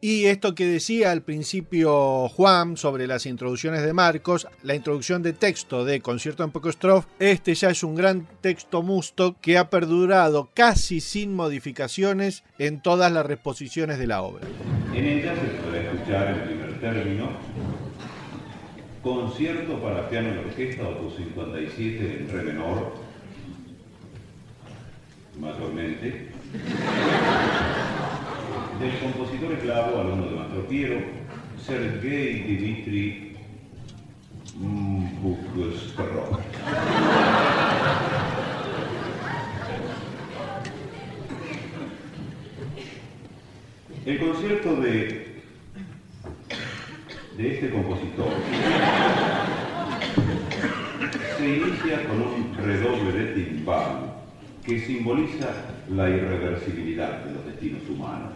Y 0.00 0.24
esto 0.24 0.54
que 0.54 0.64
decía 0.64 1.10
al 1.10 1.20
principio 1.20 2.30
Juan 2.30 2.78
sobre 2.78 3.06
las 3.06 3.26
introducciones 3.26 3.82
de 3.82 3.92
Marcos, 3.92 4.48
la 4.62 4.74
introducción 4.74 5.22
de 5.22 5.34
texto 5.34 5.84
de 5.84 6.00
Concierto 6.00 6.42
en 6.42 6.52
Pocostrof, 6.52 7.04
este 7.18 7.54
ya 7.54 7.68
es 7.68 7.84
un 7.84 7.96
gran 7.96 8.26
texto 8.40 8.80
musto 8.80 9.36
que 9.42 9.58
ha 9.58 9.68
perdurado 9.68 10.48
casi 10.54 11.02
sin 11.02 11.34
modificaciones 11.34 12.44
en 12.58 12.80
todas 12.80 13.12
las 13.12 13.26
reposiciones 13.26 13.98
de 13.98 14.06
la 14.06 14.22
obra. 14.22 14.48
En 14.94 15.04
ella 15.04 15.34
se 15.34 15.62
puede 15.62 15.82
escuchar 15.86 16.28
el 16.28 16.44
primer 16.44 16.80
término, 16.80 17.28
concierto 19.02 19.78
para 19.82 20.08
piano 20.08 20.30
y 20.34 20.38
orquesta 20.48 20.88
opus 20.88 21.16
57 21.16 22.16
en 22.20 22.28
re 22.30 22.42
menor, 22.42 23.09
mayormente, 25.40 26.28
del 28.78 28.98
compositor 29.00 29.52
eslavo, 29.52 30.00
alumno 30.00 30.26
de 30.26 30.36
Mastropiero, 30.36 31.00
Sergei 31.64 32.42
Dmitri 32.42 33.36
Bukrov. 35.22 36.40
El 44.06 44.18
concierto 44.18 44.76
de, 44.76 45.42
de 47.36 47.54
este 47.54 47.70
compositor 47.70 48.32
se 51.38 51.48
inicia 51.48 52.08
con 52.08 52.20
un 52.20 52.56
redoble 52.56 53.12
de 53.12 53.34
timbal 53.34 54.09
que 54.64 54.78
simboliza 54.80 55.52
la 55.88 56.08
irreversibilidad 56.08 57.24
de 57.24 57.32
los 57.34 57.44
destinos 57.46 57.82
humanos. 57.88 58.32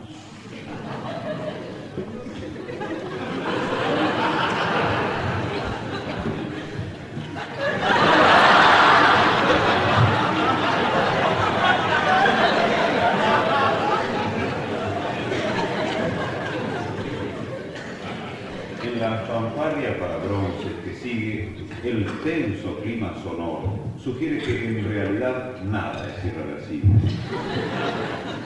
La 19.10 19.18
fanfarria 19.18 19.98
para 19.98 20.16
bronce 20.16 20.68
que 20.84 20.94
sigue, 20.94 21.48
el 21.84 22.06
tenso 22.22 22.78
clima 22.80 23.12
sonoro 23.22 23.78
sugiere 24.02 24.38
que 24.38 24.78
en 24.78 24.88
realidad 24.88 25.62
nada 25.64 26.06
es 26.08 26.24
irreversible, 26.24 26.90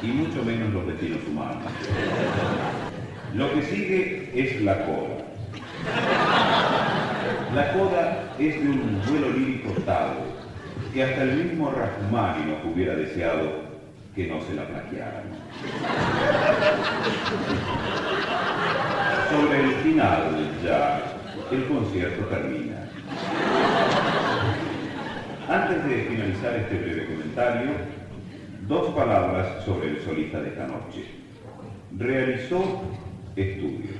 y 0.02 0.06
mucho 0.08 0.42
menos 0.44 0.72
los 0.72 0.86
destinos 0.86 1.20
humanos. 1.28 1.62
Lo 3.34 3.52
que 3.52 3.62
sigue 3.62 4.30
es 4.34 4.60
la 4.62 4.84
coda. 4.84 5.18
La 7.54 7.72
coda 7.72 8.24
es 8.38 8.60
de 8.60 8.68
un 8.68 9.00
vuelo 9.08 9.30
lírico 9.30 9.80
tal 9.82 10.18
que 10.92 11.04
hasta 11.04 11.22
el 11.22 11.44
mismo 11.44 11.70
Rachmaninoff 11.70 12.64
hubiera 12.64 12.94
deseado 12.94 13.68
que 14.14 14.26
no 14.26 14.40
se 14.40 14.54
la 14.54 14.66
plagiaran. 14.66 15.24
Sobre 19.30 19.64
el 19.64 19.72
final 19.82 20.47
ya, 20.62 21.02
el 21.50 21.64
concierto 21.66 22.24
termina. 22.26 22.88
Antes 25.48 25.84
de 25.84 26.04
finalizar 26.04 26.54
este 26.56 26.76
breve 26.76 27.06
comentario, 27.06 27.70
dos 28.66 28.94
palabras 28.94 29.64
sobre 29.64 29.88
el 29.90 30.04
solista 30.04 30.40
de 30.40 30.48
esta 30.48 30.66
noche. 30.66 31.04
Realizó 31.96 32.82
estudios. 33.34 33.96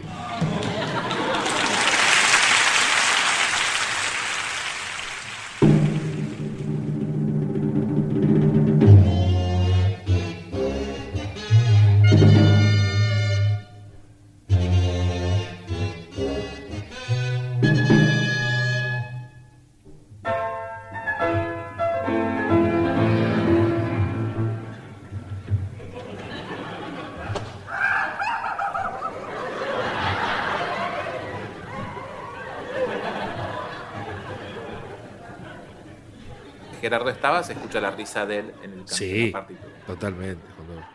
Gerardo 36.89 37.11
estaba, 37.11 37.43
se 37.43 37.53
escucha 37.53 37.80
la 37.80 37.91
risa 37.91 38.24
de 38.24 38.39
él 38.39 38.47
en 38.62 38.70
el 38.72 38.76
canto 38.78 38.91
de 38.93 38.97
Sí, 38.97 39.26
la 39.26 39.32
partitura. 39.32 39.68
totalmente. 39.86 40.43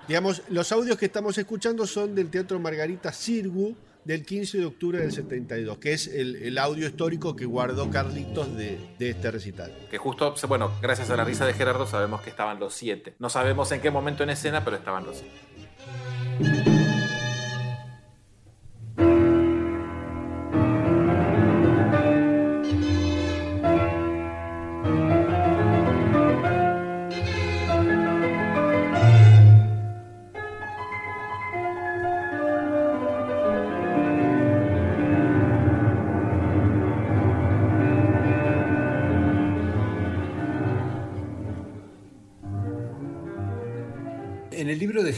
Digamos, 0.08 0.42
los 0.50 0.72
audios 0.72 0.98
que 0.98 1.06
estamos 1.06 1.38
escuchando 1.38 1.86
son 1.86 2.16
del 2.16 2.30
Teatro 2.32 2.60
Margarita 2.60 3.12
Sirgu 3.14 3.76
del 4.04 4.26
15 4.26 4.58
de 4.58 4.66
octubre 4.66 4.98
del 5.00 5.12
72, 5.12 5.78
que 5.78 5.94
es 5.94 6.08
el, 6.08 6.36
el 6.38 6.58
audio 6.58 6.88
histórico 6.88 7.36
que 7.36 7.46
guardó 7.46 7.90
Carlitos 7.92 8.56
de, 8.58 8.96
de 8.98 9.10
este 9.12 9.30
recital. 9.32 9.72
Que 9.92 9.98
justo, 10.00 10.34
bueno, 10.48 10.72
gracias 10.82 11.10
a 11.12 11.16
la 11.16 11.24
risa 11.24 11.46
de 11.46 11.54
Gerardo 11.54 11.86
sabemos 11.86 12.22
que 12.22 12.32
estaban 12.32 12.60
los 12.60 12.74
siete. 12.74 13.14
No 13.20 13.30
sabemos 13.30 13.72
en 13.72 13.80
qué 13.82 13.92
momento 13.92 14.24
en 14.24 14.32
escena, 14.32 14.66
pero 14.66 14.76
estaban 14.78 15.06
los 15.06 15.18
siete. 15.18 16.73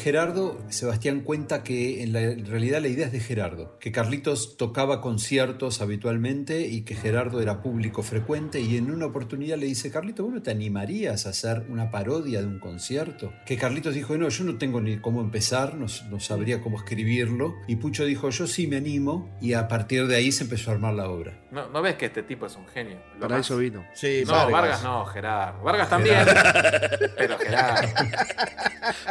Gerardo, 0.06 0.55
Sebastián 0.76 1.22
cuenta 1.22 1.64
que 1.64 2.04
en, 2.04 2.14
la, 2.14 2.22
en 2.22 2.46
realidad 2.46 2.82
la 2.82 2.88
idea 2.88 3.08
es 3.08 3.12
de 3.12 3.20
Gerardo, 3.20 3.78
que 3.80 3.92
Carlitos 3.92 4.58
tocaba 4.58 5.02
conciertos 5.02 5.82
habitualmente 5.82 6.68
y 6.68 6.82
que 6.82 6.96
Gerardo 6.96 7.42
era 7.42 7.62
público 7.62 8.04
frecuente 8.04 8.62
y 8.62 8.78
en 8.78 8.92
una 8.92 9.08
oportunidad 9.08 9.58
le 9.58 9.66
dice, 9.66 9.90
Carlitos, 9.92 10.26
¿vos 10.26 10.36
no 10.36 10.42
te 10.44 10.52
animarías 10.52 11.26
a 11.26 11.30
hacer 11.30 11.66
una 11.70 11.90
parodia 11.92 12.42
de 12.42 12.48
un 12.48 12.60
concierto? 12.60 13.34
Que 13.46 13.58
Carlitos 13.58 13.94
dijo, 13.96 14.16
no, 14.18 14.30
yo 14.30 14.44
no 14.44 14.58
tengo 14.58 14.82
ni 14.82 14.98
cómo 14.98 15.22
empezar, 15.22 15.76
no, 15.76 15.88
no 16.10 16.20
sabría 16.20 16.62
cómo 16.62 16.78
escribirlo. 16.78 17.56
Y 17.68 17.78
Pucho 17.78 18.06
dijo, 18.06 18.30
yo 18.30 18.46
sí 18.48 18.68
me 18.68 18.78
animo 18.78 19.30
y 19.42 19.54
a 19.54 19.68
partir 19.68 20.06
de 20.08 20.16
ahí 20.16 20.32
se 20.32 20.44
empezó 20.44 20.72
a 20.72 20.74
armar 20.76 20.94
la 20.94 21.10
obra. 21.10 21.40
No, 21.52 21.70
¿no 21.70 21.82
ves 21.82 21.96
que 21.96 22.08
este 22.08 22.22
tipo 22.24 22.46
es 22.48 22.56
un 22.58 22.68
genio? 22.68 22.98
Lo 23.16 23.22
Para 23.22 23.38
más- 23.38 23.46
eso 23.46 23.58
vino. 23.58 23.86
Sí, 23.94 24.24
No, 24.26 24.34
Vargas. 24.34 24.52
Vargas. 24.52 24.84
no, 24.84 25.06
Gerardo. 25.06 25.64
Vargas 25.64 25.90
también. 25.90 26.18
pero 27.18 27.38
Gerardo. 27.38 27.88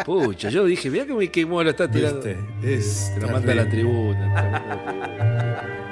Pucha, 0.04 0.50
yo 0.50 0.64
dije, 0.64 0.90
mira 0.90 1.06
que 1.06 1.14
me 1.14 1.30
quemó, 1.30 1.53
lo 1.62 1.70
está 1.70 1.90
tirando. 1.90 2.26
Es 2.62 3.12
Te 3.14 3.20
lo 3.20 3.28
manda 3.28 3.52
a 3.52 3.54
la 3.54 3.68
tribuna. 3.68 5.74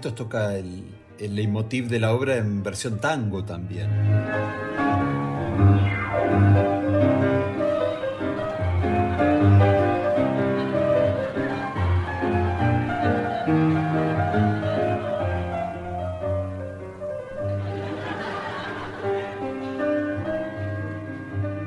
Carlitos 0.00 0.14
toca 0.14 0.56
el, 0.56 0.82
el 1.18 1.34
leitmotiv 1.34 1.88
de 1.88 2.00
la 2.00 2.14
obra 2.14 2.38
en 2.38 2.62
versión 2.62 3.00
tango 3.00 3.44
también. 3.44 3.90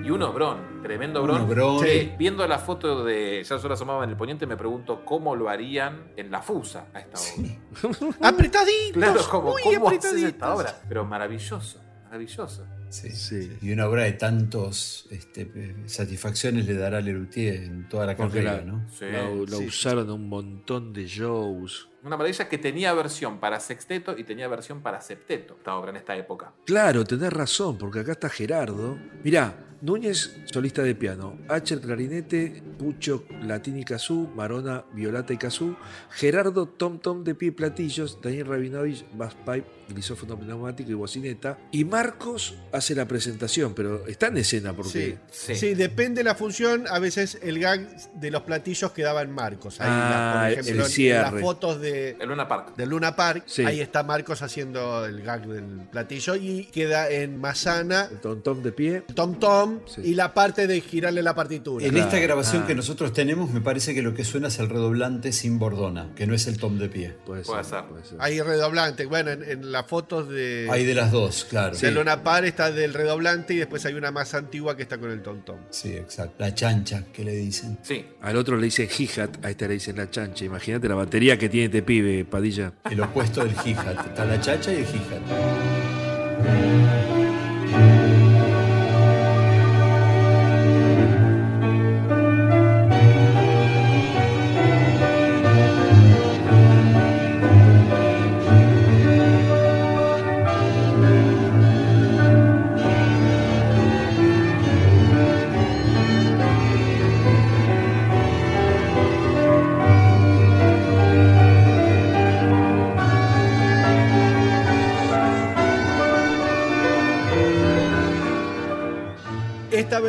Y 0.03 0.09
un 0.09 0.23
obrón, 0.23 0.81
tremendo 0.81 1.21
obrón. 1.21 1.41
Un 1.41 1.51
obrón. 1.51 1.79
Sí. 1.81 2.13
Viendo 2.17 2.47
la 2.47 2.57
foto 2.57 3.03
de 3.03 3.43
Ya 3.43 3.59
solo 3.59 3.75
asomaba 3.75 4.03
en 4.03 4.09
el 4.09 4.17
poniente, 4.17 4.47
me 4.47 4.57
pregunto 4.57 5.05
cómo 5.05 5.35
lo 5.35 5.49
harían 5.49 6.11
en 6.17 6.31
la 6.31 6.41
fusa 6.41 6.87
a 6.95 6.99
esta 6.99 7.19
obra. 7.19 7.62
Apretaditos. 8.21 8.93
Claro, 8.93 9.21
como, 9.29 9.51
muy 9.51 9.61
¿cómo 9.63 9.87
apretaditos. 9.87 10.23
esta 10.29 10.53
obra? 10.55 10.81
Pero 10.87 11.05
maravilloso, 11.05 11.79
maravilloso. 12.05 12.65
Sí. 12.89 13.09
Sí. 13.11 13.57
Y 13.63 13.71
una 13.71 13.87
obra 13.87 14.03
de 14.03 14.11
tantos 14.13 15.07
este, 15.09 15.49
eh, 15.55 15.75
satisfacciones 15.87 16.67
le 16.67 16.75
dará 16.75 16.99
a 16.99 17.01
Lelutier 17.01 17.55
en 17.63 17.89
toda 17.89 18.05
la 18.05 18.15
Porque 18.15 18.43
carrera, 18.43 18.57
la, 18.57 18.71
¿no? 18.71 18.85
Sí, 18.91 19.05
la- 19.05 19.29
la 19.29 19.57
sí, 19.57 19.65
usaron 19.65 20.03
en 20.05 20.11
un 20.11 20.29
montón 20.29 20.93
de 20.93 21.05
shows. 21.07 21.89
Una 22.03 22.17
maravilla 22.17 22.47
que 22.47 22.57
tenía 22.59 22.93
versión 22.93 23.39
para 23.39 23.59
sexteto 23.59 24.15
y 24.17 24.23
tenía 24.25 24.47
versión 24.47 24.81
para 24.81 25.01
septeto, 25.01 25.55
esta 25.57 25.75
obra 25.75 25.89
en 25.89 25.95
esta 25.97 26.15
época. 26.15 26.51
Claro, 26.65 27.03
tenés 27.03 27.33
razón, 27.33 27.77
porque 27.79 28.01
acá 28.01 28.11
está 28.11 28.29
Gerardo. 28.29 28.97
Mirá, 29.23 29.55
Núñez, 29.83 30.33
solista 30.45 30.81
de 30.81 30.95
piano. 30.95 31.37
Acher, 31.49 31.81
clarinete. 31.81 32.63
Pucho, 32.79 33.25
latín 33.41 33.77
y 33.77 33.83
kazoo. 33.83 34.29
Marona, 34.33 34.85
violata 34.93 35.33
y 35.33 35.37
kazoo. 35.37 35.75
Gerardo, 36.11 36.67
tom 36.67 36.99
tom 36.99 37.25
de 37.25 37.35
pie 37.35 37.49
y 37.49 37.51
platillos. 37.51 38.17
Daniel 38.21 38.47
Rabinovich, 38.47 39.03
bass 39.13 39.35
pipe, 39.35 39.65
grisófono 39.89 40.39
pneumático 40.39 40.89
y 40.89 40.93
bocineta. 40.93 41.57
Y 41.71 41.83
Marcos 41.83 42.55
hace 42.71 42.95
la 42.95 43.05
presentación, 43.09 43.73
pero 43.73 44.07
está 44.07 44.27
en 44.27 44.37
escena 44.37 44.73
porque... 44.73 45.17
Sí. 45.31 45.53
Sí. 45.53 45.73
depende 45.73 46.19
de 46.21 46.23
la 46.29 46.35
función. 46.35 46.85
A 46.89 46.99
veces 46.99 47.37
el 47.41 47.59
gag 47.59 47.81
de 48.13 48.31
los 48.31 48.43
platillos 48.43 48.91
quedaba 48.93 49.21
en 49.21 49.31
Marcos. 49.31 49.81
Ahí, 49.81 49.87
Ah, 49.91 50.33
por 50.39 50.47
el 50.47 50.53
ejemplo, 50.53 50.85
en- 50.95 51.11
las 51.33 51.41
fotos 51.41 51.81
de, 51.81 52.11
El 52.21 52.29
Luna 52.29 52.47
Park. 52.47 52.75
del 52.77 52.87
Luna 52.89 53.15
Park, 53.17 53.43
Sí. 53.47 53.65
ahí 53.65 53.81
está 53.81 54.03
Marcos 54.03 54.41
haciendo 54.43 55.05
el 55.05 55.21
gag 55.23 55.45
del 55.45 55.87
platillo 55.91 56.35
y 56.35 56.67
queda 56.67 57.09
en 57.09 57.37
Masana 57.41 58.07
El 58.09 58.21
tom 58.21 58.41
tom 58.41 58.63
de 58.63 58.71
pie. 58.71 59.03
el 59.07 59.15
tom 59.15 59.37
tom 59.39 59.72
Sí. 59.85 60.01
y 60.03 60.13
la 60.15 60.33
parte 60.33 60.67
de 60.67 60.79
girarle 60.81 61.21
la 61.23 61.35
partitura. 61.35 61.85
En 61.85 61.97
esta 61.97 62.19
grabación 62.19 62.63
Ah. 62.63 62.67
que 62.67 62.75
nosotros 62.75 63.13
tenemos, 63.13 63.51
me 63.51 63.61
parece 63.61 63.93
que 63.93 64.01
lo 64.01 64.13
que 64.13 64.23
suena 64.25 64.47
es 64.49 64.59
el 64.59 64.69
redoblante 64.69 65.31
sin 65.31 65.59
bordona, 65.59 66.11
que 66.15 66.25
no 66.27 66.33
es 66.35 66.47
el 66.47 66.57
tom 66.57 66.77
de 66.79 66.89
pie. 66.89 67.15
Puede, 67.25 67.43
Puede 67.43 67.63
ser, 67.63 67.79
ser. 67.81 67.85
puede 67.89 68.05
ser. 68.05 68.17
Hay 68.21 68.41
redoblante. 68.41 69.05
Bueno, 69.05 69.31
en, 69.31 69.43
en 69.43 69.71
las 69.71 69.85
fotos 69.87 70.29
de, 70.29 70.67
Hay 70.71 70.85
de 70.85 70.93
las 70.95 71.11
dos, 71.11 71.45
claro. 71.49 71.75
de 71.77 71.91
Luna 71.91 72.23
Park 72.23 72.45
está 72.45 72.71
del 72.71 72.93
redoblante 72.93 73.53
y 73.53 73.57
después 73.57 73.85
hay 73.85 73.93
una 73.95 74.11
más 74.11 74.33
antigua 74.33 74.75
que 74.77 74.83
está 74.83 74.97
con 74.97 75.11
el 75.11 75.21
tom 75.21 75.41
tom. 75.43 75.57
Sí, 75.69 75.93
exacto. 75.93 76.35
La 76.39 76.53
chancha, 76.53 77.03
que 77.13 77.23
le 77.23 77.33
dicen. 77.35 77.77
Sí. 77.83 78.05
Al 78.21 78.35
otro 78.37 78.57
le 78.57 78.65
dicen 78.65 78.87
hi-hat, 78.97 79.43
a 79.45 79.49
este 79.49 79.67
le 79.67 79.75
dicen 79.75 79.97
la 79.97 80.09
chancha. 80.09 80.45
Imagínate 80.45 80.87
la 80.87 80.95
batería 80.95 81.37
que 81.37 81.49
tiene 81.49 81.65
este 81.65 81.81
pibe, 81.83 82.25
Padilla. 82.25 82.73
El 82.89 82.99
opuesto 83.01 83.43
del 83.43 83.53
hi-hat. 83.65 84.07
Está 84.07 84.25
la 84.25 84.39
chacha 84.39 84.71
y 84.71 84.77
el 84.77 84.85
hi-hat. 84.85 85.21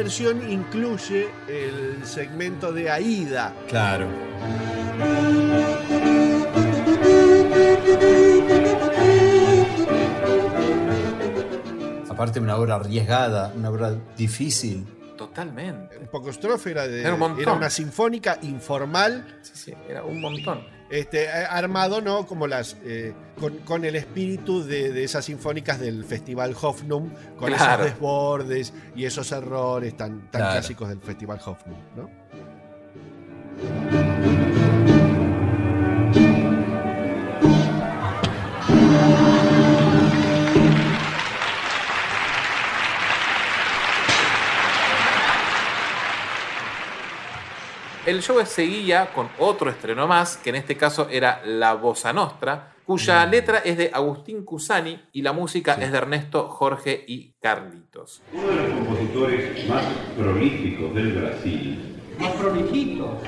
Versión 0.04 0.50
incluye 0.50 1.30
el 1.48 2.04
segmento 2.04 2.72
de 2.72 2.90
Aida. 2.90 3.54
Claro. 3.68 4.06
Aparte 12.10 12.38
una 12.38 12.56
obra 12.56 12.76
arriesgada, 12.76 13.52
una 13.56 13.70
obra 13.70 13.96
difícil. 14.16 14.86
Totalmente. 15.16 15.98
Un 15.98 16.06
poco 16.08 16.30
estrofe 16.30 16.70
era, 16.70 16.86
de, 16.86 17.00
Era 17.00 17.14
un 17.14 17.20
montón. 17.20 17.40
era 17.42 17.52
una 17.52 17.70
sinfónica 17.70 18.38
informal, 18.42 19.38
Sí, 19.42 19.52
sí, 19.54 19.74
era 19.88 20.04
un 20.04 20.20
montón. 20.20 20.62
Este, 20.98 21.24
eh, 21.24 21.28
armado 21.50 22.00
¿no? 22.00 22.26
como 22.26 22.46
las 22.46 22.76
eh, 22.84 23.12
con, 23.38 23.58
con 23.58 23.84
el 23.84 23.96
espíritu 23.96 24.62
de, 24.64 24.92
de 24.92 25.04
esas 25.04 25.24
sinfónicas 25.24 25.80
del 25.80 26.04
Festival 26.04 26.54
Hoffnung, 26.60 27.10
con 27.36 27.48
Claro. 27.48 27.82
esos 27.82 27.92
desbordes 27.92 28.72
y 28.94 29.04
esos 29.04 29.30
errores 29.32 29.96
tan, 29.96 30.30
tan 30.30 30.40
Claro. 30.40 30.52
clásicos 30.52 30.88
del 30.88 31.00
Festival 31.00 31.40
Hoffnung. 31.44 31.78
¿no? 31.96 34.13
El 48.06 48.22
show 48.22 48.38
seguía 48.44 49.12
con 49.14 49.28
otro 49.38 49.70
estreno 49.70 50.06
más, 50.06 50.36
que 50.36 50.50
en 50.50 50.56
este 50.56 50.76
caso 50.76 51.08
era 51.10 51.40
La 51.46 51.74
Bossa 51.74 52.12
Nostra, 52.12 52.74
cuya 52.84 53.24
letra 53.24 53.58
es 53.64 53.78
de 53.78 53.90
Agustín 53.92 54.44
Cusani 54.44 55.00
y 55.12 55.22
la 55.22 55.32
música 55.32 55.74
es 55.74 55.90
de 55.90 55.96
Ernesto, 55.98 56.48
Jorge 56.48 57.02
y 57.08 57.32
Carlitos. 57.40 58.20
Uno 58.32 58.46
de 58.48 58.56
los 58.56 58.74
compositores 58.74 59.68
más 59.68 59.84
prolíficos 60.18 60.94
del 60.94 61.12
Brasil, 61.12 61.96
Más 62.18 62.30
prolijito. 62.32 63.18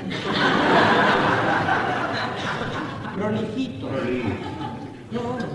Prolijito. 3.17 3.89
No, 5.11 5.21
hombre. 5.21 5.47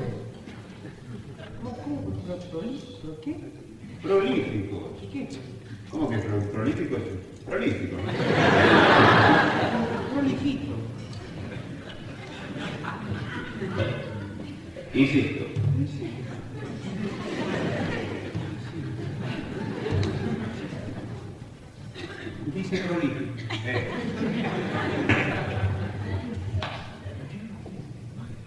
¿Cómo, 1.61 1.77
¿Qué? 3.23 3.35
prolífico. 4.01 4.93
¿Qué? 5.11 5.29
¿Cómo 5.91 6.09
que 6.09 6.17
pro- 6.17 6.51
prolífico 6.51 6.95
es 6.97 7.03
Prolífico. 7.45 7.97
Prolijito. 10.13 10.73
Insisto. 14.93 15.45
Dice 22.53 22.77
prolífico. 22.79 23.33
Eh. 23.65 23.89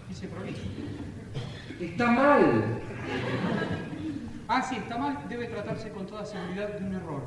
Dice 0.09 0.27
prolífico. 0.27 0.69
Está 1.79 2.07
mal. 2.11 2.74
Ah, 4.47 4.61
sí, 4.61 4.75
está 4.75 4.97
mal. 4.97 5.17
Debe 5.27 5.47
tratarse 5.47 5.89
con 5.89 6.05
toda 6.05 6.23
seguridad 6.23 6.69
de 6.69 6.85
un 6.85 6.93
error. 6.93 7.23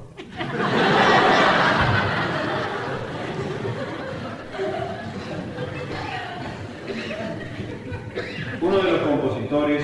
Uno 8.60 8.78
de 8.78 8.92
los 8.92 9.00
compositores 9.00 9.82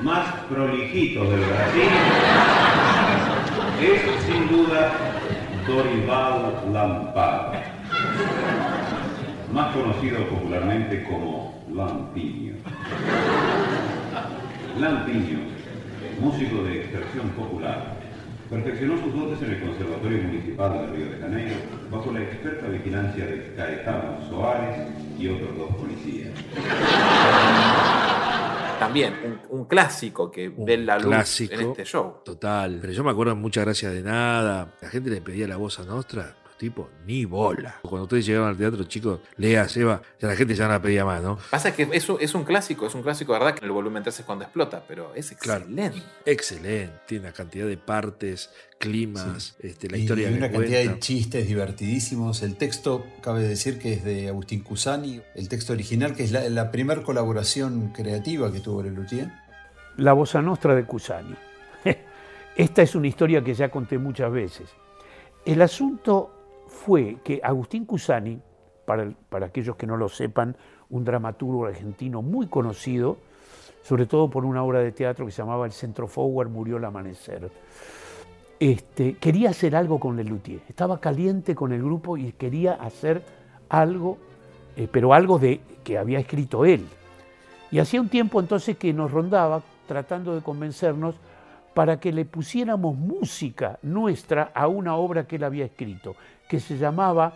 más 0.00 0.34
prolijitos 0.48 1.28
del 1.30 1.40
Brasil 1.40 1.88
es 3.80 4.24
sin 4.26 4.48
duda 4.48 4.92
Dorival 5.66 6.72
Lampard, 6.72 7.54
más 9.52 9.74
conocido 9.74 10.24
popularmente 10.28 11.04
como 11.04 11.57
Lampiño. 11.78 12.54
Lampiño, 14.80 15.38
músico 16.20 16.64
de 16.64 16.80
expresión 16.80 17.28
popular, 17.30 17.94
perfeccionó 18.50 18.98
sus 19.00 19.14
dotes 19.14 19.40
en 19.42 19.54
el 19.54 19.60
Conservatorio 19.60 20.22
Municipal 20.24 20.72
de 20.72 20.86
Río 20.88 21.10
de 21.12 21.18
Janeiro 21.18 21.54
bajo 21.88 22.10
la 22.10 22.22
experta 22.22 22.66
vigilancia 22.66 23.24
de 23.26 23.54
Caetano 23.56 24.28
Soares 24.28 24.88
y 25.20 25.28
otros 25.28 25.56
dos 25.56 25.76
policías. 25.76 26.32
También 28.80 29.14
un, 29.24 29.60
un 29.60 29.64
clásico 29.66 30.32
que 30.32 30.48
ve 30.56 30.78
la 30.78 30.96
luz 30.98 31.06
Clásico. 31.06 31.54
en 31.54 31.60
este 31.60 31.84
show. 31.84 32.16
Total. 32.24 32.78
Pero 32.80 32.92
yo 32.92 33.04
me 33.04 33.12
acuerdo 33.12 33.36
muchas 33.36 33.64
gracias 33.64 33.92
de 33.92 34.02
nada. 34.02 34.74
La 34.82 34.88
gente 34.88 35.10
le 35.10 35.20
pedía 35.20 35.46
la 35.46 35.56
voz 35.56 35.78
a 35.78 35.84
Nostra. 35.84 36.34
Los 36.58 36.74
tipos, 36.74 36.88
ni 37.06 37.24
bola. 37.24 37.76
Cuando 37.82 38.02
ustedes 38.02 38.26
llegaban 38.26 38.48
al 38.50 38.56
teatro, 38.56 38.82
chicos, 38.82 39.20
Lea, 39.36 39.68
Seba, 39.68 40.02
ya 40.20 40.26
la 40.26 40.34
gente 40.34 40.56
ya 40.56 40.64
no 40.66 40.72
la 40.72 40.82
pedía 40.82 41.04
más, 41.04 41.22
¿no? 41.22 41.38
Pasa 41.50 41.72
que 41.72 41.88
eso 41.92 42.18
es 42.18 42.34
un 42.34 42.42
clásico, 42.42 42.84
es 42.84 42.96
un 42.96 43.02
clásico, 43.02 43.32
¿verdad? 43.32 43.54
Que 43.54 43.64
el 43.64 43.70
volumen 43.70 44.02
3 44.02 44.18
es 44.18 44.24
cuando 44.26 44.44
explota, 44.44 44.82
pero 44.88 45.14
es 45.14 45.30
Claro. 45.38 45.60
excelente. 45.62 46.02
Excelente. 46.26 46.92
Tiene 47.06 47.26
una 47.26 47.32
cantidad 47.32 47.64
de 47.64 47.76
partes, 47.76 48.50
climas, 48.76 49.54
este, 49.60 49.88
la 49.88 49.98
Y 49.98 50.00
historia 50.00 50.30
que 50.30 50.34
una 50.34 50.50
cantidad 50.50 50.78
cuenta. 50.78 50.92
de 50.94 50.98
chistes 50.98 51.46
divertidísimos. 51.46 52.42
El 52.42 52.56
texto, 52.56 53.06
cabe 53.22 53.44
decir 53.46 53.78
que 53.78 53.92
es 53.92 54.02
de 54.02 54.26
Agustín 54.28 54.62
Cusani, 54.64 55.20
el 55.36 55.48
texto 55.48 55.72
original, 55.74 56.16
que 56.16 56.24
es 56.24 56.32
la, 56.32 56.48
la 56.48 56.72
primera 56.72 57.04
colaboración 57.04 57.92
creativa 57.92 58.50
que 58.50 58.58
tuvo 58.58 58.82
Lelutier. 58.82 59.30
La 59.96 60.12
Bossa 60.12 60.42
Nostra 60.42 60.74
de 60.74 60.84
Cusani. 60.84 61.36
Esta 62.56 62.82
es 62.82 62.96
una 62.96 63.06
historia 63.06 63.44
que 63.44 63.54
ya 63.54 63.68
conté 63.70 63.96
muchas 63.98 64.32
veces. 64.32 64.68
El 65.44 65.62
asunto 65.62 66.34
fue 66.68 67.18
que 67.24 67.40
Agustín 67.42 67.84
Cusani, 67.84 68.40
para, 68.84 69.12
aquellos 69.44 69.76
que 69.76 69.86
no 69.86 69.96
lo 69.96 70.08
sepan, 70.08 70.56
un 70.90 71.04
dramaturgo 71.04 71.66
argentino 71.66 72.22
muy 72.22 72.46
conocido, 72.46 73.18
sobre 73.82 74.06
todo 74.06 74.30
por 74.30 74.44
una 74.44 74.62
obra 74.62 74.80
de 74.80 74.92
teatro 74.92 75.26
que 75.26 75.32
se 75.32 75.42
llamaba 75.42 75.66
El 75.66 75.72
Centro 75.72 76.06
Forward 76.06 76.48
murió 76.48 76.76
al 76.76 76.84
amanecer. 76.84 77.50
Este, 78.60 79.14
quería 79.14 79.50
hacer 79.50 79.76
algo 79.76 80.00
con 80.00 80.16
Lelutier. 80.16 80.60
Estaba 80.68 81.00
caliente 81.00 81.54
con 81.54 81.72
el 81.72 81.82
grupo 81.82 82.16
y 82.16 82.32
quería 82.32 82.74
hacer 82.74 83.22
algo, 83.68 84.18
eh, 84.76 84.88
pero 84.90 85.14
algo 85.14 85.38
de, 85.38 85.60
que 85.84 85.98
había 85.98 86.18
escrito 86.18 86.64
él. 86.64 86.86
Y 87.70 87.78
hacía 87.78 88.00
un 88.00 88.08
tiempo 88.08 88.40
entonces 88.40 88.76
que 88.76 88.92
nos 88.92 89.10
rondaba 89.10 89.62
tratando 89.86 90.34
de 90.34 90.42
convencernos 90.42 91.14
para 91.78 92.00
que 92.00 92.10
le 92.10 92.24
pusiéramos 92.24 92.96
música 92.96 93.78
nuestra 93.82 94.50
a 94.52 94.66
una 94.66 94.96
obra 94.96 95.28
que 95.28 95.36
él 95.36 95.44
había 95.44 95.64
escrito, 95.64 96.16
que 96.48 96.58
se 96.58 96.76
llamaba 96.76 97.34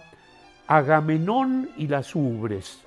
Agamenón 0.66 1.70
y 1.76 1.86
las 1.86 2.16
Ubres. 2.16 2.84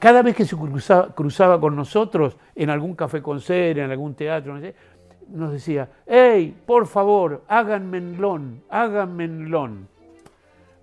Cada 0.00 0.22
vez 0.22 0.34
que 0.34 0.44
se 0.44 0.56
cruzaba, 0.56 1.60
con 1.60 1.76
nosotros 1.76 2.36
en 2.52 2.68
algún 2.68 2.96
café 2.96 3.22
con 3.22 3.40
ser, 3.40 3.78
en 3.78 3.92
algún 3.92 4.14
teatro, 4.16 4.58
nos 5.28 5.52
decía, 5.52 5.88
hey, 6.04 6.60
por 6.66 6.88
favor, 6.88 7.44
háganmenlón, 7.46 8.64
háganmenlón. 8.68 9.86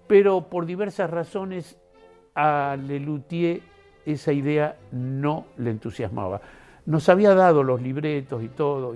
Pero 0.08 0.44
por 0.44 0.66
diversas 0.66 1.10
razones 1.10 1.78
a 2.34 2.78
Lelutier 2.82 3.60
esa 4.06 4.32
idea 4.32 4.78
no 4.94 5.48
le 5.58 5.72
entusiasmaba. 5.72 6.40
Nos 6.86 7.10
había 7.10 7.36
dado 7.36 7.64
los 7.64 7.82
libretos 7.82 8.42
y 8.44 8.48
todo, 8.48 8.96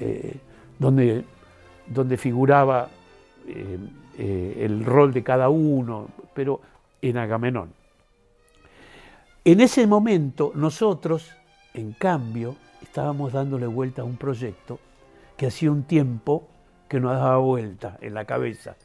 eh, 0.00 0.36
donde, 0.78 1.24
donde 1.86 2.16
figuraba 2.16 2.88
eh, 3.46 3.78
eh, 4.18 4.62
el 4.64 4.84
rol 4.84 5.12
de 5.12 5.22
cada 5.22 5.48
uno, 5.48 6.08
pero 6.34 6.60
en 7.00 7.16
Agamenón. 7.16 7.72
En 9.44 9.60
ese 9.60 9.86
momento 9.86 10.52
nosotros, 10.54 11.30
en 11.74 11.92
cambio, 11.92 12.56
estábamos 12.82 13.32
dándole 13.32 13.66
vuelta 13.66 14.02
a 14.02 14.04
un 14.04 14.16
proyecto 14.16 14.78
que 15.36 15.46
hacía 15.46 15.70
un 15.70 15.84
tiempo 15.84 16.48
que 16.88 17.00
nos 17.00 17.12
daba 17.12 17.38
vuelta 17.38 17.96
en 18.00 18.14
la 18.14 18.24
cabeza. 18.24 18.76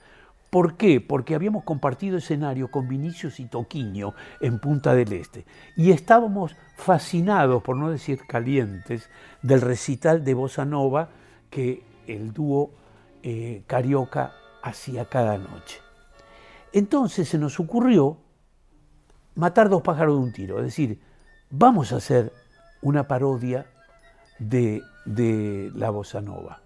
¿Por 0.53 0.77
qué? 0.77 1.01
Porque 1.01 1.33
habíamos 1.33 1.63
compartido 1.63 2.19
escenario 2.19 2.69
con 2.69 2.87
Vinicius 2.87 3.39
y 3.39 3.47
Toquiño 3.47 4.13
en 4.39 4.59
Punta 4.59 4.93
del 4.93 5.11
Este 5.13 5.47
y 5.75 5.89
estábamos 5.89 6.55
fascinados, 6.75 7.63
por 7.63 7.75
no 7.75 7.89
decir 7.89 8.19
calientes, 8.27 9.09
del 9.41 9.61
recital 9.61 10.23
de 10.23 10.35
Bossa 10.35 10.63
Nova 10.63 11.09
que 11.49 11.83
el 12.05 12.33
dúo 12.33 12.69
eh, 13.23 13.63
Carioca 13.65 14.33
hacía 14.61 15.05
cada 15.05 15.39
noche. 15.39 15.79
Entonces 16.71 17.27
se 17.27 17.39
nos 17.39 17.59
ocurrió 17.59 18.19
matar 19.33 19.69
dos 19.69 19.81
pájaros 19.81 20.19
de 20.19 20.23
un 20.23 20.33
tiro, 20.33 20.59
es 20.59 20.65
decir, 20.65 21.01
vamos 21.49 21.91
a 21.93 21.95
hacer 21.95 22.31
una 22.83 23.07
parodia 23.07 23.65
de, 24.37 24.83
de 25.05 25.71
la 25.73 25.89
Bossa 25.89 26.21
Nova. 26.21 26.61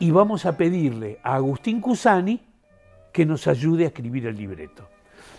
Y 0.00 0.10
vamos 0.10 0.46
a 0.46 0.56
pedirle 0.56 1.20
a 1.22 1.34
Agustín 1.34 1.80
Cusani 1.80 2.40
que 3.12 3.26
nos 3.26 3.46
ayude 3.46 3.84
a 3.84 3.88
escribir 3.88 4.26
el 4.26 4.36
libreto. 4.36 4.88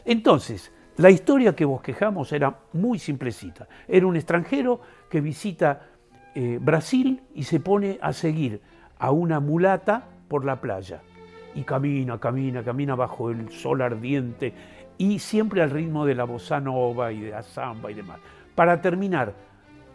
Entonces, 0.05 0.71
la 0.97 1.09
historia 1.09 1.55
que 1.55 1.65
bosquejamos 1.65 2.31
era 2.31 2.59
muy 2.73 2.99
simplecita. 2.99 3.67
Era 3.87 4.05
un 4.05 4.15
extranjero 4.15 4.79
que 5.09 5.19
visita 5.19 5.87
eh, 6.35 6.59
Brasil 6.61 7.23
y 7.33 7.43
se 7.43 7.59
pone 7.59 7.97
a 8.03 8.13
seguir 8.13 8.61
a 8.99 9.09
una 9.09 9.39
mulata 9.39 10.05
por 10.27 10.45
la 10.45 10.61
playa. 10.61 11.01
Y 11.55 11.63
camina, 11.63 12.19
camina, 12.19 12.63
camina 12.63 12.93
bajo 12.93 13.31
el 13.31 13.51
sol 13.51 13.81
ardiente 13.81 14.53
y 14.99 15.17
siempre 15.17 15.63
al 15.63 15.71
ritmo 15.71 16.05
de 16.05 16.13
la 16.13 16.25
bossa 16.25 16.59
nova 16.59 17.11
y 17.11 17.21
de 17.21 17.31
la 17.31 17.41
samba 17.41 17.89
y 17.89 17.95
demás. 17.95 18.19
Para 18.53 18.79
terminar 18.79 19.33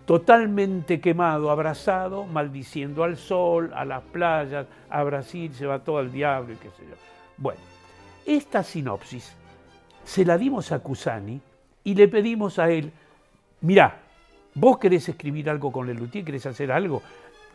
totalmente 0.07 1.01
quemado, 1.01 1.51
abrazado, 1.51 2.25
maldiciendo 2.25 3.03
al 3.03 3.17
sol, 3.17 3.73
a 3.75 3.85
las 3.85 4.03
playas, 4.05 4.67
a 4.89 5.03
Brasil, 5.03 5.53
se 5.53 5.67
va 5.67 5.81
todo 5.81 5.99
al 5.99 6.13
diablo 6.13 6.55
y 6.55 6.57
qué 6.57 6.71
sé 6.71 6.85
yo. 6.89 6.95
Bueno, 7.37 7.61
esta 8.25 8.63
sinopsis 8.63 9.35
se 10.05 10.25
la 10.25 10.39
dimos 10.39 10.71
a 10.71 10.79
Cusani 10.79 11.41
y 11.83 11.95
le 11.95 12.07
pedimos 12.07 12.61
a 12.61 12.71
él, 12.71 12.93
mirá, 13.61 14.01
vos 14.55 14.79
querés 14.79 15.09
escribir 15.09 15.51
algo 15.51 15.73
con 15.73 15.87
Lelutier, 15.87 16.25
querés 16.25 16.47
hacer 16.47 16.71
algo, 16.71 17.03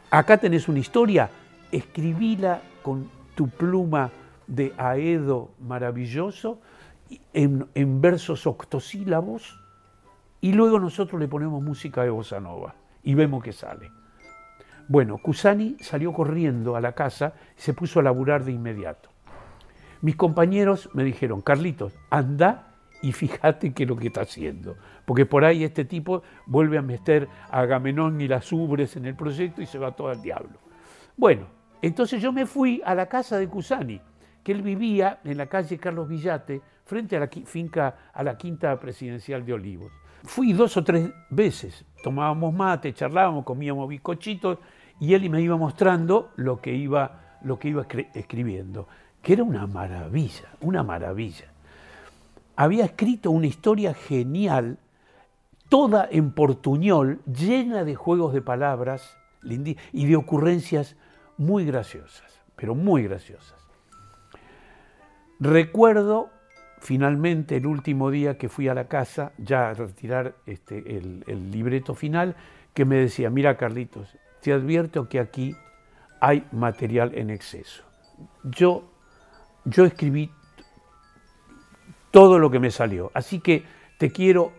acá 0.10 0.38
tenés 0.38 0.68
una 0.68 0.80
historia, 0.80 1.30
escribíla 1.72 2.62
con 2.84 3.10
tu 3.34 3.48
pluma 3.48 4.12
de 4.46 4.74
aedo 4.78 5.52
maravilloso, 5.60 6.60
en, 7.34 7.68
en 7.76 8.02
versos 8.02 8.46
octosílabos, 8.46 9.58
y 10.42 10.54
luego 10.54 10.80
nosotros 10.80 11.22
le 11.22 11.28
ponemos 11.28 11.64
música 11.64 12.04
de 12.04 12.10
bossa 12.10 12.40
nova 12.40 12.76
y 13.04 13.14
vemos 13.14 13.44
que 13.44 13.54
sale. 13.54 13.92
Bueno, 14.88 15.20
Cusani 15.20 15.78
salió 15.80 16.12
corriendo 16.12 16.76
a 16.76 16.82
la 16.82 16.94
casa 16.94 17.34
y 17.58 17.62
se 17.62 17.74
puso 17.74 18.00
a 18.00 18.04
laburar 18.04 18.44
de 18.44 18.52
inmediato. 18.52 19.10
Mis 20.02 20.16
compañeros 20.16 20.90
me 20.94 21.04
dijeron, 21.04 21.42
Carlitos, 21.42 21.94
anda 22.10 22.74
y 23.04 23.12
fíjate 23.12 23.74
qué 23.74 23.84
es 23.84 23.90
lo 23.90 23.96
que 23.96 24.08
está 24.08 24.22
haciendo, 24.22 24.76
porque 25.06 25.26
por 25.26 25.46
ahí 25.46 25.64
este 25.64 25.86
tipo 25.86 26.24
vuelve 26.46 26.78
a 26.78 26.82
meter 26.82 27.28
a 27.50 27.62
Agamenón 27.62 28.20
y 28.20 28.28
las 28.28 28.52
ubres 28.52 28.96
en 28.96 29.06
el 29.06 29.16
proyecto 29.16 29.62
y 29.62 29.66
se 29.66 29.80
va 29.80 29.96
todo 29.96 30.10
al 30.10 30.22
diablo. 30.22 30.60
Bueno, 31.16 31.48
entonces 31.82 32.22
yo 32.22 32.32
me 32.32 32.46
fui 32.46 32.82
a 32.84 32.96
la 32.96 33.08
casa 33.08 33.38
de 33.38 33.48
Cusani, 33.48 34.02
que 34.44 34.52
él 34.52 34.62
vivía 34.62 35.20
en 35.24 35.38
la 35.38 35.46
calle 35.46 35.78
Carlos 35.78 36.08
Villate, 36.08 36.62
frente 36.84 37.16
a 37.16 37.20
la 37.20 37.30
finca, 37.46 37.96
a 38.14 38.24
la 38.24 38.38
quinta 38.38 38.80
presidencial 38.80 39.46
de 39.46 39.54
Olivos. 39.54 39.92
Fui 40.24 40.54
dos 40.54 40.78
o 40.78 40.84
tres 40.84 41.10
veces, 41.30 41.84
tomábamos 42.04 42.54
mate, 42.54 42.94
charlábamos, 42.94 43.44
comíamos 43.44 43.90
bizcochitos 43.90 44.60
y 45.00 45.14
él 45.14 45.30
me 45.30 45.42
iba 45.42 45.58
mostrando 45.58 46.32
lo 46.36 46.62
que 46.62 46.74
iba, 46.74 47.38
lo 47.44 47.58
que 47.58 47.70
iba 47.70 47.88
escri- 47.88 48.08
escribiendo, 48.14 48.88
que 49.22 49.34
era 49.34 49.44
una 49.44 49.66
maravilla, 49.66 50.50
una 50.62 50.84
maravilla. 50.84 51.46
Había 52.56 52.86
escrito 52.86 53.32
una 53.32 53.48
historia 53.48 53.94
genial, 53.96 54.78
toda 55.70 56.08
en 56.12 56.32
portuñol, 56.32 57.22
llena 57.26 57.84
de 57.84 57.96
juegos 57.96 58.34
de 58.34 58.42
palabras 58.42 59.18
y 59.44 60.06
de 60.06 60.16
ocurrencias 60.16 60.96
muy 61.38 61.66
graciosas, 61.66 62.40
pero 62.56 62.76
muy 62.76 63.04
graciosas. 63.04 63.56
Recuerdo 65.40 66.30
finalmente 66.82 67.58
el 67.58 67.68
último 67.68 68.10
día 68.10 68.38
que 68.38 68.50
fui 68.50 68.68
a 68.68 68.74
la 68.74 68.88
casa, 68.88 69.34
ya 69.38 69.70
a 69.70 69.74
retirar 69.76 70.36
este, 70.48 70.98
el, 70.98 71.52
libreto 71.52 71.94
final, 71.94 72.36
que 72.74 72.86
me 72.86 72.96
decía, 72.96 73.30
mira 73.30 73.56
Carlitos, 73.56 74.18
te 74.42 74.52
advierto 74.52 75.08
que 75.08 75.20
aquí 75.20 75.56
hay 76.20 76.44
material 76.52 77.12
en 77.14 77.30
exceso. 77.30 77.84
Yo, 78.44 78.90
yo 79.66 79.86
escribí 79.86 80.32
todo 82.10 82.40
lo 82.40 82.50
que 82.50 82.60
me 82.60 82.72
salió, 82.72 83.12
así 83.14 83.40
que 83.40 83.64
te 84.00 84.12
quiero, 84.12 84.52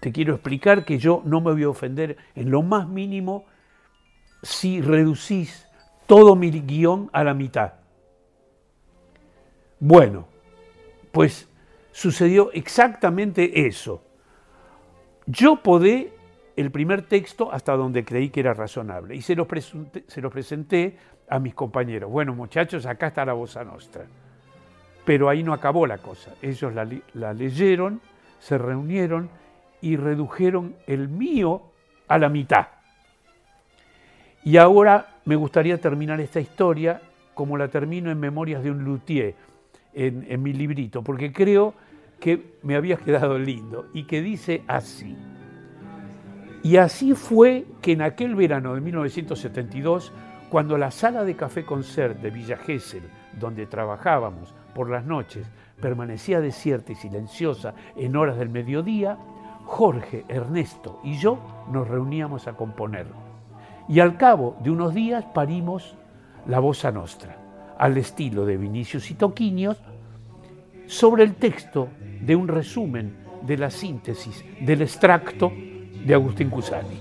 te 0.00 0.10
quiero 0.10 0.34
explicar 0.34 0.84
que 0.84 0.98
yo 0.98 1.22
no 1.24 1.40
me 1.40 1.52
voy 1.52 1.62
a 1.62 1.68
ofender 1.68 2.16
en 2.34 2.50
lo 2.50 2.62
más 2.62 2.88
mínimo 2.88 3.46
si 4.42 4.80
reducís 4.80 5.64
todo 6.08 6.34
mi 6.34 6.50
guion 6.50 7.08
a 7.12 7.22
la 7.22 7.34
mitad. 7.34 7.74
Bueno, 9.78 10.26
pues 11.16 11.48
sucedió 11.92 12.52
exactamente 12.52 13.66
eso. 13.66 14.02
Yo 15.24 15.62
podé 15.62 16.12
el 16.56 16.70
primer 16.70 17.06
texto 17.06 17.50
hasta 17.50 17.74
donde 17.74 18.04
creí 18.04 18.28
que 18.28 18.40
era 18.40 18.52
razonable 18.52 19.16
y 19.16 19.22
se 19.22 19.34
lo, 19.34 19.48
presenté, 19.48 20.98
a 21.30 21.38
mis 21.38 21.54
compañeros. 21.54 22.10
Bueno, 22.10 22.34
muchachos, 22.34 22.84
acá 22.84 23.06
está 23.06 23.24
la 23.24 23.32
Bossa 23.32 23.64
Nostra. 23.64 24.04
Pero 25.06 25.30
ahí 25.30 25.42
no 25.42 25.54
acabó 25.54 25.86
la 25.86 25.96
cosa. 25.96 26.34
Ellos 26.42 26.74
la 26.74 27.32
leyeron, 27.32 28.02
se 28.38 28.58
reunieron 28.58 29.30
y 29.80 29.96
redujeron 29.96 30.76
el 30.86 31.08
mío 31.08 31.62
a 32.08 32.18
la 32.18 32.28
mitad. 32.28 32.66
Y 34.44 34.58
ahora 34.58 35.14
me 35.24 35.36
gustaría 35.36 35.80
terminar 35.80 36.20
esta 36.20 36.40
historia 36.40 37.00
como 37.32 37.56
la 37.56 37.68
termino 37.68 38.10
en 38.10 38.20
Memorias 38.20 38.62
de 38.62 38.70
un 38.70 38.84
Luthier, 38.84 39.34
en, 39.96 40.42
mi 40.42 40.52
librito, 40.52 41.02
porque 41.02 41.32
creo 41.32 41.74
que 42.20 42.58
me 42.62 42.76
había 42.76 42.96
quedado 42.96 43.38
lindo 43.38 43.86
y 43.94 44.04
que 44.04 44.20
dice 44.20 44.62
así. 44.68 45.16
Y 46.62 46.76
así 46.76 47.14
fue 47.14 47.66
que 47.80 47.92
en 47.92 48.02
aquel 48.02 48.34
verano 48.34 48.74
de 48.74 48.80
1972, 48.82 50.12
cuando 50.50 50.76
la 50.76 50.90
sala 50.90 51.24
de 51.24 51.34
café 51.34 51.64
concert 51.64 52.20
de 52.20 52.30
Villa 52.30 52.58
Gesell, 52.58 53.04
donde 53.40 53.66
trabajábamos 53.66 54.54
por 54.74 54.90
las 54.90 55.04
noches, 55.04 55.46
permanecía 55.80 56.40
desierta 56.40 56.92
y 56.92 56.96
silenciosa 56.96 57.74
en 57.96 58.16
horas 58.16 58.36
del 58.36 58.50
mediodía, 58.50 59.16
Jorge, 59.64 60.24
Ernesto 60.28 61.00
y 61.02 61.16
yo 61.18 61.38
nos 61.70 61.88
reuníamos 61.88 62.46
a 62.48 62.52
componer. 62.52 63.06
Y 63.88 64.00
al 64.00 64.16
cabo 64.16 64.56
de 64.60 64.70
unos 64.70 64.94
días 64.94 65.24
parimos 65.32 65.96
la 66.46 66.60
Bossa 66.60 66.92
Nostra, 66.92 67.36
al 67.78 67.96
estilo 67.96 68.44
de 68.44 68.56
Vinicius 68.56 69.10
y 69.10 69.14
Toquinios, 69.14 69.76
sobre 70.86 71.24
el 71.24 71.34
texto 71.34 71.88
de 72.20 72.36
un 72.36 72.48
resumen 72.48 73.16
de 73.42 73.56
la 73.58 73.70
síntesis 73.70 74.44
del 74.60 74.82
extracto 74.82 75.52
de 76.04 76.14
Agustín 76.14 76.50
Cusani. 76.50 77.00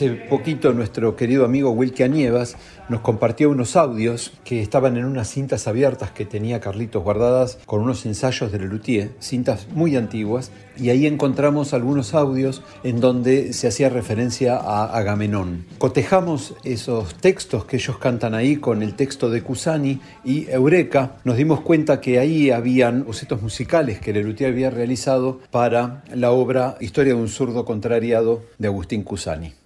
Hace 0.00 0.12
poquito 0.12 0.72
nuestro 0.72 1.14
querido 1.14 1.44
amigo 1.44 1.72
Wilke 1.72 2.08
Nievas 2.08 2.56
nos 2.88 3.02
compartió 3.02 3.50
unos 3.50 3.76
audios 3.76 4.32
que 4.44 4.62
estaban 4.62 4.96
en 4.96 5.04
unas 5.04 5.28
cintas 5.28 5.68
abiertas 5.68 6.10
que 6.10 6.24
tenía 6.24 6.58
Carlitos 6.58 7.04
guardadas 7.04 7.58
con 7.66 7.82
unos 7.82 8.06
ensayos 8.06 8.50
de 8.50 8.60
Lelutier, 8.60 9.10
cintas 9.20 9.68
muy 9.74 9.96
antiguas, 9.96 10.52
y 10.78 10.88
ahí 10.88 11.06
encontramos 11.06 11.74
algunos 11.74 12.14
audios 12.14 12.62
en 12.82 12.98
donde 13.00 13.52
se 13.52 13.68
hacía 13.68 13.90
referencia 13.90 14.56
a 14.56 14.86
Agamenón. 14.86 15.66
Cotejamos 15.76 16.54
esos 16.64 17.14
textos 17.16 17.66
que 17.66 17.76
ellos 17.76 17.98
cantan 17.98 18.32
ahí 18.32 18.56
con 18.56 18.82
el 18.82 18.94
texto 18.94 19.28
de 19.28 19.42
Cusani 19.42 20.00
y 20.24 20.48
Eureka, 20.48 21.18
nos 21.24 21.36
dimos 21.36 21.60
cuenta 21.60 22.00
que 22.00 22.18
ahí 22.18 22.50
habían 22.50 23.04
bocetos 23.04 23.42
musicales 23.42 24.00
que 24.00 24.14
Lelutier 24.14 24.48
había 24.50 24.70
realizado 24.70 25.40
para 25.50 26.04
la 26.14 26.30
obra 26.30 26.78
Historia 26.80 27.12
de 27.12 27.20
un 27.20 27.28
zurdo 27.28 27.66
contrariado 27.66 28.40
de 28.56 28.68
Agustín 28.68 29.02
Cusani. 29.02 29.59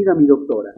Bienvenida 0.00 0.14
mi 0.14 0.26
doctora. 0.26 0.72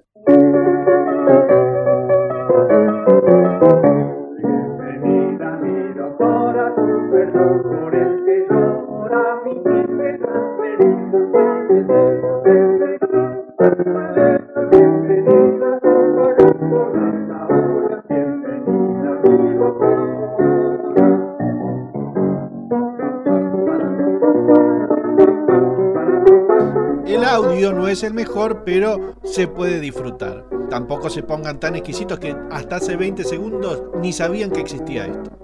Audio 27.52 27.72
no 27.72 27.86
es 27.88 28.02
el 28.02 28.14
mejor, 28.14 28.64
pero 28.64 29.14
se 29.24 29.46
puede 29.46 29.78
disfrutar. 29.78 30.46
Tampoco 30.70 31.10
se 31.10 31.22
pongan 31.22 31.60
tan 31.60 31.76
exquisitos 31.76 32.18
que 32.18 32.34
hasta 32.50 32.76
hace 32.76 32.96
20 32.96 33.24
segundos 33.24 33.82
ni 34.00 34.12
sabían 34.12 34.50
que 34.50 34.60
existía 34.60 35.06
esto. 35.06 35.38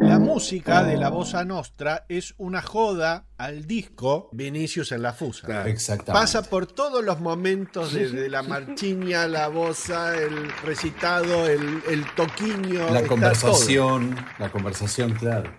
La 0.00 0.20
música 0.20 0.84
de 0.84 0.96
la 0.96 1.08
Bossa 1.08 1.44
Nostra 1.44 2.04
es 2.08 2.34
una 2.38 2.62
joda 2.62 3.24
al 3.36 3.66
disco 3.66 4.28
Vinicius 4.32 4.92
en 4.92 5.02
la 5.02 5.12
Fusa. 5.12 5.68
Exactamente. 5.68 6.12
Pasa 6.12 6.42
por 6.42 6.66
todos 6.66 7.02
los 7.02 7.18
momentos, 7.18 7.94
desde 7.94 8.28
la 8.28 8.42
marchiña, 8.44 9.26
la 9.26 9.48
bossa, 9.48 10.16
el 10.16 10.52
recitado, 10.64 11.48
el, 11.48 11.82
el 11.88 12.04
toquiño. 12.14 12.90
La 12.90 13.02
conversación, 13.02 14.14
la 14.38 14.50
conversación, 14.52 15.14
claro. 15.14 15.50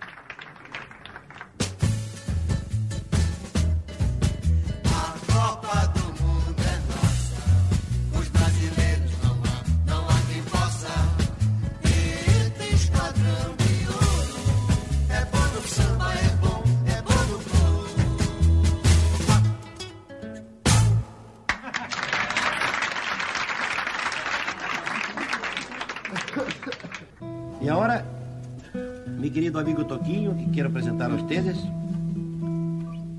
Quero 30.58 30.70
apresentar 30.70 31.08
a 31.08 31.14
vocês, 31.14 31.56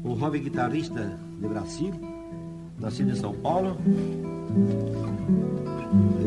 um 0.04 0.20
jovem 0.20 0.44
guitarrista 0.44 1.18
de 1.40 1.48
Brasil, 1.48 1.94
nascido 2.78 3.12
em 3.12 3.16
São 3.16 3.34
Paulo, 3.34 3.78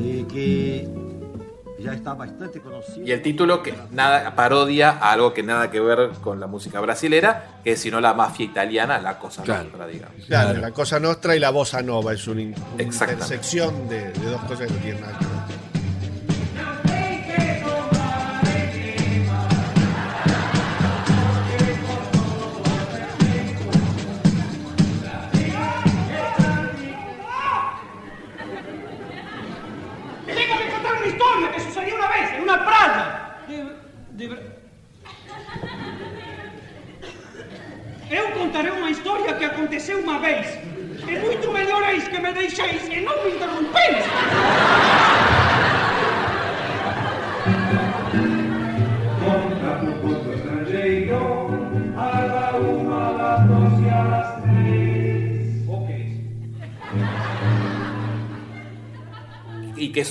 e 0.00 0.24
que 0.24 0.88
ya 1.78 1.92
está 1.92 2.14
bastante 2.14 2.60
conocido. 2.60 3.06
Y 3.06 3.12
el 3.12 3.20
título 3.20 3.62
que 3.62 3.74
nada 3.90 4.34
parodia 4.34 4.92
a 4.92 5.12
algo 5.12 5.34
que 5.34 5.42
nada 5.42 5.70
que 5.70 5.80
ver 5.80 6.12
con 6.22 6.40
la 6.40 6.46
música 6.46 6.80
brasilera, 6.80 7.60
que 7.62 7.72
es 7.72 7.80
sino 7.80 8.00
la 8.00 8.14
mafia 8.14 8.46
italiana, 8.46 8.98
la 8.98 9.18
cosa 9.18 9.42
Claro. 9.42 9.64
nostra, 9.64 9.86
digamos. 9.88 10.24
Claro, 10.26 10.60
la 10.60 10.70
cosa 10.70 10.98
nostra 10.98 11.36
y 11.36 11.40
la 11.40 11.50
bossa 11.50 11.82
nova 11.82 12.14
es 12.14 12.26
una, 12.26 12.40
intersección 12.40 13.86
de, 13.86 14.12
de 14.12 14.30
dos 14.30 14.40
cosas 14.44 14.66
que 14.66 14.72
no 14.72 14.78
tienen 14.80 15.02
nada 15.02 15.18
que 15.18 15.26
ver. 15.26 15.41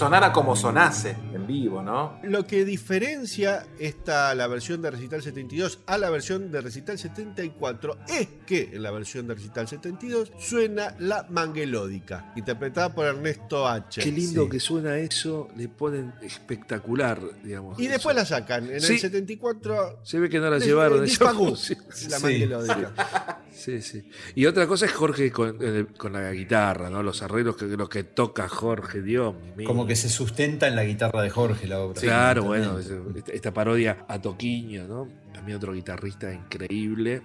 Sonara 0.02 0.34
como 0.34 0.56
sonase 0.56 1.16
vivo, 1.52 1.82
¿no? 1.84 2.20
Lo 2.24 2.46
que 2.48 2.66
diferencia 2.66 3.66
esta, 3.80 4.34
la 4.36 4.48
versión 4.48 4.82
de 4.82 4.92
Recital 4.92 5.22
72 5.22 5.80
a 5.86 5.98
la 5.98 6.10
versión 6.10 6.52
de 6.52 6.62
Recital 6.62 6.98
74 6.98 7.98
es 8.08 8.28
que 8.46 8.70
en 8.74 8.84
la 8.84 8.92
versión 8.92 9.28
de 9.28 9.36
Recital 9.36 9.68
72 9.68 10.32
suena 10.40 10.96
la 11.00 11.26
manguelódica, 11.30 12.32
interpretada 12.36 12.94
por 12.94 13.06
Ernesto 13.06 13.68
H. 13.68 14.02
Qué 14.02 14.12
lindo 14.12 14.44
Sí. 14.46 14.50
que 14.50 14.60
suena 14.60 14.98
eso, 14.98 15.48
le 15.58 15.68
ponen 15.68 16.14
espectacular, 16.22 17.20
digamos. 17.44 17.80
Y 17.80 17.88
después 17.88 18.16
la 18.16 18.26
sacan. 18.26 18.70
En 18.70 18.82
Sí. 18.82 18.94
el 18.94 19.00
74 19.00 20.00
Se 20.04 20.20
ve 20.20 20.30
que 20.30 20.40
no 20.40 20.50
la 20.50 20.60
llevaron. 20.60 21.02
les 21.02 21.14
esa 21.14 21.26
pagó 21.26 21.46
música. 21.46 21.84
la 21.88 22.18
Sí. 22.18 22.24
manguelódica. 22.24 23.42
Sí, 23.52 23.82
sí. 23.82 24.10
Y 24.36 24.46
otra 24.46 24.66
cosa 24.66 24.86
es 24.86 24.94
Jorge 24.94 25.32
con, 25.32 25.58
con 25.98 26.14
la 26.14 26.32
guitarra, 26.32 26.90
¿no? 26.90 27.04
Los 27.04 27.22
arreglos 27.22 27.58
que, 27.58 27.66
los 27.66 27.90
que 27.90 28.04
toca 28.04 28.48
Jorge, 28.48 29.02
Dios 29.02 29.36
mío. 29.58 29.68
Como 29.68 29.86
que 29.86 29.96
se 29.96 30.10
sustenta 30.10 30.68
en 30.68 30.76
la 30.76 30.84
guitarra 30.84 31.22
de 31.22 31.30
Jorge 31.30 31.41
la 31.48 31.80
obra. 31.80 32.02
Claro, 32.02 32.44
bueno, 32.44 32.80
esta, 32.80 33.32
esta 33.32 33.54
parodia 33.54 34.06
a 34.08 34.22
Toquiño, 34.22 34.88
¿no? 34.88 35.08
También 35.34 35.58
otro 35.58 35.74
guitarrista 35.74 36.34
increíble, 36.34 37.22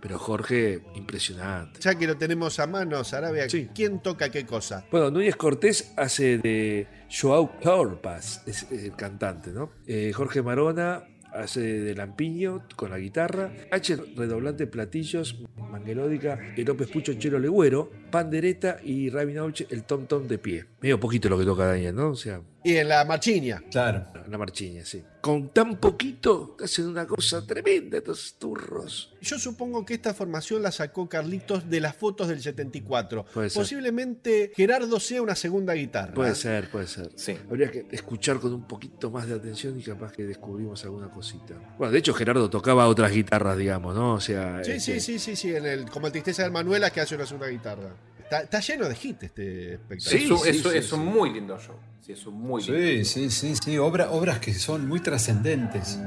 pero 0.00 0.18
Jorge, 0.18 0.82
impresionante. 0.96 1.80
Ya 1.80 1.94
que 1.94 2.06
lo 2.06 2.16
tenemos 2.16 2.58
a 2.60 2.66
mano, 2.66 3.02
Sarabia, 3.04 3.46
¿quién 3.74 4.02
toca 4.02 4.30
qué 4.30 4.44
cosa? 4.44 4.84
Bueno, 4.90 5.10
Núñez 5.10 5.36
Cortés 5.36 5.94
hace 5.96 6.38
de 6.38 6.86
Joao 7.10 7.58
Corpas, 7.62 8.42
es 8.46 8.70
el 8.70 8.94
cantante, 8.96 9.50
¿no? 9.50 9.70
Eh, 9.86 10.12
Jorge 10.14 10.42
Marona 10.42 11.04
hace 11.34 11.60
de 11.60 11.94
Lampiño 11.94 12.64
con 12.76 12.90
la 12.90 12.98
guitarra, 12.98 13.50
H 13.70 13.96
redoblante 14.16 14.66
platillos, 14.66 15.40
manguelódica, 15.70 16.38
el 16.56 16.64
López 16.64 16.88
Pucho 16.90 17.14
Chelo 17.14 17.38
Legüero, 17.38 17.90
pandereta 18.10 18.78
y 18.82 19.10
Rabinauche 19.10 19.66
el 19.70 19.84
tom 19.84 20.06
tom 20.06 20.28
de 20.28 20.38
pie. 20.38 20.66
Medio 20.80 21.00
poquito 21.00 21.28
lo 21.28 21.38
que 21.38 21.44
toca 21.44 21.66
Daniel, 21.66 21.94
¿no? 21.94 22.10
O 22.10 22.14
sea, 22.14 22.40
Y 22.64 22.78
en 22.78 22.88
la 22.88 23.04
marchiña. 23.04 23.62
Claro. 23.70 24.06
la 24.26 24.38
marchiña, 24.38 24.86
sí. 24.86 25.04
Con 25.20 25.50
tan 25.50 25.76
poquito 25.76 26.56
hacen 26.64 26.88
una 26.88 27.06
cosa 27.06 27.46
tremenda 27.46 27.98
estos 27.98 28.36
turros. 28.38 29.12
Yo 29.20 29.38
supongo 29.38 29.84
que 29.84 29.94
esta 29.94 30.14
formación 30.14 30.62
la 30.62 30.72
sacó 30.72 31.06
Carlitos 31.06 31.68
de 31.68 31.80
las 31.80 31.94
fotos 31.94 32.28
del 32.28 32.40
74. 32.40 33.26
Puede 33.26 33.50
ser. 33.50 33.60
Posiblemente 33.60 34.52
Gerardo 34.56 34.98
sea 34.98 35.20
una 35.20 35.34
segunda 35.34 35.74
guitarra. 35.74 36.14
Puede 36.14 36.34
ser, 36.34 36.70
puede 36.70 36.86
ser. 36.86 37.10
Sí. 37.16 37.36
Habría 37.50 37.70
que 37.70 37.86
escuchar 37.90 38.40
con 38.40 38.54
un 38.54 38.66
poquito 38.66 39.10
más 39.10 39.28
de 39.28 39.34
atención 39.34 39.78
y 39.78 39.82
capaz 39.82 40.12
que 40.12 40.24
descubrimos 40.24 40.82
alguna 40.84 41.10
cosita. 41.10 41.54
Bueno, 41.76 41.92
de 41.92 41.98
hecho 41.98 42.14
Gerardo 42.14 42.48
tocaba 42.48 42.88
otras 42.88 43.12
guitarras, 43.12 43.58
digamos, 43.58 43.94
¿no? 43.94 44.14
O 44.14 44.20
sea, 44.20 44.64
Sí, 44.64 44.72
este, 44.72 45.00
sí, 45.00 45.00
sí, 45.00 45.18
sí, 45.18 45.36
sí, 45.36 45.54
en 45.54 45.66
el, 45.66 45.90
como 45.90 46.06
el 46.06 46.12
Tristeza 46.12 46.44
de 46.44 46.50
Manuela 46.50 46.88
que 46.88 47.02
hace 47.02 47.14
una 47.14 47.26
segunda 47.26 47.48
guitarra. 47.48 47.94
Está, 48.18 48.40
está 48.40 48.60
lleno 48.60 48.88
de 48.88 48.96
hits 49.02 49.22
este 49.24 49.74
espectáculo. 49.74 50.36
es 50.46 50.64
un, 50.64 50.72
es 50.72 50.84
es 50.84 50.92
un 50.92 51.04
muy 51.04 51.30
lindo 51.30 51.58
show. 51.58 51.76
Sí, 52.04 52.12
es 52.12 52.26
un 52.26 52.34
muy. 52.34 52.60
Sí, 52.62 53.02
sí, 53.06 53.30
sí, 53.30 53.54
sí, 53.56 53.78
obra- 53.78 54.10
obras 54.10 54.38
que 54.38 54.52
son 54.52 54.86
muy 54.86 55.00
trascendentes. 55.00 55.98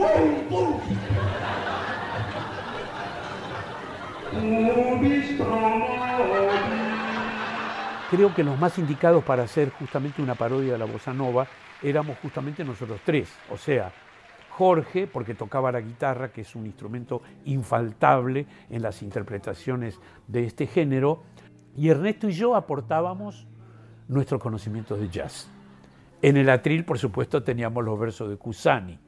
Promovi. 0.00 0.98
Creo 8.10 8.34
que 8.34 8.42
los 8.42 8.58
más 8.58 8.78
indicados 8.78 9.22
para 9.22 9.44
hacer 9.44 9.70
justamente 9.70 10.20
una 10.20 10.34
parodia 10.34 10.72
de 10.72 10.78
la 10.78 10.84
bossa 10.84 11.12
nova 11.12 11.46
éramos 11.82 12.18
justamente 12.18 12.64
nosotros 12.64 13.00
tres. 13.04 13.32
O 13.50 13.56
sea, 13.56 13.92
Jorge, 14.50 15.06
porque 15.06 15.34
tocaba 15.34 15.70
la 15.70 15.80
guitarra, 15.80 16.32
que 16.32 16.40
es 16.40 16.54
un 16.56 16.66
instrumento 16.66 17.22
infaltable 17.44 18.46
en 18.68 18.82
las 18.82 19.02
interpretaciones 19.02 19.98
de 20.26 20.44
este 20.44 20.66
género, 20.66 21.22
y 21.76 21.88
Ernesto 21.88 22.28
y 22.28 22.32
yo 22.32 22.56
aportábamos 22.56 23.46
nuestros 24.08 24.40
conocimientos 24.40 24.98
de 24.98 25.08
jazz. 25.08 25.48
En 26.20 26.36
el 26.36 26.50
atril, 26.50 26.84
por 26.84 26.98
supuesto, 26.98 27.42
teníamos 27.42 27.84
los 27.84 27.98
versos 27.98 28.28
de 28.28 28.36
Cusani. 28.36 28.98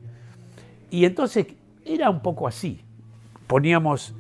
Y 0.93 1.07
entonces 1.07 1.47
era 1.85 2.11
un 2.11 2.21
poco 2.21 2.47
así. 2.47 2.81
Poníamos 3.47 4.15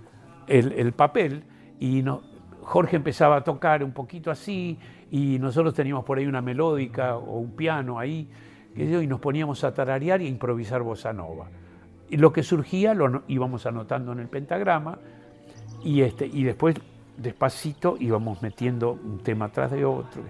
el, 0.46 0.72
el 0.72 0.92
papel 0.92 1.44
y 1.78 2.02
no- 2.02 2.22
Jorge 2.62 2.96
empezaba 2.96 3.36
a 3.36 3.44
tocar 3.44 3.84
un 3.84 3.92
poquito 3.92 4.30
así 4.30 4.78
y 5.10 5.38
nosotros 5.38 5.74
teníamos 5.74 6.04
por 6.04 6.16
ahí 6.16 6.26
una 6.26 6.40
melódica 6.40 7.16
o 7.16 7.38
un 7.38 7.50
piano 7.50 7.98
ahí 7.98 8.26
y 8.74 9.06
nos 9.06 9.20
poníamos 9.20 9.62
a 9.64 9.74
tararear 9.74 10.22
y 10.22 10.26
a 10.26 10.28
improvisar 10.30 10.82
bossa 10.82 11.12
nova. 11.12 11.48
Y 12.08 12.16
lo 12.16 12.32
que 12.32 12.42
surgía 12.42 12.94
lo 12.94 13.22
íbamos 13.28 13.66
anotando 13.66 14.12
en 14.12 14.20
el 14.20 14.28
pentagrama 14.28 14.98
y, 15.84 16.00
este, 16.00 16.26
y 16.26 16.42
después 16.44 16.76
despacito 17.18 17.96
íbamos 18.00 18.40
metiendo 18.40 18.92
un 18.92 19.18
tema 19.18 19.46
atrás 19.46 19.70
de 19.72 19.84
otro. 19.84 20.22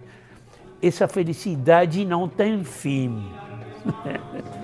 Esa 0.80 1.06
felicidade 1.06 2.04
não 2.04 2.28
tem 2.28 2.64
fim. 2.64 3.22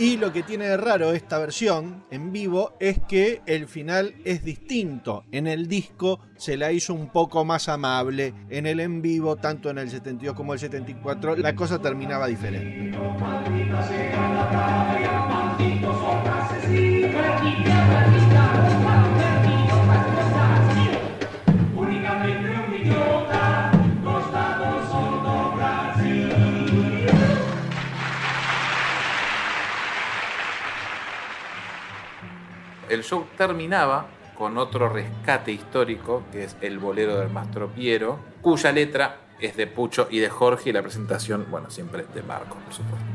Y 0.00 0.16
lo 0.16 0.32
que 0.32 0.42
tiene 0.42 0.64
de 0.64 0.78
raro 0.78 1.12
esta 1.12 1.36
versión 1.38 2.04
en 2.10 2.32
vivo 2.32 2.72
es 2.80 2.98
que 3.06 3.42
el 3.44 3.66
final 3.66 4.14
es 4.24 4.42
distinto. 4.42 5.24
En 5.30 5.46
el 5.46 5.68
disco 5.68 6.20
se 6.38 6.56
la 6.56 6.72
hizo 6.72 6.94
un 6.94 7.08
poco 7.08 7.44
más 7.44 7.68
amable. 7.68 8.32
En 8.48 8.64
el 8.64 8.80
en 8.80 9.02
vivo, 9.02 9.36
tanto 9.36 9.68
en 9.68 9.76
el 9.76 9.90
72 9.90 10.34
como 10.34 10.54
el 10.54 10.58
74, 10.58 11.36
la 11.36 11.54
cosa 11.54 11.78
terminaba 11.80 12.28
diferente. 12.28 12.96
El 32.90 33.04
show 33.04 33.24
terminaba 33.38 34.06
con 34.36 34.58
otro 34.58 34.88
rescate 34.88 35.52
histórico, 35.52 36.24
que 36.32 36.42
es 36.42 36.56
el 36.60 36.80
bolero 36.80 37.16
del 37.16 37.30
Mastro 37.30 37.68
Piero, 37.68 38.18
cuya 38.42 38.72
letra 38.72 39.20
es 39.38 39.56
de 39.56 39.68
Pucho 39.68 40.08
y 40.10 40.18
de 40.18 40.28
Jorge, 40.28 40.70
y 40.70 40.72
la 40.72 40.82
presentación, 40.82 41.46
bueno, 41.50 41.70
siempre 41.70 42.02
es 42.02 42.12
de 42.12 42.22
Marco, 42.24 42.56
por 42.56 42.74
supuesto. 42.74 43.06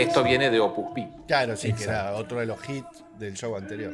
Esto 0.00 0.24
viene 0.24 0.48
de 0.48 0.58
Opus 0.60 0.94
Pi. 0.94 1.06
Claro, 1.28 1.54
sí, 1.56 1.68
que 1.74 1.82
Exacto. 1.84 1.90
era 2.08 2.12
otro 2.14 2.40
de 2.40 2.46
los 2.46 2.58
hits 2.66 3.04
del 3.18 3.34
show 3.34 3.54
anterior. 3.54 3.92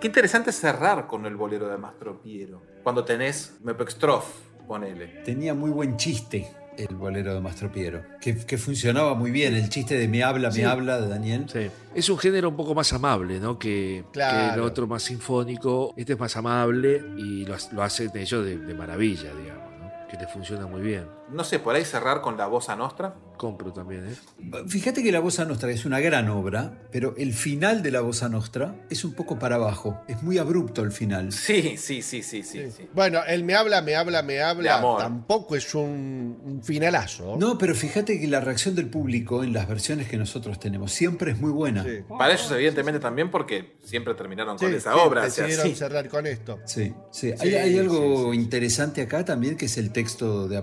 Qué 0.00 0.08
interesante 0.08 0.50
cerrar 0.50 1.06
con 1.06 1.24
el 1.26 1.36
bolero 1.36 1.68
de 1.68 1.78
Mastro 1.78 2.20
Piero. 2.20 2.62
Cuando 2.82 3.04
tenés 3.04 3.54
Mepextrof, 3.62 4.24
ponele. 4.66 5.06
Tenía 5.24 5.54
muy 5.54 5.70
buen 5.70 5.96
chiste 5.98 6.50
el 6.78 6.96
bolero 6.96 7.34
de 7.34 7.40
Mastro 7.42 7.70
Piero, 7.70 8.02
que, 8.20 8.34
que 8.46 8.56
funcionaba 8.56 9.12
muy 9.14 9.30
bien. 9.30 9.54
El 9.54 9.68
chiste 9.68 9.98
de 9.98 10.08
me 10.08 10.22
habla, 10.22 10.50
Sí. 10.50 10.62
me 10.62 10.66
habla 10.66 10.98
de 10.98 11.08
Daniel. 11.08 11.44
Sí. 11.52 11.70
Es 11.94 12.08
un 12.08 12.16
género 12.16 12.48
un 12.48 12.56
poco 12.56 12.74
más 12.74 12.90
amable, 12.94 13.38
¿no? 13.38 13.58
Que, 13.58 14.04
Claro. 14.12 14.48
que 14.48 14.54
el 14.54 14.60
otro 14.62 14.86
más 14.86 15.02
sinfónico. 15.02 15.92
Este 15.98 16.14
es 16.14 16.18
más 16.18 16.34
amable 16.36 17.02
y 17.18 17.44
lo, 17.44 17.54
lo 17.72 17.82
hacen 17.82 18.10
ellos 18.14 18.42
de, 18.44 18.56
de 18.56 18.74
maravilla, 18.74 19.34
digamos, 19.34 19.70
¿no? 19.78 19.90
Que 20.08 20.16
les 20.16 20.32
funciona 20.32 20.66
muy 20.66 20.80
bien. 20.80 21.04
No 21.32 21.44
sé, 21.44 21.58
por 21.58 21.74
ahí 21.74 21.84
cerrar 21.84 22.20
con 22.20 22.36
la 22.36 22.46
Bossa 22.46 22.74
Nostra. 22.76 23.14
Compro 23.36 23.72
también, 23.72 24.06
¿eh? 24.06 24.64
Fíjate 24.68 25.02
que 25.02 25.10
la 25.12 25.20
Bossa 25.20 25.44
Nostra 25.46 25.70
es 25.70 25.84
una 25.86 25.98
gran 26.00 26.28
obra, 26.28 26.82
pero 26.92 27.14
el 27.16 27.32
final 27.32 27.82
de 27.82 27.90
la 27.90 28.00
Bossa 28.02 28.28
Nostra 28.28 28.74
es 28.90 29.04
un 29.04 29.14
poco 29.14 29.38
para 29.38 29.54
abajo. 29.56 29.98
Es 30.08 30.22
muy 30.22 30.36
abrupto 30.36 30.82
el 30.82 30.92
final. 30.92 31.32
Sí, 31.32 31.76
sí, 31.78 32.02
sí, 32.02 32.22
sí, 32.22 32.42
sí. 32.42 32.70
sí. 32.70 32.88
Bueno, 32.92 33.20
el 33.26 33.44
me 33.44 33.54
habla, 33.54 33.80
me 33.80 33.94
habla, 33.96 34.22
me 34.22 34.42
habla 34.42 34.76
amor. 34.78 35.00
tampoco 35.00 35.56
es 35.56 35.74
un, 35.74 36.38
un 36.44 36.62
finalazo. 36.62 37.36
No, 37.38 37.56
pero 37.56 37.74
fíjate 37.74 38.20
que 38.20 38.26
la 38.26 38.40
reacción 38.40 38.74
del 38.74 38.90
público 38.90 39.42
en 39.42 39.54
las 39.54 39.66
versiones 39.66 40.08
que 40.08 40.18
nosotros 40.18 40.60
tenemos 40.60 40.92
siempre 40.92 41.30
es 41.32 41.38
muy 41.40 41.50
buena. 41.50 41.86
Para 42.18 42.34
ellos, 42.34 42.50
evidentemente, 42.50 43.00
también 43.00 43.30
porque 43.30 43.76
siempre 43.84 44.12
terminaron 44.14 44.58
con 44.58 44.68
Sí, 44.68 44.74
esa 44.76 44.92
sí, 44.92 44.98
obra. 45.02 45.22
o 45.24 45.30
sea, 45.30 45.44
decidieron 45.46 45.66
sí. 45.72 45.74
cerrar 45.78 46.08
con 46.10 46.26
esto. 46.26 46.58
Sí, 46.66 46.92
sí. 47.10 47.32
Sí, 47.38 47.46
hay, 47.48 47.54
hay 47.54 47.72
sí, 47.72 47.78
algo 47.78 48.34
interesante 48.34 49.00
acá 49.00 49.24
también, 49.24 49.56
que 49.56 49.64
es 49.66 49.78
el 49.78 49.92
texto 49.92 50.46
de- 50.48 50.58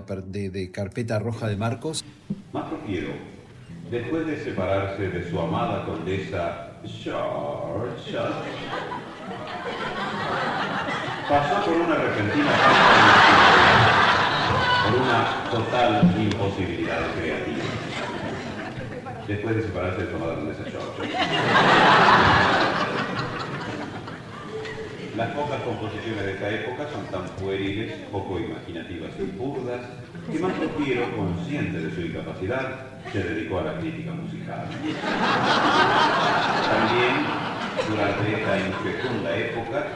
de 0.58 0.72
Carpeta 0.72 1.20
Roja 1.20 1.46
de 1.46 1.56
Marcos. 1.56 2.04
Mastro 2.52 2.78
Piero, 2.84 3.12
después 3.90 4.26
de 4.26 4.42
separarse 4.42 5.08
de 5.08 5.30
su 5.30 5.38
amada 5.38 5.84
condesa 5.86 6.72
Georgia, 6.84 8.22
pasó 11.28 11.64
por 11.64 11.74
una 11.74 11.94
repentina 11.94 12.50
por 14.84 15.00
una 15.00 15.50
total 15.50 16.14
imposibilidad 16.18 17.02
creativa. 17.20 17.64
Después 19.28 19.56
de 19.56 19.62
separarse 19.62 20.02
de 20.02 20.10
su 20.10 20.16
amada 20.16 20.34
condesa 20.34 20.64
Georgia. 20.64 22.27
Las 25.18 25.30
pocas 25.30 25.60
composiciones 25.62 26.24
de 26.24 26.32
esta 26.34 26.48
época 26.48 26.86
son 26.92 27.04
tan 27.06 27.26
pueriles, 27.42 27.92
poco 28.12 28.38
imaginativas 28.38 29.10
y 29.18 29.24
burdas, 29.36 29.80
que 30.30 30.38
Mastro 30.38 30.68
Piero, 30.78 31.10
consciente 31.16 31.76
de 31.76 31.92
su 31.92 32.02
incapacidad, 32.02 32.86
se 33.12 33.24
dedicó 33.24 33.58
a 33.58 33.64
la 33.64 33.78
crítica 33.80 34.12
musical. 34.12 34.68
También, 36.70 37.26
durante 37.90 38.32
esta 38.32 38.58
infecunda 38.60 39.36
época, 39.36 39.86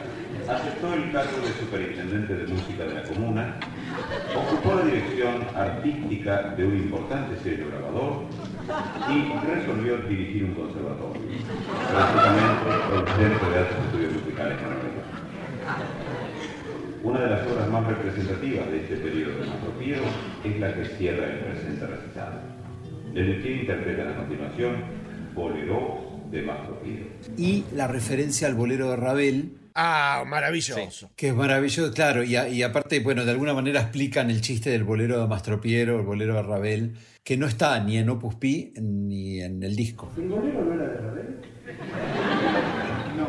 aceptó 0.43 0.93
el 0.93 1.09
cargo 1.13 1.37
de 1.39 1.53
superintendente 1.53 2.35
de 2.35 2.47
música 2.47 2.83
de 2.83 2.93
la 2.93 3.03
comuna, 3.03 3.55
ocupó 4.35 4.75
la 4.75 4.83
dirección 4.83 5.47
artística 5.55 6.53
de 6.57 6.65
un 6.65 6.75
importante 6.75 7.39
sello 7.41 7.67
grabador 7.71 8.23
y 9.07 9.31
resolvió 9.47 9.95
dirigir 9.99 10.43
un 10.43 10.53
conservatorio, 10.53 11.21
prácticamente 11.95 12.67
el 12.91 13.07
Centro 13.07 13.49
de 13.51 13.57
Altos 13.57 13.77
Estudios 13.85 14.13
Musicales. 14.19 14.82
Una 17.03 17.19
de 17.21 17.29
las 17.29 17.47
obras 17.47 17.69
más 17.69 17.85
representativas 17.87 18.69
de 18.71 18.77
este 18.83 18.95
periodo 18.97 19.39
de 19.39 19.45
Mastro 19.47 19.71
Piero 19.77 20.03
es 20.43 20.59
la 20.59 20.73
que 20.73 20.85
cierra 20.85 21.25
el 21.27 21.39
presente 21.39 21.85
recital. 21.87 22.41
Lelutier 23.13 23.57
interpreta 23.61 24.09
a 24.09 24.15
continuación 24.15 24.75
Bolero 25.35 26.21
de 26.31 26.41
Mastro 26.43 26.79
Piero. 26.81 27.05
Y 27.37 27.65
la 27.75 27.87
referencia 27.87 28.47
al 28.47 28.55
bolero 28.55 28.89
de 28.91 28.95
Ravel. 28.95 29.57
Ah, 29.75 30.23
maravilloso. 30.27 31.09
Que 31.15 31.29
es 31.29 31.35
maravilloso, 31.35 31.91
claro. 31.93 32.23
Y, 32.23 32.35
a- 32.35 32.47
y 32.47 32.63
aparte, 32.63 32.99
bueno, 33.01 33.25
de 33.25 33.31
alguna 33.31 33.53
manera 33.53 33.81
explican 33.81 34.29
el 34.29 34.39
chiste 34.41 34.69
del 34.69 34.83
bolero 34.83 35.19
de 35.19 35.27
Mastro 35.27 35.59
Piero, 35.59 35.99
el 35.99 36.05
bolero 36.05 36.35
de 36.35 36.43
Ravel, 36.43 36.93
que 37.23 37.37
no 37.37 37.47
está 37.47 37.83
ni 37.83 37.97
en 37.97 38.09
Opus 38.09 38.35
Pi 38.35 38.73
ni 38.81 39.41
en 39.41 39.61
el 39.63 39.75
disco. 39.75 40.11
¿El 40.15 40.27
bolero 40.29 40.63
no 40.63 40.73
era 40.73 40.87
de 40.87 40.97
Ravel? 40.99 41.37
No, 43.17 43.27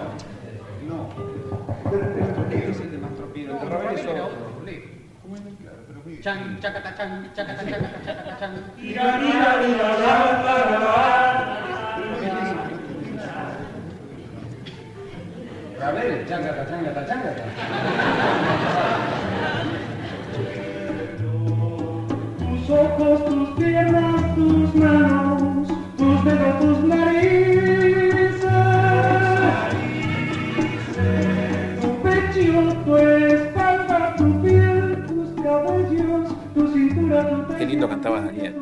no. 0.88 1.33
Chan, 6.24 6.58
chacata, 6.60 6.90
chan, 6.96 7.30
chacata, 7.36 7.64
chacata, 7.68 7.98
chacata, 8.04 8.32
chan. 8.38 8.52
Ravel, 15.78 16.26
changata, 16.26 16.64
changata, 16.64 17.02
changata. 17.04 17.44
Tus 22.38 22.70
ojos, 22.70 23.24
tus 23.26 23.48
piernas, 23.58 24.34
tus 24.34 24.74
manos, 24.74 25.68
tus 25.98 26.24
dedos, 26.24 26.60
tus 26.60 26.78
narices. 26.84 27.13
Qué 37.58 37.66
lindo 37.66 37.88
cantabas, 37.88 38.24
Daniel. 38.24 38.56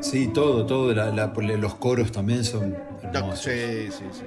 Sí, 0.00 0.28
todo, 0.28 0.64
todo. 0.66 0.92
la- 0.94 1.10
la- 1.10 1.32
los 1.56 1.74
coros 1.74 2.12
también 2.12 2.44
son 2.44 2.76
hermosos. 3.02 3.40
Sí, 3.40 3.88
sí, 3.90 4.04
sí. 4.12 4.22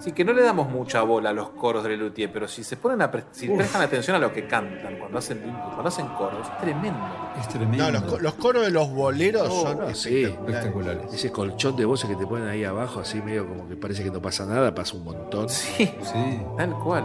Sí, 0.00 0.12
que 0.12 0.24
no 0.24 0.32
le 0.32 0.42
damos 0.42 0.68
mucha 0.70 1.02
bola 1.02 1.30
a 1.30 1.32
los 1.32 1.48
coros 1.50 1.82
de 1.82 1.90
Lelutier, 1.90 2.30
pero 2.32 2.46
si 2.46 2.62
se 2.62 2.76
ponen 2.76 3.02
a 3.02 3.10
pre- 3.10 3.24
si 3.32 3.48
prestan 3.48 3.82
atención 3.82 4.14
a 4.14 4.20
lo 4.20 4.32
que 4.32 4.46
cantan 4.46 4.96
cuando 4.96 5.18
hacen 5.18 5.38
cuando 5.40 5.88
hacen 5.88 6.06
coros, 6.08 6.46
es 6.46 6.58
tremendo. 6.58 7.00
Es 7.40 7.48
tremendo. 7.48 7.84
No, 7.84 7.90
los, 7.90 8.02
co- 8.04 8.18
los 8.20 8.34
coros 8.34 8.62
de 8.64 8.70
los 8.70 8.88
boleros 8.92 9.48
Oh, 9.50 9.62
son 9.62 9.94
sí, 9.96 10.22
espectaculares. 10.22 11.12
Ese 11.12 11.32
colchón 11.32 11.74
de 11.74 11.84
voces 11.84 12.08
que 12.08 12.14
te 12.14 12.26
ponen 12.28 12.46
ahí 12.46 12.62
abajo, 12.62 13.00
así 13.00 13.20
medio 13.20 13.48
como 13.48 13.68
que 13.68 13.74
parece 13.74 14.04
que 14.04 14.10
no 14.12 14.22
pasa 14.22 14.46
nada, 14.46 14.72
pasa 14.72 14.96
un 14.96 15.02
montón. 15.04 15.48
Sí, 15.48 15.90
sí. 16.02 16.40
tal 16.56 16.74
cual. 16.78 17.04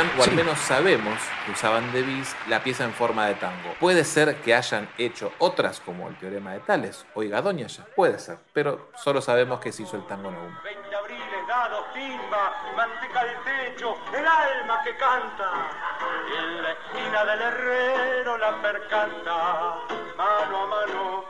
Tenían, 0.00 0.18
o 0.18 0.22
al 0.22 0.32
menos 0.32 0.58
sabemos 0.58 1.18
que 1.44 1.52
usaban 1.52 1.92
de 1.92 2.02
bis, 2.02 2.34
la 2.48 2.62
pieza 2.62 2.84
en 2.84 2.92
forma 2.92 3.26
de 3.26 3.34
tango. 3.34 3.74
Puede 3.78 4.04
ser 4.04 4.36
que 4.36 4.54
hayan 4.54 4.88
hecho 4.98 5.32
otras 5.38 5.80
como 5.80 6.08
el 6.08 6.16
teorema 6.18 6.52
de 6.52 6.60
Tales 6.60 7.06
o 7.14 7.22
Igadoña 7.22 7.66
ya, 7.66 7.84
puede 7.96 8.18
ser, 8.18 8.38
pero 8.52 8.90
solo 8.96 9.20
sabemos 9.20 9.60
que 9.60 9.72
se 9.72 9.82
hizo 9.82 9.96
el 9.96 10.06
tango 10.06 10.28
en 10.28 10.36
uno. 10.36 10.58
abriles, 10.58 11.46
dados, 11.48 11.92
timba, 11.92 12.54
manteca 12.76 13.20
al 13.20 13.44
techo, 13.44 13.96
el 14.16 14.26
alma 14.26 14.82
que 14.84 14.96
canta. 14.96 15.50
Y 16.28 16.38
en 16.38 16.62
la 16.62 16.72
esquina 16.72 17.24
del 17.24 17.42
herrero 17.42 18.38
la 18.38 18.62
percanta, 18.62 19.76
mano 20.16 20.62
a 20.62 20.66
mano 20.66 21.29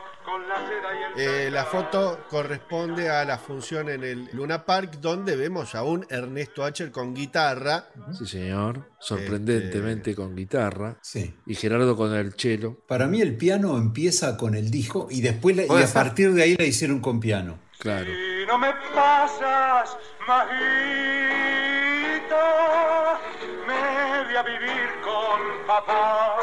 Eh, 1.17 1.49
la 1.51 1.65
foto 1.65 2.25
corresponde 2.29 3.09
a 3.09 3.25
la 3.25 3.37
función 3.37 3.89
en 3.89 4.03
el 4.03 4.29
Luna 4.33 4.65
Park, 4.65 4.97
donde 5.01 5.35
vemos 5.35 5.75
a 5.75 5.83
un 5.83 6.05
Ernesto 6.09 6.63
Acher 6.63 6.91
con 6.91 7.13
guitarra. 7.13 7.85
Sí, 8.17 8.25
señor. 8.25 8.87
Sorprendentemente 8.99 10.15
con 10.15 10.35
guitarra. 10.35 10.95
Sí. 11.01 11.33
Y 11.45 11.55
Gerardo 11.55 11.95
con 11.97 12.13
el 12.15 12.33
cello. 12.33 12.77
Para 12.87 13.07
mí 13.07 13.21
el 13.21 13.35
piano 13.35 13.77
empieza 13.77 14.37
con 14.37 14.55
el 14.55 14.71
disco 14.71 15.07
y 15.09 15.21
después 15.21 15.55
la- 15.57 15.63
y 15.63 15.83
a 15.83 15.87
partir 15.93 16.31
de 16.33 16.43
ahí 16.43 16.55
la 16.55 16.65
hicieron 16.65 16.99
con 17.01 17.19
piano. 17.19 17.59
Claro. 17.79 18.05
Si 18.05 18.45
no 18.47 18.57
me 18.57 18.71
pasas, 18.93 19.97
majito, 20.27 22.35
me 23.67 24.23
voy 24.25 24.35
a 24.35 24.43
vivir 24.43 24.89
con 25.03 25.67
papá. 25.67 26.37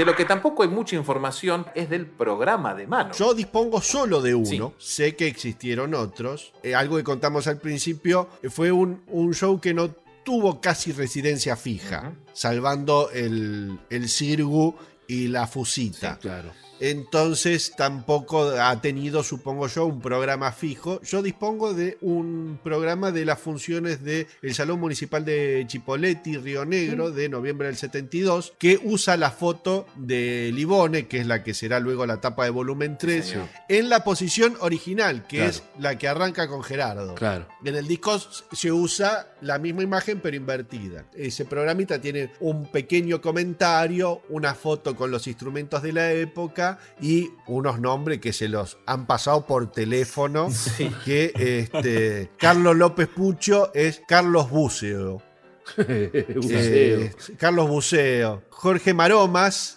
De 0.00 0.06
lo 0.06 0.16
que 0.16 0.24
tampoco 0.24 0.62
hay 0.62 0.70
mucha 0.70 0.96
información 0.96 1.66
es 1.74 1.90
del 1.90 2.06
programa 2.06 2.74
de 2.74 2.86
mano. 2.86 3.12
Yo 3.12 3.34
dispongo 3.34 3.82
solo 3.82 4.22
de 4.22 4.34
uno. 4.34 4.72
Sé 4.78 5.14
que 5.14 5.26
existieron 5.26 5.92
otros. 5.92 6.54
Eh, 6.62 6.74
algo 6.74 6.96
que 6.96 7.04
contamos 7.04 7.46
al 7.46 7.58
principio 7.58 8.26
eh, 8.42 8.48
fue 8.48 8.72
un, 8.72 9.02
un 9.08 9.34
show 9.34 9.60
que 9.60 9.74
no 9.74 9.90
tuvo 10.24 10.58
casi 10.58 10.92
residencia 10.92 11.54
fija, 11.54 12.14
salvando 12.32 13.10
el, 13.10 13.78
el 13.90 14.08
Sirgu 14.08 14.74
y 15.06 15.28
la 15.28 15.46
Fusita. 15.46 16.18
claro. 16.18 16.50
Entonces 16.80 17.74
tampoco 17.76 18.42
ha 18.60 18.80
tenido, 18.80 19.22
supongo 19.22 19.68
yo, 19.68 19.86
un 19.86 20.00
programa 20.00 20.50
fijo. 20.52 21.00
Yo 21.02 21.22
dispongo 21.22 21.74
de 21.74 21.98
un 22.00 22.58
programa 22.64 23.12
de 23.12 23.24
las 23.24 23.38
funciones 23.38 24.02
del 24.02 24.26
el 24.42 24.54
Salón 24.54 24.80
Municipal 24.80 25.24
de 25.24 25.64
Chipoleti, 25.68 26.36
Río 26.38 26.64
Negro, 26.64 27.10
de 27.10 27.28
noviembre 27.28 27.66
del 27.68 27.76
72, 27.76 28.54
que 28.58 28.80
usa 28.82 29.16
la 29.16 29.30
foto 29.30 29.86
de 29.96 30.50
Libone, 30.54 31.06
que 31.06 31.18
es 31.18 31.26
la 31.26 31.42
que 31.44 31.54
será 31.54 31.80
luego 31.80 32.06
la 32.06 32.20
tapa 32.20 32.44
de 32.44 32.50
volumen 32.50 32.96
3, 32.98 33.24
señor. 33.26 33.46
en 33.68 33.88
la 33.88 34.02
posición 34.02 34.56
original, 34.60 35.26
que 35.26 35.36
Claro. 35.36 35.50
es 35.50 35.62
la 35.78 35.96
que 35.98 36.08
arranca 36.08 36.48
con 36.48 36.62
Gerardo. 36.62 37.14
Claro. 37.14 37.46
En 37.64 37.76
el 37.76 37.86
disco 37.86 38.18
se 38.52 38.72
usa 38.72 39.28
la 39.42 39.58
misma 39.58 39.82
imagen 39.82 40.20
pero 40.20 40.36
invertida. 40.36 41.04
Ese 41.14 41.44
programita 41.44 42.00
tiene 42.00 42.30
un 42.40 42.70
pequeño 42.70 43.20
comentario, 43.20 44.22
una 44.28 44.54
foto 44.54 44.96
con 44.96 45.10
los 45.10 45.26
instrumentos 45.26 45.82
de 45.82 45.92
la 45.92 46.12
época 46.12 46.69
y 47.00 47.30
unos 47.46 47.80
nombres 47.80 48.20
que 48.20 48.32
se 48.32 48.48
los 48.48 48.78
han 48.86 49.06
pasado 49.06 49.46
por 49.46 49.70
teléfono. 49.72 50.48
Que 51.04 51.32
este, 51.34 52.30
Carlos 52.36 52.76
López 52.76 53.08
Pucho 53.08 53.72
es 53.74 54.02
Carlos 54.06 54.50
Buceo. 54.50 55.22
Buceo. 55.76 57.00
Eh, 57.00 57.12
Carlos 57.38 57.68
Buceo. 57.68 58.42
Jorge 58.50 58.94
Maromas. 58.94 59.76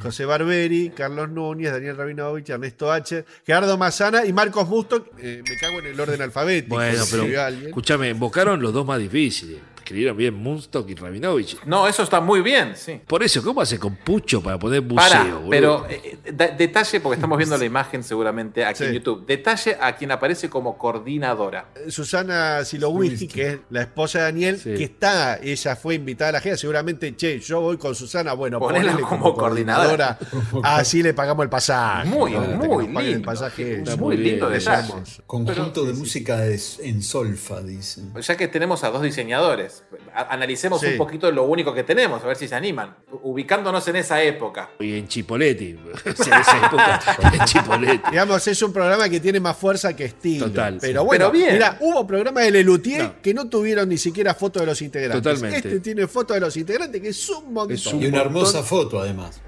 José 0.00 0.24
Barberi, 0.24 0.90
Carlos 0.90 1.30
Núñez, 1.30 1.72
Daniel 1.72 1.96
Rabinovich, 1.96 2.50
Ernesto 2.50 2.92
H, 2.92 3.24
Gerardo 3.44 3.76
Mazana 3.78 4.24
y 4.24 4.32
Marcos 4.32 4.68
Busto. 4.68 5.06
eh, 5.18 5.42
me 5.48 5.56
cago 5.56 5.78
en 5.80 5.86
el 5.86 5.98
orden 5.98 6.20
alfabético. 6.20 6.76
Bueno, 6.76 7.02
pero 7.10 7.24
escúchame, 7.24 8.10
invocaron 8.10 8.60
los 8.60 8.72
dos 8.72 8.86
más 8.86 8.98
difíciles. 8.98 9.58
Escribieron 9.84 10.16
bien 10.16 10.32
Munstock 10.32 10.88
y 10.88 10.94
Rabinovich. 10.94 11.58
No, 11.66 11.86
eso 11.86 12.02
está 12.04 12.18
muy 12.18 12.40
bien, 12.40 12.72
sí. 12.74 13.02
Por 13.06 13.22
eso, 13.22 13.42
¿cómo 13.42 13.60
hace 13.60 13.78
con 13.78 13.96
Pucho 13.96 14.42
para 14.42 14.58
poner 14.58 14.80
buceo? 14.80 14.96
Para, 14.96 15.26
pero 15.50 15.86
eh, 15.90 16.16
detalle, 16.56 17.00
porque 17.00 17.16
estamos 17.16 17.36
viendo 17.36 17.58
la 17.58 17.66
imagen 17.66 18.02
seguramente 18.02 18.64
aquí 18.64 18.82
en 18.84 18.94
YouTube. 18.94 19.26
Detalle 19.26 19.76
a 19.78 19.94
quien 19.94 20.10
aparece 20.10 20.48
como 20.48 20.78
coordinadora. 20.78 21.66
Susana 21.88 22.64
Silowiski, 22.64 23.28
que 23.28 23.46
es 23.48 23.58
la 23.68 23.82
esposa 23.82 24.20
de 24.20 24.24
Daniel, 24.24 24.58
que 24.62 24.84
está, 24.84 25.36
ella 25.36 25.76
fue 25.76 25.96
invitada 25.96 26.30
a 26.30 26.32
la 26.32 26.40
gira, 26.40 26.56
seguramente, 26.56 27.14
che, 27.14 27.38
yo 27.40 27.60
voy 27.60 27.76
con 27.76 27.94
Susana, 27.94 28.32
bueno, 28.32 28.58
Ponela 28.60 28.92
ponele 28.92 29.06
como 29.06 29.34
coordinadora. 29.34 30.18
así 30.62 31.02
le 31.02 31.12
pagamos 31.12 31.44
el 31.44 31.50
pasaje. 31.50 32.08
Muy, 32.08 32.30
muy 32.30 32.86
paguen 32.86 32.96
El 32.96 33.12
lindo. 33.16 33.26
pasaje 33.26 33.78
Está 33.80 33.96
muy 33.96 34.16
lindo 34.16 34.48
detalle. 34.48 34.94
Conjunto 35.26 35.84
de 35.84 35.92
música 35.92 36.38
de- 36.38 36.58
en 36.82 37.02
solfa, 37.02 37.60
dicen. 37.60 38.14
Ya 38.18 38.36
que 38.38 38.48
tenemos 38.48 38.82
a 38.82 38.90
dos 38.90 39.02
diseñadores, 39.02 39.73
a- 40.14 40.32
analicemos 40.32 40.80
Sí. 40.80 40.86
un 40.88 40.96
poquito 40.98 41.30
lo 41.30 41.44
único 41.44 41.72
que 41.74 41.82
tenemos, 41.84 42.22
a 42.22 42.26
ver 42.26 42.36
si 42.36 42.46
se 42.48 42.54
animan. 42.54 42.94
Ubicándonos 43.22 43.86
en 43.88 43.96
esa 43.96 44.22
época. 44.22 44.70
Y 44.80 44.94
en 44.98 45.08
sea, 46.14 46.40
esa 46.40 46.66
época, 46.66 47.00
en. 47.52 48.00
Digamos, 48.10 48.46
es 48.46 48.62
un 48.62 48.72
programa 48.72 49.08
que 49.08 49.20
tiene 49.20 49.40
más 49.40 49.56
fuerza 49.56 49.94
que 49.94 50.04
estilo. 50.06 50.46
Total, 50.46 50.78
Pero 50.80 51.00
sí. 51.02 51.06
bueno, 51.06 51.24
Pero 51.26 51.30
bien. 51.32 51.52
mira, 51.54 51.78
hubo 51.80 52.06
programas 52.06 52.44
de 52.44 52.50
Lelutier 52.50 53.12
que 53.22 53.32
no 53.34 53.48
tuvieron 53.48 53.88
ni 53.88 53.98
siquiera 53.98 54.34
fotos 54.34 54.60
de 54.62 54.66
los 54.66 54.80
integrantes. 54.82 55.22
Totalmente. 55.22 55.68
Este 55.68 55.80
tiene 55.80 56.06
fotos 56.06 56.34
de 56.36 56.40
los 56.40 56.56
integrantes, 56.56 57.00
que 57.00 57.08
es 57.08 57.28
un 57.30 57.52
montón. 57.52 58.02
y 58.02 58.06
una 58.06 58.20
hermosa 58.20 58.62
foto, 58.62 59.00
además. 59.00 59.40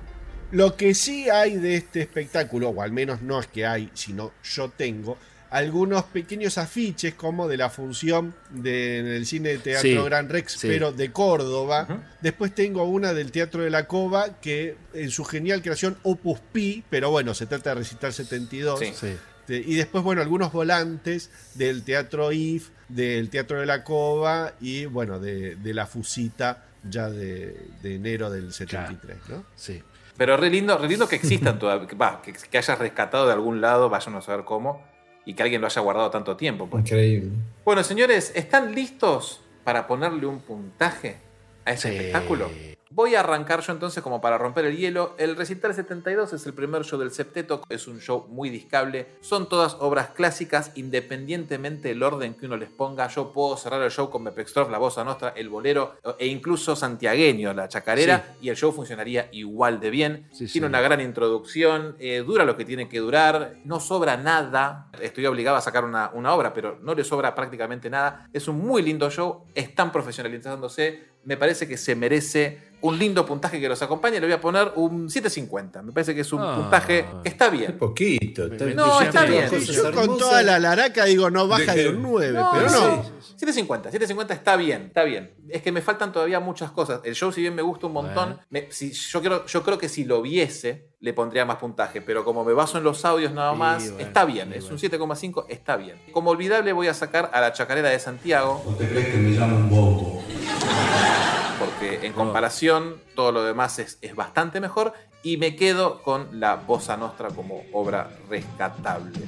Lo 0.53 0.77
que 0.77 0.95
sí 0.95 1.29
hay 1.29 1.57
de 1.57 1.75
este 1.77 2.01
espectáculo, 2.03 2.69
o 2.71 2.81
al 2.81 2.93
menos 2.93 3.21
no 3.21 3.41
es 3.41 3.49
que 3.49 3.67
hay, 3.67 3.91
sino 3.95 4.31
yo 4.45 4.69
tengo, 4.71 5.19
algunos 5.51 6.05
pequeños 6.05 6.59
afiches 6.59 7.15
como 7.15 7.49
de 7.49 7.57
la 7.57 7.71
función 7.71 8.35
del 8.51 9.25
cine 9.27 9.51
de 9.51 9.59
teatro 9.59 9.83
Sí, 9.89 9.97
Gran 10.05 10.29
Rex, 10.29 10.53
sí. 10.53 10.69
pero 10.69 10.93
de 10.93 11.13
Córdoba. 11.13 11.87
Después 12.21 12.55
tengo 12.55 12.85
una 12.85 13.13
del 13.15 13.31
Teatro 13.33 13.63
de 13.63 13.71
la 13.71 13.87
Cova, 13.87 14.41
que 14.41 14.77
en 14.95 15.11
su 15.11 15.25
genial 15.25 15.63
creación 15.63 15.97
Opus 16.03 16.41
Pi, 16.53 16.85
pero 16.91 17.11
bueno, 17.11 17.35
se 17.35 17.47
trata 17.47 17.71
de 17.71 17.77
recitar 17.77 18.13
72. 18.13 18.79
Sí. 18.81 18.93
Sí. 18.99 19.17
Este, 19.41 19.59
Y 19.59 19.75
después, 19.77 20.03
bueno, 20.03 20.23
algunos 20.23 20.53
volantes 20.53 21.31
del 21.55 21.85
Teatro 21.85 22.33
IF, 22.33 22.71
del 22.89 23.31
Teatro 23.31 23.61
de 23.61 23.67
la 23.67 23.85
Cova 23.85 24.55
y, 24.61 24.87
bueno, 24.87 25.21
de, 25.21 25.55
de 25.57 25.75
la 25.75 25.87
Fusita 25.87 26.65
ya 26.89 27.09
de, 27.11 27.69
de 27.83 27.95
enero 27.97 28.31
del 28.31 28.53
73, 28.53 29.17
¿no? 29.29 29.45
Sí. 29.57 29.83
Pero 30.17 30.37
re 30.37 30.49
lindo, 30.51 30.79
re 30.79 30.89
lindo 30.89 31.07
que 31.09 31.17
existan 31.17 31.59
todavía, 31.59 31.87
que- 31.87 32.33
que, 32.33 32.39
que 32.49 32.59
hayas 32.59 32.79
rescatado 32.79 33.27
de 33.27 33.33
algún 33.33 33.61
lado, 33.61 33.89
vayan 33.91 34.15
a 34.15 34.23
saber 34.23 34.45
cómo, 34.45 34.83
y 35.27 35.35
que 35.35 35.43
alguien 35.43 35.61
lo 35.61 35.67
haya 35.67 35.83
guardado 35.83 36.09
tanto 36.09 36.37
tiempo. 36.37 36.67
pues. 36.69 36.85
Increíble. 36.85 37.33
Bueno, 37.65 37.83
señores, 37.83 38.33
¿están 38.35 38.75
listos 38.75 39.43
para 39.65 39.87
ponerle 39.87 40.25
un 40.27 40.39
puntaje 40.39 41.17
a 41.67 41.73
ese 41.73 41.95
espectáculo? 41.95 42.49
Voy 42.97 43.15
a 43.15 43.21
arrancar 43.21 43.61
yo 43.61 43.75
entonces 43.75 44.03
como 44.03 44.23
para 44.23 44.39
romper 44.39 44.65
el 44.65 44.75
hielo. 44.75 45.15
El 45.19 45.37
Recital 45.37 45.75
72 45.75 46.33
es 46.33 46.47
el 46.47 46.55
primer 46.55 46.83
show 46.83 46.99
del 46.99 47.11
septeto, 47.11 47.61
es 47.69 47.89
un 47.89 48.01
show 48.01 48.27
muy 48.31 48.49
discable. 48.49 49.07
Son 49.21 49.51
todas 49.51 49.77
obras 49.81 50.13
clásicas, 50.15 50.73
independientemente 50.77 51.89
del 51.89 52.03
orden 52.03 52.33
que 52.33 52.47
uno 52.47 52.57
les 52.57 52.71
ponga. 52.71 53.07
Yo 53.09 53.35
puedo 53.35 53.55
cerrar 53.59 53.83
el 53.83 53.91
show 53.91 54.09
con 54.09 54.23
Mepextrof, 54.23 54.71
la 54.71 54.79
Bossa 54.79 55.05
Nostra, 55.05 55.35
el 55.37 55.51
Bolero 55.51 55.97
e 56.19 56.27
incluso 56.27 56.75
Santiagueño, 56.75 57.53
la 57.53 57.69
Chacarera, 57.69 58.35
y 58.41 58.49
el 58.49 58.57
show 58.57 58.73
funcionaría 58.73 59.29
igual 59.31 59.79
de 59.79 59.91
bien. 59.91 60.29
Sí, 60.33 60.47
tiene 60.47 60.67
sí. 60.67 60.71
una 60.71 60.81
gran 60.81 61.03
introducción, 61.03 61.97
eh, 61.99 62.25
dura 62.27 62.47
lo 62.47 62.57
que 62.57 62.65
tiene 62.65 62.89
que 62.89 63.01
durar, 63.01 63.57
no 63.67 63.79
sobra 63.79 64.17
nada. 64.17 64.89
Estoy 65.03 65.27
obligado 65.27 65.59
a 65.59 65.61
sacar 65.61 65.85
una, 65.85 66.13
una 66.15 66.33
obra, 66.33 66.55
pero 66.55 66.79
no 66.81 66.95
le 66.95 67.05
sobra 67.05 67.35
prácticamente 67.35 67.91
nada. 67.91 68.27
Es 68.33 68.49
un 68.49 68.57
muy 68.57 68.81
lindo 68.81 69.11
show, 69.11 69.45
están 69.55 69.93
profesionalizándose. 69.93 71.15
Me 71.25 71.37
parece 71.37 71.67
que 71.67 71.77
se 71.77 71.97
merece 71.97 72.66
un 72.83 72.99
lindo 72.99 73.25
puntaje 73.27 73.61
que 73.61 73.69
los 73.69 73.81
acompañe. 73.83 74.21
Le 74.21 74.27
voy 74.27 74.35
a 74.35 74.41
poner 74.41 74.73
un 74.77 75.09
750. 75.11 75.83
Me 75.83 75.93
parece 75.93 76.15
que 76.15 76.21
es 76.21 76.33
un 76.33 76.41
Ah. 76.43 76.57
puntaje 76.57 77.05
que 77.23 77.29
está 77.29 77.49
bien. 77.49 77.79
Poquito. 77.79 78.49
No, 78.75 79.01
está 79.01 79.25
bien. 79.25 79.49
Yo 79.51 79.93
con 79.93 80.19
toda 80.19 80.43
la 80.43 80.59
laraca 80.59 81.05
digo, 81.05 81.31
no 81.31 81.49
baja 81.49 81.75
de 81.75 81.89
un 81.89 82.03
9, 82.03 82.39
pero 82.53 82.71
no. 82.71 83.03
sí. 83.05 83.11
750, 83.37 83.91
750 83.91 84.33
está 84.35 84.57
bien, 84.57 84.85
está 84.87 85.05
bien. 85.05 85.35
Es 85.51 85.61
que 85.63 85.71
me 85.73 85.83
faltan 85.83 86.11
todavía 86.13 86.41
muchas 86.41 86.71
cosas. 86.71 87.01
El 87.05 87.15
show, 87.15 87.33
si 87.33 87.41
bien 87.43 87.55
me 87.55 87.63
gusta 87.63 87.87
un 87.87 87.93
montón, 87.93 88.39
me- 88.51 88.71
si, 88.71 88.93
yo, 88.93 89.21
quiero, 89.21 89.45
yo 89.47 89.63
creo 89.63 89.77
que 89.79 89.89
si 89.91 90.05
lo 90.05 90.23
viese, 90.23 90.89
le 91.01 91.13
pondría 91.13 91.45
más 91.45 91.57
puntaje. 91.57 92.01
Pero 92.01 92.25
como 92.25 92.45
me 92.45 92.53
baso 92.55 92.79
en 92.79 92.85
los 92.85 93.05
audios 93.05 93.33
nada 93.33 93.53
más, 93.53 93.91
bueno, 93.91 94.07
está 94.07 94.25
bien. 94.25 94.53
Es 94.55 94.71
un 94.71 94.79
7,5, 94.79 95.45
está 95.49 95.77
bien. 95.77 96.01
Como 96.13 96.31
olvidable, 96.31 96.73
voy 96.73 96.89
a 96.89 96.95
sacar 96.95 97.31
a 97.33 97.41
la 97.41 97.53
chacarera 97.53 97.91
de 97.91 97.99
Santiago. 97.99 98.63
¿O 98.67 98.71
te 98.75 98.89
crees 98.89 99.09
que 99.09 99.17
me 99.19 99.31
llamo 99.31 99.57
un 99.57 99.71
bobo? 99.71 100.23
Porque 101.87 102.07
en 102.07 102.13
comparación, 102.15 103.01
todo 103.15 103.31
lo 103.31 103.45
demás 103.45 103.79
es, 103.79 103.99
es 104.01 104.17
bastante 104.17 104.61
mejor. 104.61 104.93
Y 105.23 105.37
me 105.37 105.55
quedo 105.55 106.03
con 106.03 106.41
la 106.41 106.57
Bossa 106.57 106.97
Nostra 106.97 107.29
como 107.29 107.63
obra 107.73 108.11
rescatable. 108.29 109.21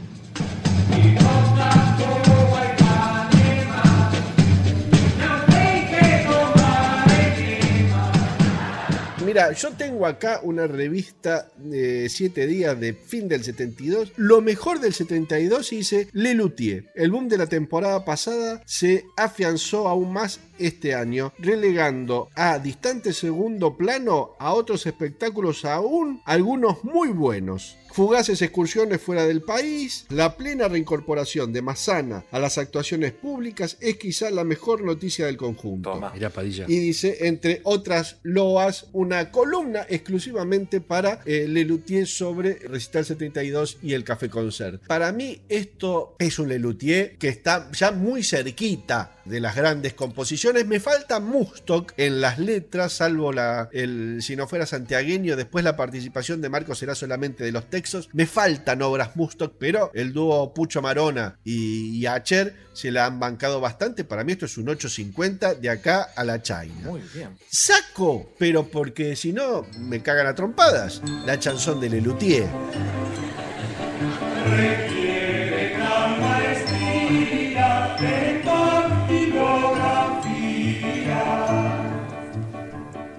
Mira, 9.24 9.52
yo 9.52 9.72
tengo 9.72 10.06
acá 10.06 10.40
una 10.42 10.66
revista 10.66 11.50
de 11.58 12.08
7 12.08 12.46
días 12.46 12.80
de 12.80 12.94
fin 12.94 13.28
del 13.28 13.44
72. 13.44 14.12
Lo 14.16 14.40
mejor 14.40 14.80
del 14.80 14.94
72 14.94 15.68
dice 15.68 16.08
Lelutier. 16.12 16.90
El 16.94 17.10
boom 17.10 17.28
de 17.28 17.36
la 17.36 17.46
temporada 17.46 18.06
pasada 18.06 18.62
se 18.64 19.04
afianzó 19.18 19.86
aún 19.86 20.14
más 20.14 20.40
este 20.58 20.94
año, 20.94 21.32
relegando 21.38 22.28
a 22.34 22.58
distante 22.58 23.12
segundo 23.12 23.76
plano 23.76 24.36
a 24.38 24.52
otros 24.52 24.86
espectáculos 24.86 25.64
aún, 25.64 26.22
algunos 26.24 26.84
muy 26.84 27.08
buenos. 27.08 27.76
Fugaces 27.92 28.42
excursiones 28.42 29.00
fuera 29.00 29.26
del 29.26 29.42
país, 29.42 30.06
la 30.10 30.36
plena 30.36 30.68
reincorporación 30.68 31.52
de 31.52 31.62
Massana 31.62 32.24
a 32.30 32.38
las 32.38 32.58
actuaciones 32.58 33.12
públicas 33.12 33.78
es 33.80 33.96
quizá 33.96 34.30
la 34.30 34.44
mejor 34.44 34.82
noticia 34.82 35.26
del 35.26 35.36
conjunto. 35.36 36.00
Mirá, 36.12 36.30
Padilla. 36.30 36.66
Y 36.68 36.78
dice, 36.78 37.26
entre 37.26 37.60
otras 37.64 38.18
loas, 38.22 38.86
una 38.92 39.30
columna 39.30 39.86
exclusivamente 39.88 40.80
para 40.80 41.22
eh, 41.24 41.46
Lelutier 41.48 42.06
sobre 42.06 42.54
Recital 42.54 43.04
72 43.04 43.78
y 43.82 43.94
el 43.94 44.04
Café 44.04 44.28
Concert. 44.28 44.86
Para 44.86 45.10
mí 45.12 45.40
esto 45.48 46.14
es 46.18 46.38
un 46.38 46.48
Lelutier 46.48 47.16
que 47.16 47.28
está 47.28 47.70
ya 47.72 47.90
muy 47.90 48.22
cerquita 48.22 49.17
de 49.28 49.40
las 49.40 49.54
grandes 49.54 49.94
composiciones. 49.94 50.66
Me 50.66 50.80
falta 50.80 51.20
Mustock 51.20 51.92
en 51.96 52.20
las 52.20 52.38
letras, 52.38 52.94
salvo 52.94 53.32
la, 53.32 53.68
el 53.72 54.18
Si 54.22 54.36
no 54.36 54.48
fuera 54.48 54.66
santiagueño, 54.66 55.36
después 55.36 55.64
la 55.64 55.76
participación 55.76 56.40
de 56.40 56.48
Marcos 56.48 56.78
será 56.78 56.94
solamente 56.94 57.44
de 57.44 57.52
los 57.52 57.68
textos. 57.70 58.08
Me 58.12 58.26
faltan 58.26 58.82
obras 58.82 59.16
Mustock, 59.16 59.54
pero 59.58 59.90
el 59.94 60.12
dúo 60.12 60.52
Pucho 60.54 60.82
Marona 60.82 61.38
y, 61.44 61.96
y 61.96 62.06
Acher 62.06 62.54
se 62.72 62.90
la 62.90 63.06
han 63.06 63.18
bancado 63.18 63.60
bastante. 63.60 64.04
Para 64.04 64.24
mí 64.24 64.32
esto 64.32 64.46
es 64.46 64.56
un 64.56 64.68
850 64.68 65.54
de 65.54 65.68
acá 65.68 66.08
a 66.14 66.24
la 66.24 66.40
China. 66.40 66.72
Muy 66.84 67.02
bien. 67.12 67.36
Saco, 67.50 68.32
pero 68.38 68.68
porque 68.68 69.16
si 69.16 69.32
no 69.32 69.66
me 69.78 70.02
cagan 70.02 70.26
a 70.26 70.34
trompadas. 70.34 71.02
La 71.26 71.38
chanson 71.38 71.80
de 71.80 71.90
Lelutier. 71.90 72.48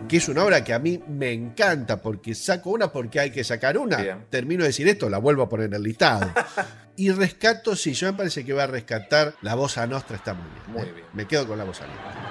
Que 0.09 0.17
es 0.17 0.27
una 0.27 0.43
obra 0.43 0.63
que 0.63 0.73
a 0.73 0.79
mí 0.79 1.01
me 1.07 1.31
encanta 1.31 2.01
porque 2.01 2.33
saco 2.33 2.71
una 2.71 2.91
porque 2.91 3.19
hay 3.19 3.29
que 3.29 3.43
sacar 3.43 3.77
una. 3.77 3.97
Bien. 3.97 4.25
Termino 4.29 4.63
de 4.63 4.69
decir 4.69 4.87
esto, 4.87 5.07
la 5.07 5.19
vuelvo 5.19 5.43
a 5.43 5.49
poner 5.49 5.67
en 5.67 5.75
el 5.75 5.83
listado. 5.83 6.33
y 6.97 7.11
rescato, 7.11 7.75
sí, 7.75 7.93
yo 7.93 8.11
me 8.11 8.17
parece 8.17 8.43
que 8.43 8.51
va 8.51 8.63
a 8.63 8.67
rescatar 8.67 9.35
la 9.43 9.53
voz 9.53 9.77
a 9.77 9.85
Nostra, 9.85 10.17
está 10.17 10.33
muy 10.33 10.47
bien. 10.49 10.63
Muy 10.67 10.81
¿eh? 10.81 10.93
bien. 10.93 11.07
Me 11.13 11.27
quedo 11.27 11.47
con 11.47 11.59
la 11.59 11.63
voz 11.63 11.79
a 11.81 11.87
Nostra. 11.87 12.29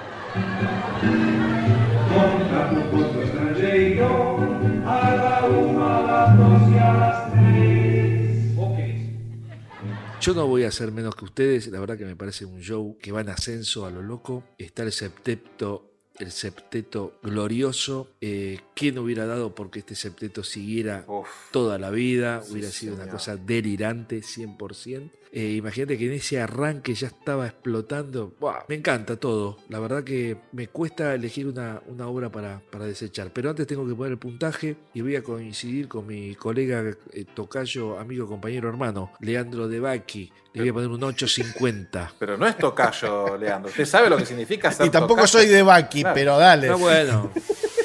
Yo 10.21 10.33
no 10.33 10.47
voy 10.47 10.65
a 10.65 10.71
ser 10.71 10.91
menos 10.91 11.15
que 11.15 11.23
ustedes, 11.23 11.67
la 11.67 11.79
verdad 11.79 11.97
que 11.97 12.03
me 12.03 12.17
parece 12.17 12.43
un 12.43 12.59
show 12.59 12.97
que 13.01 13.13
va 13.13 13.21
en 13.21 13.29
ascenso 13.29 13.85
a 13.85 13.89
lo 13.89 14.01
loco. 14.01 14.43
Está 14.57 14.83
el 14.83 14.91
septeto, 14.91 15.88
el 16.19 16.31
septeto 16.31 17.19
glorioso. 17.23 18.09
Eh, 18.21 18.59
¿Quién 18.75 18.97
hubiera 18.99 19.25
dado 19.25 19.55
porque 19.55 19.79
este 19.79 19.95
septeto 19.95 20.43
siguiera 20.43 21.05
toda 21.51 21.77
la 21.77 21.89
vida? 21.89 22.43
hubiera 22.49 22.69
sido 22.69 22.95
una 22.95 23.07
cosa 23.07 23.37
delirante, 23.37 24.21
100%. 24.21 25.11
Eh, 25.31 25.51
imagínate 25.57 25.95
que 25.97 26.07
en 26.07 26.13
ese 26.13 26.41
arranque 26.41 26.95
ya 26.95 27.07
estaba 27.07 27.45
explotando. 27.45 28.33
Buah, 28.39 28.63
me 28.67 28.75
encanta 28.75 29.15
todo. 29.17 29.57
La 29.69 29.79
verdad 29.79 30.03
que 30.03 30.37
me 30.53 30.67
cuesta 30.69 31.13
elegir 31.13 31.45
una, 31.47 31.81
una 31.85 32.07
obra 32.07 32.31
para, 32.31 32.61
para 32.71 32.85
desechar. 32.85 33.31
Pero 33.31 33.51
antes 33.51 33.67
tengo 33.67 33.87
que 33.87 33.93
poner 33.93 34.13
el 34.13 34.17
puntaje 34.17 34.75
y 34.93 35.01
voy 35.01 35.15
a 35.15 35.21
coincidir 35.23 35.87
con 35.87 36.07
mi 36.07 36.33
colega 36.33 36.83
eh, 37.13 37.25
tocayo, 37.33 37.99
amigo, 37.99 38.27
compañero, 38.27 38.69
hermano, 38.69 39.11
Leandro 39.19 39.67
De 39.67 39.79
Bacchi. 39.79 40.31
Le 40.53 40.61
voy 40.61 40.69
a 40.69 40.73
poner 40.73 40.89
un 40.89 41.03
850. 41.03 42.13
Pero 42.19 42.35
no 42.35 42.47
es 42.47 42.57
tocayo, 42.57 43.37
Leandro. 43.37 43.69
Usted 43.69 43.85
sabe 43.85 44.09
lo 44.09 44.17
que 44.17 44.25
significa 44.25 44.71
ser 44.71 44.87
Y 44.87 44.89
tampoco 44.89 45.21
tocayo? 45.21 45.27
soy 45.39 45.47
de 45.47 45.61
Baki, 45.61 46.01
Claro. 46.01 46.15
pero 46.15 46.37
dale. 46.39 46.67
Está 46.67 46.75
bueno. 46.77 47.31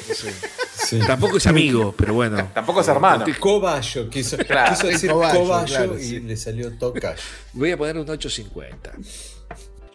No 0.07 0.13
sé. 0.13 0.31
Tampoco 1.07 1.37
es 1.37 1.47
amigo, 1.47 1.93
pero 1.97 2.13
bueno. 2.13 2.49
Tampoco 2.53 2.81
es 2.81 2.87
hermano. 2.87 3.25
Cobayo, 3.39 4.09
quiso, 4.09 4.37
Claro. 4.37 4.75
quiso 4.75 4.87
decir 4.87 5.09
Cobayo, 5.11 5.39
cobayo, 5.39 5.65
claro, 5.67 5.97
y 5.99 6.03
sí. 6.03 6.19
le 6.19 6.37
salió 6.37 6.71
tocayo. 6.77 7.17
Voy 7.53 7.71
a 7.71 7.77
poner 7.77 7.97
un 7.97 8.09
850. 8.09 8.91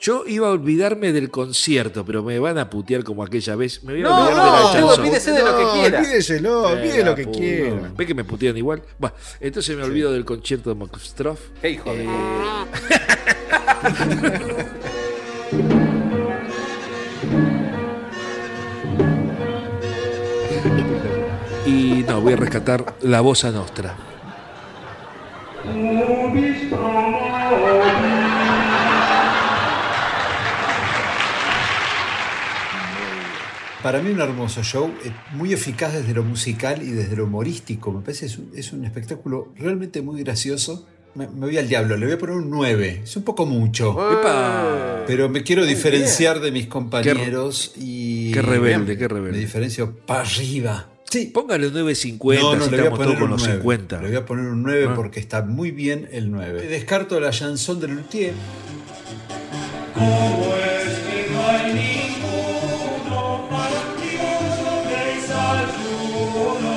Yo 0.02 0.24
iba 0.26 0.48
a 0.48 0.52
olvidarme 0.52 1.12
del 1.12 1.30
concierto, 1.30 2.06
pero 2.06 2.22
me 2.22 2.38
van 2.38 2.56
a 2.56 2.70
putear 2.70 3.04
como 3.04 3.22
aquella 3.22 3.54
vez. 3.54 3.84
Me 3.84 3.92
voy 3.92 4.00
a 4.00 4.04
No, 4.04 4.16
olvidar 4.18 4.36
no, 4.36 4.44
de 4.44 4.50
la 4.50 4.72
chanson. 4.72 5.00
olvídese 5.00 5.32
de 5.32 5.42
lo 5.42 5.56
que 5.58 5.62
No, 5.62 5.72
quiera. 5.74 5.98
olvídeselo, 6.00 6.70
Eh, 6.70 6.72
olvide 6.72 7.04
lo 7.04 7.14
que 7.14 7.26
quiera. 7.30 7.92
¿Ve 7.96 8.06
que 8.06 8.14
me 8.14 8.24
putean 8.24 8.56
igual? 8.56 8.82
Bueno, 8.98 9.14
entonces 9.40 9.76
me 9.76 9.82
olvido 9.84 10.10
del 10.10 10.24
concierto 10.24 10.70
de 10.70 10.76
Mokustroff. 10.76 11.38
Qué 11.60 11.70
hijo 11.72 11.92
de- 11.92 12.08
no, 22.10 22.20
voy 22.20 22.32
a 22.32 22.36
rescatar 22.36 22.96
la 23.02 23.20
voz 23.20 23.44
a 23.44 23.50
Nostra. 23.52 23.96
Para 33.82 34.02
mí 34.02 34.10
un 34.10 34.20
hermoso 34.20 34.62
show, 34.62 34.90
eh, 35.04 35.10
muy 35.32 35.54
eficaz 35.54 35.94
desde 35.94 36.12
lo 36.12 36.22
musical 36.22 36.82
y 36.82 36.90
desde 36.90 37.16
lo 37.16 37.24
humorístico. 37.24 37.90
Me 37.92 38.00
parece 38.02 38.26
es 38.26 38.36
un, 38.36 38.50
es 38.54 38.72
un 38.72 38.84
espectáculo 38.84 39.52
realmente 39.56 40.02
muy 40.02 40.22
gracioso. 40.22 40.86
Me, 41.14 41.26
me 41.28 41.46
voy 41.46 41.56
al 41.56 41.66
diablo, 41.66 41.96
le 41.96 42.04
voy 42.04 42.14
a 42.14 42.18
poner 42.18 42.36
un 42.36 42.50
9. 42.50 43.00
Es 43.04 43.16
un 43.16 43.22
poco 43.22 43.46
mucho. 43.46 43.92
¡Epa! 44.20 45.04
Pero 45.06 45.30
me 45.30 45.42
quiero 45.42 45.62
Muy 45.62 45.70
diferenciar 45.70 46.40
de 46.40 46.52
mis 46.52 46.66
compañeros 46.66 47.72
y... 47.76 48.32
Qué 48.32 48.42
rebelde, 48.42 48.98
qué 48.98 49.04
Me 49.04 49.14
rebelde. 49.14 49.38
diferencio 49.38 49.96
para 50.06 50.20
arriba. 50.20 50.89
Sí. 51.10 51.26
Póngale 51.26 51.66
un 51.66 51.74
950, 51.74 52.42
No, 52.42 52.56
no, 52.56 52.62
así 52.64 52.70
le 52.70 52.76
voy 52.76 52.80
a 52.80 52.82
estamos 52.84 52.98
poner 52.98 53.06
todos 53.08 53.18
con 53.18 53.24
un 53.24 53.30
los 53.30 53.40
9. 53.42 53.54
50. 53.58 54.00
Le 54.02 54.08
voy 54.08 54.16
a 54.16 54.24
poner 54.26 54.44
un 54.46 54.62
9 54.62 54.86
Ah. 54.90 54.94
porque 54.94 55.20
está 55.20 55.42
muy 55.42 55.70
bien 55.72 56.08
el 56.12 56.30
9. 56.30 56.62
Descarto 56.68 57.18
la 57.20 57.30
chanson 57.30 57.80
de 57.80 57.88
Luthier. 57.88 58.32
¿Cómo 59.94 60.54
es 60.54 60.98
que 61.00 61.32
no 61.32 61.48
hay 61.48 61.74
ninguno 61.74 63.48
para 63.50 63.80
activoso 63.80 64.70
desayuno? 65.90 66.74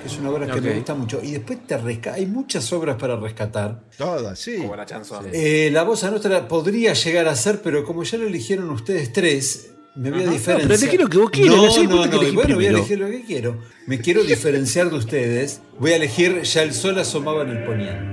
que 0.00 0.06
es 0.08 0.18
una 0.18 0.30
obra 0.30 0.46
que 0.46 0.60
me 0.60 0.74
gusta 0.74 0.94
mucho. 0.94 1.20
Y 1.22 1.32
después 1.32 1.66
te 1.66 1.76
resca 1.76 2.14
hay 2.14 2.26
muchas 2.26 2.72
obras 2.72 2.96
para 2.96 3.16
rescatar. 3.16 3.80
Todas, 3.98 4.38
sí. 4.38 4.58
Como 4.58 4.76
la 4.76 4.86
chanson. 4.86 5.26
Eh, 5.32 5.68
la 5.72 5.82
voz 5.82 6.04
a 6.04 6.10
nuestra 6.10 6.46
podría 6.46 6.92
llegar 6.94 7.26
a 7.28 7.34
ser, 7.34 7.60
pero 7.60 7.84
como 7.84 8.04
ya 8.04 8.18
lo 8.18 8.26
eligieron 8.26 8.70
ustedes 8.70 9.12
tres, 9.12 9.70
me 9.94 10.10
voy 10.10 10.24
a 10.24 10.30
diferenciar. 10.30 10.60
pero 10.62 10.74
elegí 10.74 10.98
lo 10.98 11.08
que 11.08 11.18
vos 11.18 11.30
quieras, 11.30 11.56
No, 11.56 11.66
no 11.66 11.82
no, 11.82 12.06
no, 12.06 12.20
elegí 12.20 12.34
bueno, 12.34 12.54
voy 12.56 12.66
a 12.66 12.70
elegir 12.70 12.98
lo 12.98 13.06
que 13.06 13.22
quiero. 13.24 13.58
Me 13.86 13.98
quiero 14.00 14.24
diferenciar 14.24 14.90
de 14.90 14.96
ustedes. 14.96 15.60
Voy 15.78 15.92
a 15.92 15.96
elegir 15.96 16.42
Ya 16.42 16.62
el 16.62 16.72
sol 16.74 16.98
asomaba 16.98 17.42
en 17.42 17.50
el 17.50 17.64
poniente. 17.64 18.04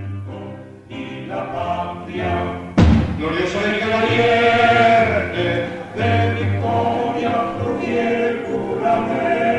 Y 0.90 1.26
la 1.26 1.52
patria, 1.52 2.74
glorioso 3.18 3.66
el 3.66 3.80
que 3.80 3.86
la 3.86 4.06
vierte, 4.06 5.66
de 5.98 6.34
victoria 6.44 7.58
proviene 7.58 8.28
el 8.28 8.46
juramento. 8.46 9.52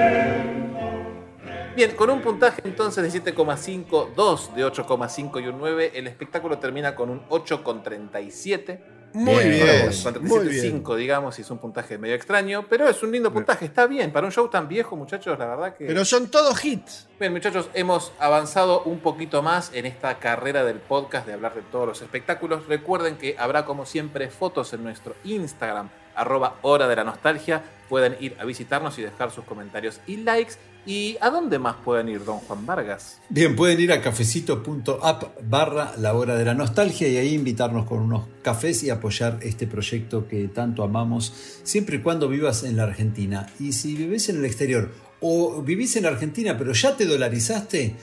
Bien, 1.74 1.90
con 1.96 2.10
un 2.10 2.20
puntaje 2.20 2.62
entonces 2.64 3.12
de 3.12 3.32
7,5, 3.34 4.14
2 4.14 4.54
de 4.54 4.64
8,5 4.64 5.42
y 5.42 5.48
un 5.48 5.58
9, 5.58 5.92
el 5.94 6.06
espectáculo 6.06 6.58
termina 6.58 6.94
con 6.94 7.10
un 7.10 7.22
8,37. 7.30 8.78
Muy 9.14 9.44
Bien, 9.44 9.48
muy 9.48 10.50
bien. 10.50 10.82
37,5, 10.84 10.96
digamos, 10.96 11.38
y 11.38 11.42
es 11.42 11.50
un 11.50 11.58
puntaje 11.58 11.98
medio 11.98 12.14
extraño, 12.14 12.66
pero 12.68 12.88
es 12.88 13.02
un 13.02 13.12
lindo 13.12 13.32
puntaje, 13.32 13.66
está 13.66 13.86
bien. 13.86 14.12
Para 14.12 14.26
un 14.26 14.32
show 14.32 14.48
tan 14.48 14.68
viejo, 14.68 14.96
muchachos, 14.96 15.38
la 15.38 15.46
verdad 15.46 15.76
que. 15.76 15.86
Pero 15.86 16.04
son 16.04 16.30
todos 16.30 16.64
hits. 16.64 17.08
Bien, 17.20 17.32
muchachos, 17.32 17.68
hemos 17.74 18.12
avanzado 18.18 18.82
un 18.84 19.00
poquito 19.00 19.42
más 19.42 19.70
en 19.74 19.86
esta 19.86 20.18
carrera 20.18 20.64
del 20.64 20.78
podcast 20.78 21.26
de 21.26 21.34
hablar 21.34 21.54
de 21.54 21.62
todos 21.62 21.86
los 21.86 22.02
espectáculos. 22.02 22.66
Recuerden 22.66 23.16
que 23.16 23.36
habrá, 23.38 23.64
como 23.64 23.86
siempre, 23.86 24.28
fotos 24.28 24.72
en 24.72 24.82
nuestro 24.82 25.14
Instagram, 25.24 25.90
arroba 26.14 26.56
hora 26.62 26.88
de 26.88 26.96
la 26.96 27.04
nostalgia. 27.04 27.62
Pueden 27.88 28.16
ir 28.20 28.36
a 28.40 28.44
visitarnos 28.44 28.98
y 28.98 29.02
dejar 29.02 29.30
sus 29.30 29.44
comentarios 29.44 30.00
y 30.06 30.18
likes. 30.18 30.54
¿Y 30.84 31.16
a 31.20 31.30
dónde 31.30 31.58
más 31.58 31.76
pueden 31.84 32.08
ir, 32.08 32.24
don 32.24 32.38
Juan 32.38 32.66
Vargas? 32.66 33.20
Bien, 33.28 33.54
pueden 33.54 33.78
ir 33.78 33.92
a 33.92 34.00
cafecito.app 34.00 35.40
barra 35.48 35.94
la 35.98 36.14
hora 36.14 36.34
de 36.34 36.44
la 36.44 36.54
nostalgia 36.54 37.06
y 37.08 37.16
ahí 37.18 37.34
invitarnos 37.34 37.86
con 37.86 38.00
unos 38.00 38.26
cafés 38.42 38.82
y 38.82 38.90
apoyar 38.90 39.38
este 39.42 39.66
proyecto 39.68 40.26
que 40.26 40.48
tanto 40.48 40.82
amamos, 40.82 41.60
siempre 41.62 41.96
y 41.96 42.00
cuando 42.00 42.28
vivas 42.28 42.64
en 42.64 42.76
la 42.76 42.84
Argentina. 42.84 43.46
Y 43.60 43.72
si 43.72 43.94
vivís 43.94 44.28
en 44.28 44.38
el 44.38 44.44
exterior 44.44 44.90
o 45.20 45.62
vivís 45.62 45.94
en 45.96 46.02
la 46.02 46.08
Argentina 46.08 46.58
pero 46.58 46.72
ya 46.72 46.96
te 46.96 47.06
dolarizaste, 47.06 47.94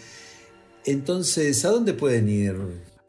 entonces 0.86 1.66
¿a 1.66 1.70
dónde 1.70 1.94
pueden 1.94 2.30
ir? 2.30 2.56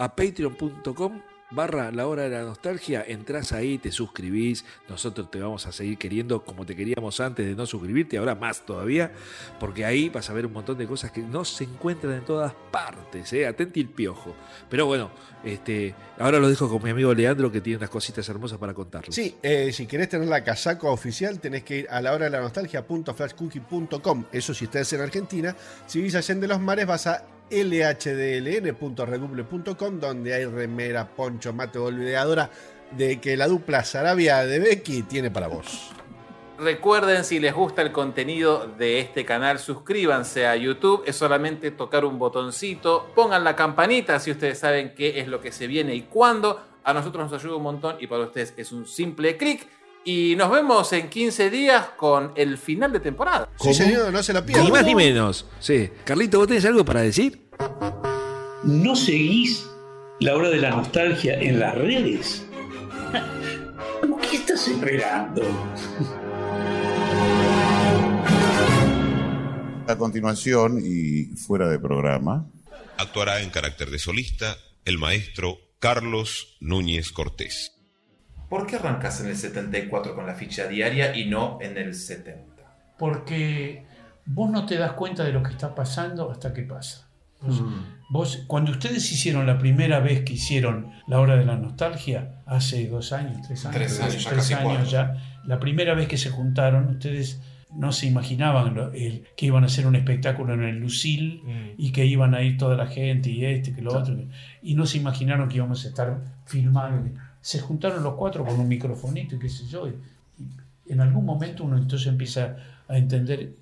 a 0.00 0.16
patreon.com 0.16 1.20
barra 1.50 1.90
la 1.90 2.06
hora 2.06 2.24
de 2.24 2.30
la 2.30 2.42
nostalgia, 2.42 3.04
entras 3.06 3.52
ahí, 3.52 3.78
te 3.78 3.90
suscribís, 3.90 4.64
nosotros 4.88 5.30
te 5.30 5.40
vamos 5.40 5.66
a 5.66 5.72
seguir 5.72 5.98
queriendo 5.98 6.44
como 6.44 6.64
te 6.64 6.76
queríamos 6.76 7.20
antes 7.20 7.46
de 7.46 7.54
no 7.54 7.66
suscribirte, 7.66 8.18
ahora 8.18 8.34
más 8.34 8.64
todavía, 8.64 9.12
porque 9.58 9.84
ahí 9.84 10.08
vas 10.08 10.30
a 10.30 10.32
ver 10.32 10.46
un 10.46 10.52
montón 10.52 10.78
de 10.78 10.86
cosas 10.86 11.10
que 11.10 11.20
no 11.20 11.44
se 11.44 11.64
encuentran 11.64 12.14
en 12.14 12.24
todas 12.24 12.52
partes, 12.70 13.32
¿eh? 13.32 13.46
atenti 13.46 13.80
el 13.80 13.88
piojo. 13.88 14.34
Pero 14.68 14.86
bueno, 14.86 15.10
este, 15.44 15.94
ahora 16.18 16.38
lo 16.38 16.48
dejo 16.48 16.68
con 16.68 16.82
mi 16.82 16.90
amigo 16.90 17.12
Leandro 17.14 17.50
que 17.50 17.60
tiene 17.60 17.78
unas 17.78 17.90
cositas 17.90 18.28
hermosas 18.28 18.58
para 18.58 18.74
contarles. 18.74 19.14
Sí, 19.14 19.36
eh, 19.42 19.72
si 19.72 19.86
querés 19.86 20.08
tener 20.08 20.28
la 20.28 20.44
casaca 20.44 20.88
oficial, 20.88 21.40
tenés 21.40 21.64
que 21.64 21.78
ir 21.78 21.86
a 21.90 22.00
la 22.00 22.12
hora 22.12 22.26
de 22.26 22.30
la 22.30 22.40
nostalgia.flashcookie.com. 22.40 24.24
Eso 24.32 24.54
si 24.54 24.64
estás 24.66 24.92
en 24.92 25.00
Argentina. 25.00 25.56
Si 25.86 25.98
vivís 25.98 26.14
allá 26.14 26.32
en 26.32 26.40
de 26.40 26.48
los 26.48 26.60
mares, 26.60 26.86
vas 26.86 27.06
a 27.06 27.24
lhdln.redouble.com, 27.50 30.00
donde 30.00 30.34
hay 30.34 30.46
remera, 30.46 31.08
poncho, 31.08 31.52
mate, 31.52 31.78
olvidadora 31.78 32.50
de 32.90 33.20
que 33.20 33.36
la 33.36 33.48
dupla 33.48 33.84
Sarabia 33.84 34.44
de 34.44 34.58
Becky 34.58 35.02
tiene 35.02 35.30
para 35.30 35.48
vos. 35.48 35.90
Recuerden, 36.58 37.24
si 37.24 37.40
les 37.40 37.54
gusta 37.54 37.80
el 37.80 37.90
contenido 37.90 38.66
de 38.66 39.00
este 39.00 39.24
canal, 39.24 39.58
suscríbanse 39.58 40.46
a 40.46 40.56
YouTube. 40.56 41.02
Es 41.06 41.16
solamente 41.16 41.70
tocar 41.70 42.04
un 42.04 42.18
botoncito. 42.18 43.10
Pongan 43.14 43.44
la 43.44 43.56
campanita 43.56 44.20
si 44.20 44.30
ustedes 44.30 44.58
saben 44.58 44.92
qué 44.94 45.20
es 45.20 45.28
lo 45.28 45.40
que 45.40 45.52
se 45.52 45.66
viene 45.66 45.94
y 45.94 46.02
cuándo. 46.02 46.60
A 46.84 46.92
nosotros 46.92 47.30
nos 47.30 47.42
ayuda 47.42 47.56
un 47.56 47.62
montón 47.62 47.96
y 47.98 48.06
para 48.06 48.24
ustedes 48.24 48.52
es 48.58 48.72
un 48.72 48.86
simple 48.86 49.38
clic. 49.38 49.66
Y 50.04 50.34
nos 50.36 50.50
vemos 50.50 50.92
en 50.92 51.10
15 51.10 51.50
días 51.50 51.90
con 51.96 52.32
el 52.36 52.56
final 52.58 52.92
de 52.92 53.00
temporada. 53.00 53.50
Sí, 53.60 53.74
señor, 53.74 54.12
no 54.12 54.22
se 54.22 54.32
la 54.32 54.44
pierdan. 54.44 54.64
Ni 54.64 54.72
más 54.72 54.84
ni 54.84 54.94
menos. 54.94 55.46
Sí. 55.60 55.90
Carlito, 56.04 56.38
¿vos 56.38 56.48
tenés 56.48 56.64
algo 56.64 56.84
para 56.84 57.02
decir? 57.02 57.48
¿No 58.64 58.96
seguís 58.96 59.66
la 60.20 60.36
hora 60.36 60.48
de 60.48 60.56
la 60.56 60.70
nostalgia 60.70 61.38
en 61.38 61.60
las 61.60 61.74
redes? 61.74 62.46
¿Qué 64.30 64.36
estás 64.36 64.68
esperando? 64.68 65.42
A 69.86 69.96
continuación 69.96 70.80
y 70.84 71.36
fuera 71.36 71.68
de 71.68 71.78
programa, 71.78 72.46
Actuará 73.00 73.40
en 73.40 73.48
carácter 73.48 73.88
de 73.88 73.98
solista 73.98 74.58
el 74.84 74.98
maestro 74.98 75.58
Carlos 75.78 76.58
Núñez 76.60 77.12
Cortés. 77.12 77.79
¿Por 78.50 78.66
qué 78.66 78.76
arrancas 78.76 79.20
en 79.22 79.28
el 79.28 79.36
74 79.36 80.14
con 80.14 80.26
la 80.26 80.34
ficha 80.34 80.66
diaria 80.66 81.16
y 81.16 81.26
no 81.30 81.58
en 81.62 81.78
el 81.78 81.94
70? 81.94 82.60
Porque 82.98 83.84
vos 84.26 84.50
no 84.50 84.66
te 84.66 84.76
das 84.76 84.92
cuenta 84.92 85.24
de 85.24 85.32
lo 85.32 85.42
que 85.42 85.52
está 85.52 85.74
pasando 85.74 86.30
hasta 86.30 86.52
que 86.52 86.62
pasa. 86.62 87.06
Vos, 87.40 87.62
vos- 88.10 88.44
cuando 88.46 88.70
ustedes 88.72 89.10
hicieron 89.12 89.46
la 89.46 89.56
primera 89.56 90.00
vez 90.00 90.22
que 90.24 90.34
hicieron 90.34 90.92
la 91.06 91.20
hora 91.20 91.36
de 91.36 91.46
la 91.46 91.56
nostalgia, 91.56 92.42
hace 92.44 92.86
dos 92.88 93.12
años, 93.14 93.38
tres 93.46 93.64
años, 93.64 93.76
Tres 93.76 94.00
años, 94.00 94.24
ya 94.24 94.30
tres 94.30 94.40
casi 94.50 94.54
años 94.54 94.90
ya, 94.90 95.16
la 95.46 95.58
primera 95.58 95.94
vez 95.94 96.06
que 96.08 96.18
se 96.18 96.28
juntaron, 96.28 96.88
ustedes 96.90 97.40
no 97.74 97.92
se 97.92 98.06
imaginaban 98.06 98.74
lo- 98.74 98.92
el- 98.92 99.24
que 99.38 99.46
iban 99.46 99.62
a 99.62 99.66
hacer 99.68 99.86
un 99.86 99.96
espectáculo 99.96 100.52
en 100.52 100.64
el 100.64 100.78
Lucil 100.80 101.42
y 101.78 101.92
que 101.92 102.04
iban 102.04 102.34
a 102.34 102.42
ir 102.42 102.58
toda 102.58 102.76
la 102.76 102.88
gente 102.88 103.30
y 103.30 103.44
este, 103.46 103.72
que 103.72 103.80
lo 103.80 103.92
otro, 103.96 104.14
y 104.60 104.74
no 104.74 104.84
se 104.84 104.98
imaginaron 104.98 105.48
que 105.48 105.56
íbamos 105.56 105.84
a 105.86 105.88
estar 105.88 106.18
filmando. 106.44 107.18
Se 107.40 107.60
juntaron 107.60 108.02
los 108.02 108.14
cuatro 108.14 108.44
con 108.44 108.58
un 108.60 108.68
microfonito 108.68 109.36
y 109.36 109.38
qué 109.38 109.48
sé 109.48 109.64
yo. 109.66 109.88
y- 109.88 109.94
y 110.86 110.92
en 110.92 111.00
algún 111.00 111.24
momento 111.24 111.64
uno 111.64 111.76
entonces 111.76 112.08
empieza 112.08 112.56
a 112.88 112.96
entender, 112.98 113.52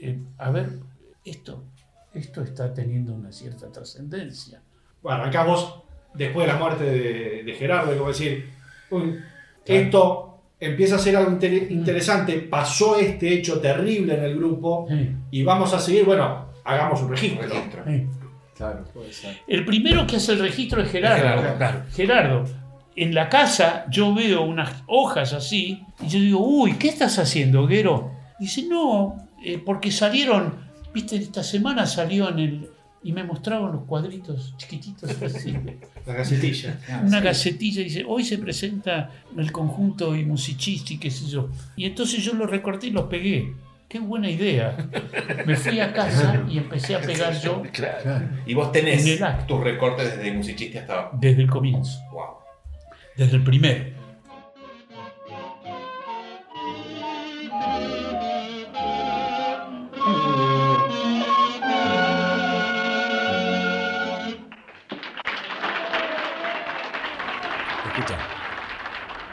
eh, 0.00 0.18
a 0.38 0.50
ver, 0.50 0.70
esto, 1.24 1.62
esto 2.12 2.42
está 2.42 2.74
teniendo 2.74 3.14
una 3.14 3.30
cierta 3.30 3.68
trascendencia. 3.70 4.60
Bueno, 5.02 5.20
arrancamos 5.20 5.82
después 6.14 6.46
de 6.46 6.52
la 6.52 6.58
muerte 6.58 6.84
de, 6.84 7.42
de 7.44 7.54
Gerardo, 7.54 7.94
y 7.94 7.96
como 7.96 8.08
decir, 8.08 8.50
uy, 8.90 9.18
esto 9.64 10.40
empieza 10.58 10.96
a 10.96 10.98
ser 10.98 11.16
algo 11.16 11.30
inter- 11.30 11.70
interesante, 11.70 12.38
pasó 12.40 12.96
este 12.98 13.32
hecho 13.32 13.60
terrible 13.60 14.14
en 14.16 14.24
el 14.24 14.36
grupo 14.36 14.86
y 15.30 15.42
vamos 15.44 15.72
a 15.74 15.78
seguir, 15.78 16.04
bueno, 16.04 16.46
hagamos 16.64 17.00
un 17.02 17.10
registro. 17.10 17.44
Sí. 17.86 18.06
Claro, 18.56 18.84
puede 18.92 19.12
ser. 19.12 19.36
El 19.46 19.64
primero 19.64 20.06
que 20.06 20.16
hace 20.16 20.32
el 20.32 20.40
registro 20.40 20.82
es 20.82 20.90
Gerardo. 20.90 21.16
Gerardo, 21.16 21.42
Gerardo, 21.58 21.84
Gerardo, 21.92 22.44
en 22.96 23.14
la 23.14 23.28
casa 23.28 23.86
yo 23.90 24.14
veo 24.14 24.42
unas 24.42 24.82
hojas 24.86 25.32
así 25.32 25.82
y 26.02 26.08
yo 26.08 26.18
digo, 26.20 26.38
uy, 26.46 26.74
¿qué 26.74 26.88
estás 26.88 27.18
haciendo, 27.18 27.66
Guero? 27.66 28.10
Dice, 28.38 28.64
no, 28.68 29.16
eh, 29.44 29.58
porque 29.64 29.90
salieron, 29.90 30.54
viste, 30.92 31.16
esta 31.16 31.42
semana 31.42 31.86
salió 31.86 32.28
en 32.28 32.38
el... 32.38 32.68
Y 33.04 33.10
me 33.12 33.24
mostraban 33.24 33.72
los 33.72 33.82
cuadritos 33.82 34.54
chiquititos 34.58 35.20
así. 35.22 35.56
La 36.06 36.14
gacetilla. 36.14 36.78
Una 37.04 37.18
Sí. 37.18 37.24
gacetilla 37.24 37.82
dice, 37.82 38.04
hoy 38.06 38.22
se 38.24 38.38
presenta 38.38 39.10
el 39.36 39.50
conjunto 39.50 40.14
y 40.14 40.24
musicisti, 40.24 40.98
qué 40.98 41.10
sé 41.10 41.26
yo. 41.26 41.48
Y 41.74 41.86
entonces 41.86 42.22
yo 42.22 42.32
los 42.34 42.48
recorté 42.48 42.86
y 42.86 42.90
los 42.90 43.06
pegué. 43.06 43.54
Qué 43.88 43.98
buena 43.98 44.30
idea. 44.30 44.76
Me 45.44 45.56
fui 45.56 45.80
a 45.80 45.92
casa 45.92 46.44
y 46.48 46.58
empecé 46.58 46.94
a 46.94 47.00
pegar 47.00 47.38
yo 47.40 47.62
Y 48.46 48.54
vos 48.54 48.70
tenés 48.70 49.04
tus 49.48 49.60
recortes 49.60 50.16
desde 50.16 50.32
musicista 50.32 50.80
hasta. 50.80 51.10
desde 51.14 51.42
el 51.42 51.50
comienzo. 51.50 51.98
Wow. 52.12 52.24
Desde 53.16 53.36
el 53.36 53.44
primero. 53.44 53.84
Escucha. 67.86 68.18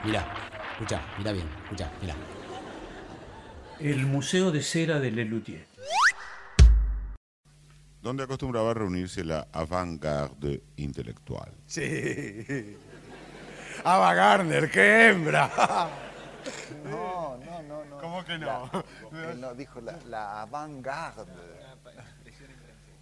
Mira, 0.03 0.33
escucha, 0.73 1.01
mira 1.17 1.31
bien, 1.31 1.47
escucha, 1.63 1.91
mira. 2.01 2.15
El 3.79 4.05
Museo 4.05 4.51
de 4.51 4.61
Cera 4.61 4.99
de 4.99 5.11
Lelutier. 5.11 5.65
donde 8.01 8.23
acostumbraba 8.23 8.73
reunirse 8.73 9.23
la 9.23 9.47
avant-garde 9.51 10.63
intelectual. 10.77 11.51
Sí. 11.65 11.83
Ava 13.83 14.13
Gardner, 14.13 14.69
qué 14.71 15.09
hembra. 15.09 15.49
No, 16.85 17.37
no, 17.37 17.61
no, 17.63 17.85
no. 17.85 17.97
¿Cómo 17.99 18.23
que 18.23 18.37
no? 18.37 18.69
La- 18.71 18.83
que 19.27 19.35
no, 19.35 19.53
dijo 19.53 19.81
la, 19.81 19.93
la 20.07 20.41
avant-garde. 20.41 21.25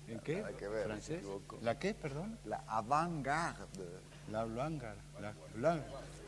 ¿En 0.07 0.19
qué? 0.19 0.43
Hay 0.43 0.53
que 0.55 0.67
ver, 0.67 0.85
¿Francés? 0.87 1.23
¿La 1.61 1.77
qué, 1.77 1.93
perdón? 1.93 2.37
La 2.45 2.63
avant-garde. 2.67 4.01
La 4.31 4.43
vanguard. 4.45 4.95
La, 5.21 5.33
la- 5.55 5.75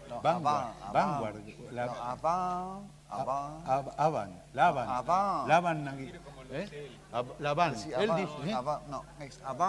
No, 0.07 0.21
vanguard. 0.21 0.73
avant, 0.81 0.93
vanguard. 0.93 1.35
avant. 1.35 1.71
La, 1.71 1.85
No, 1.85 1.91
avant, 2.03 2.87
avant. 3.09 3.65
Ab- 3.67 3.93
Avan, 3.97 4.41
Lavan. 4.53 4.87
Avant. 4.89 5.47
Lavan. 5.47 6.11
¿Eh? 6.51 6.91
Ab- 7.13 7.35
Lavan. 7.39 7.75
Sí, 7.77 7.91
Él 7.95 8.09
avant, 8.09 8.17
dice, 8.19 8.49
¿eh? 8.49 8.53
avant, 8.53 8.81
no, 8.87 9.03
es 9.19 9.39
avant. 9.45 9.67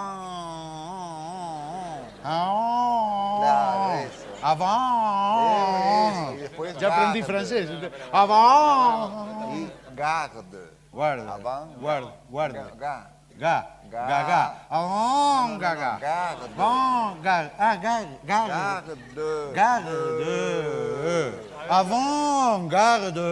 Ah, 2.25 3.37
Claro, 3.41 3.93
eso. 4.01 4.27
Avant. 4.43 6.13
Eso, 6.13 6.33
y 6.35 6.37
después 6.39 6.79
Ya 6.79 6.89
aprendí 6.89 7.21
garde. 7.21 7.33
francés. 7.33 7.71
Avant. 8.13 9.55
Y 9.55 9.71
garde. 9.95 10.71
Guarda. 10.93 11.35
Avant. 11.35 11.77
Guarda. 11.81 12.13
Guarda. 12.31 12.71
Ga- 12.79 13.11
ga. 13.39 13.80
Ga. 13.91 14.07
Ga. 14.07 14.23
Ga. 14.23 14.23
Ga. 14.23 14.43
Avant. 14.71 15.51
No, 15.51 15.59
no, 15.59 15.59
Ga. 15.59 15.75
no, 15.75 15.81
Ga. 15.83 15.99
garde. 15.99 16.47
Avant. 16.55 17.23
Ga. 17.23 17.51
Ah, 17.59 17.77
ga. 17.77 17.95
Ga. 18.25 18.41
Garde. 18.47 19.53
Garde. 19.55 21.51
Avant-garde. 21.69 23.31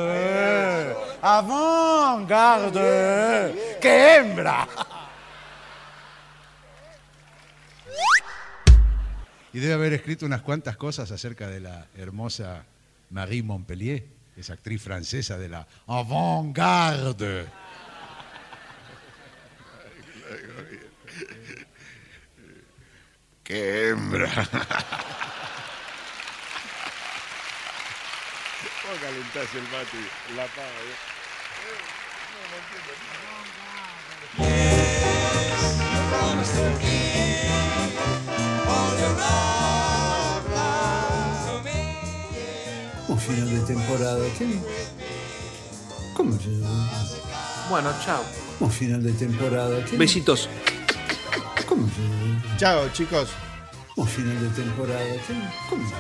Avant-garde. 1.23 2.81
¡Qué 3.81 4.17
hembra! 4.17 4.67
Y 9.53 9.61
debe 9.61 9.75
haber 9.75 9.93
escrito 9.93 10.27
unas 10.27 10.43
cuantas 10.43 10.77
cosas 10.77 11.11
acerca 11.11 11.49
de 11.49 11.61
la 11.61 11.87
hermosa 11.97 12.65
Marie 13.11 13.43
Montpellier, 13.43 14.05
esa 14.37 14.53
actriz 14.53 14.83
francesa 14.83 15.39
de 15.39 15.49
la 15.49 15.67
avant-garde. 15.87 17.47
¡Qué 23.49 23.89
hembra! 23.89 24.29
Vos 28.85 28.99
calentás 29.01 29.55
el 29.55 29.63
mate 29.63 29.97
y 30.31 30.35
la 30.35 30.47
paga. 30.49 30.69
Un 43.09 43.19
final 43.19 43.49
de 43.49 43.61
temporada. 43.61 44.27
¿Qué? 44.37 44.59
¿Cómo 46.15 46.39
se 46.39 46.51
Bueno, 47.71 47.95
chao. 48.05 48.23
Un 48.61 48.71
final 48.71 49.03
de 49.03 49.13
temporada. 49.13 49.83
¿Qué? 49.87 49.97
Besitos. 49.97 50.51
¿Cómo 51.67 51.89
se 51.89 52.28
Chao, 52.57 52.89
chicos. 52.93 53.29
Un 53.97 54.07
final 54.07 54.41
de 54.41 54.49
temporada. 54.63 55.01
¿Cómo 55.69 55.83
se 55.89 55.95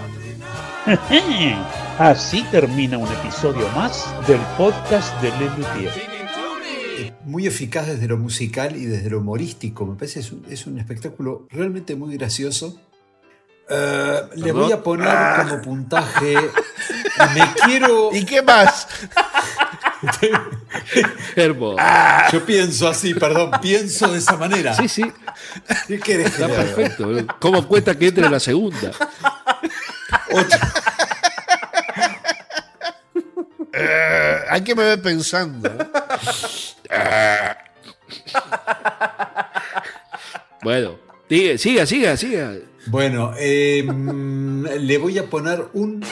Así 1.98 2.42
termina 2.50 2.96
un 2.98 3.08
episodio 3.12 3.68
más 3.70 4.06
del 4.26 4.40
podcast 4.56 5.20
de 5.20 5.30
Lelutier. 5.32 5.92
muy 7.24 7.46
eficaz 7.46 7.86
desde 7.88 8.06
lo 8.08 8.16
musical 8.16 8.76
y 8.76 8.86
desde 8.86 9.10
lo 9.10 9.18
humorístico. 9.18 9.84
Me 9.84 9.96
parece 9.96 10.20
es 10.20 10.32
un, 10.32 10.44
es 10.48 10.66
un 10.66 10.78
espectáculo 10.78 11.46
realmente 11.50 11.96
muy 11.96 12.16
gracioso. 12.16 12.80
Eh, 13.68 14.20
le 14.36 14.52
voy 14.52 14.72
a 14.72 14.82
poner 14.82 15.08
Ah. 15.08 15.44
como 15.48 15.60
puntaje. 15.62 16.36
Me 17.34 17.52
quiero. 17.64 18.10
¿Y 18.14 18.24
qué 18.24 18.42
más? 18.42 18.86
Hermoso. 21.36 21.78
Yo 22.32 22.44
pienso 22.46 22.88
así, 22.88 23.14
perdón, 23.14 23.50
pienso 23.60 24.12
de 24.12 24.18
esa 24.18 24.36
manera. 24.36 24.74
Sí, 24.74 24.88
sí. 24.88 25.12
¿Qué 25.86 25.98
querés 25.98 26.34
que 26.34 26.42
Está 26.42 26.48
perfecto. 26.48 27.08
¿Cómo 27.38 27.66
cuesta 27.66 27.96
que 27.96 28.08
entre 28.08 28.26
en 28.26 28.32
la 28.32 28.40
segunda? 28.40 28.90
Eh, 33.72 34.38
¿A 34.50 34.60
qué 34.62 34.74
me 34.74 34.82
ve 34.82 34.98
pensando? 34.98 35.70
Bueno, 40.62 40.98
Siga, 41.28 41.58
siga, 41.58 41.86
siga, 41.86 42.16
siga. 42.16 42.52
Bueno, 42.86 43.34
eh, 43.36 43.82
mm, 43.82 44.64
le 44.80 44.96
voy 44.96 45.18
a 45.18 45.26
poner 45.26 45.66
un 45.74 46.02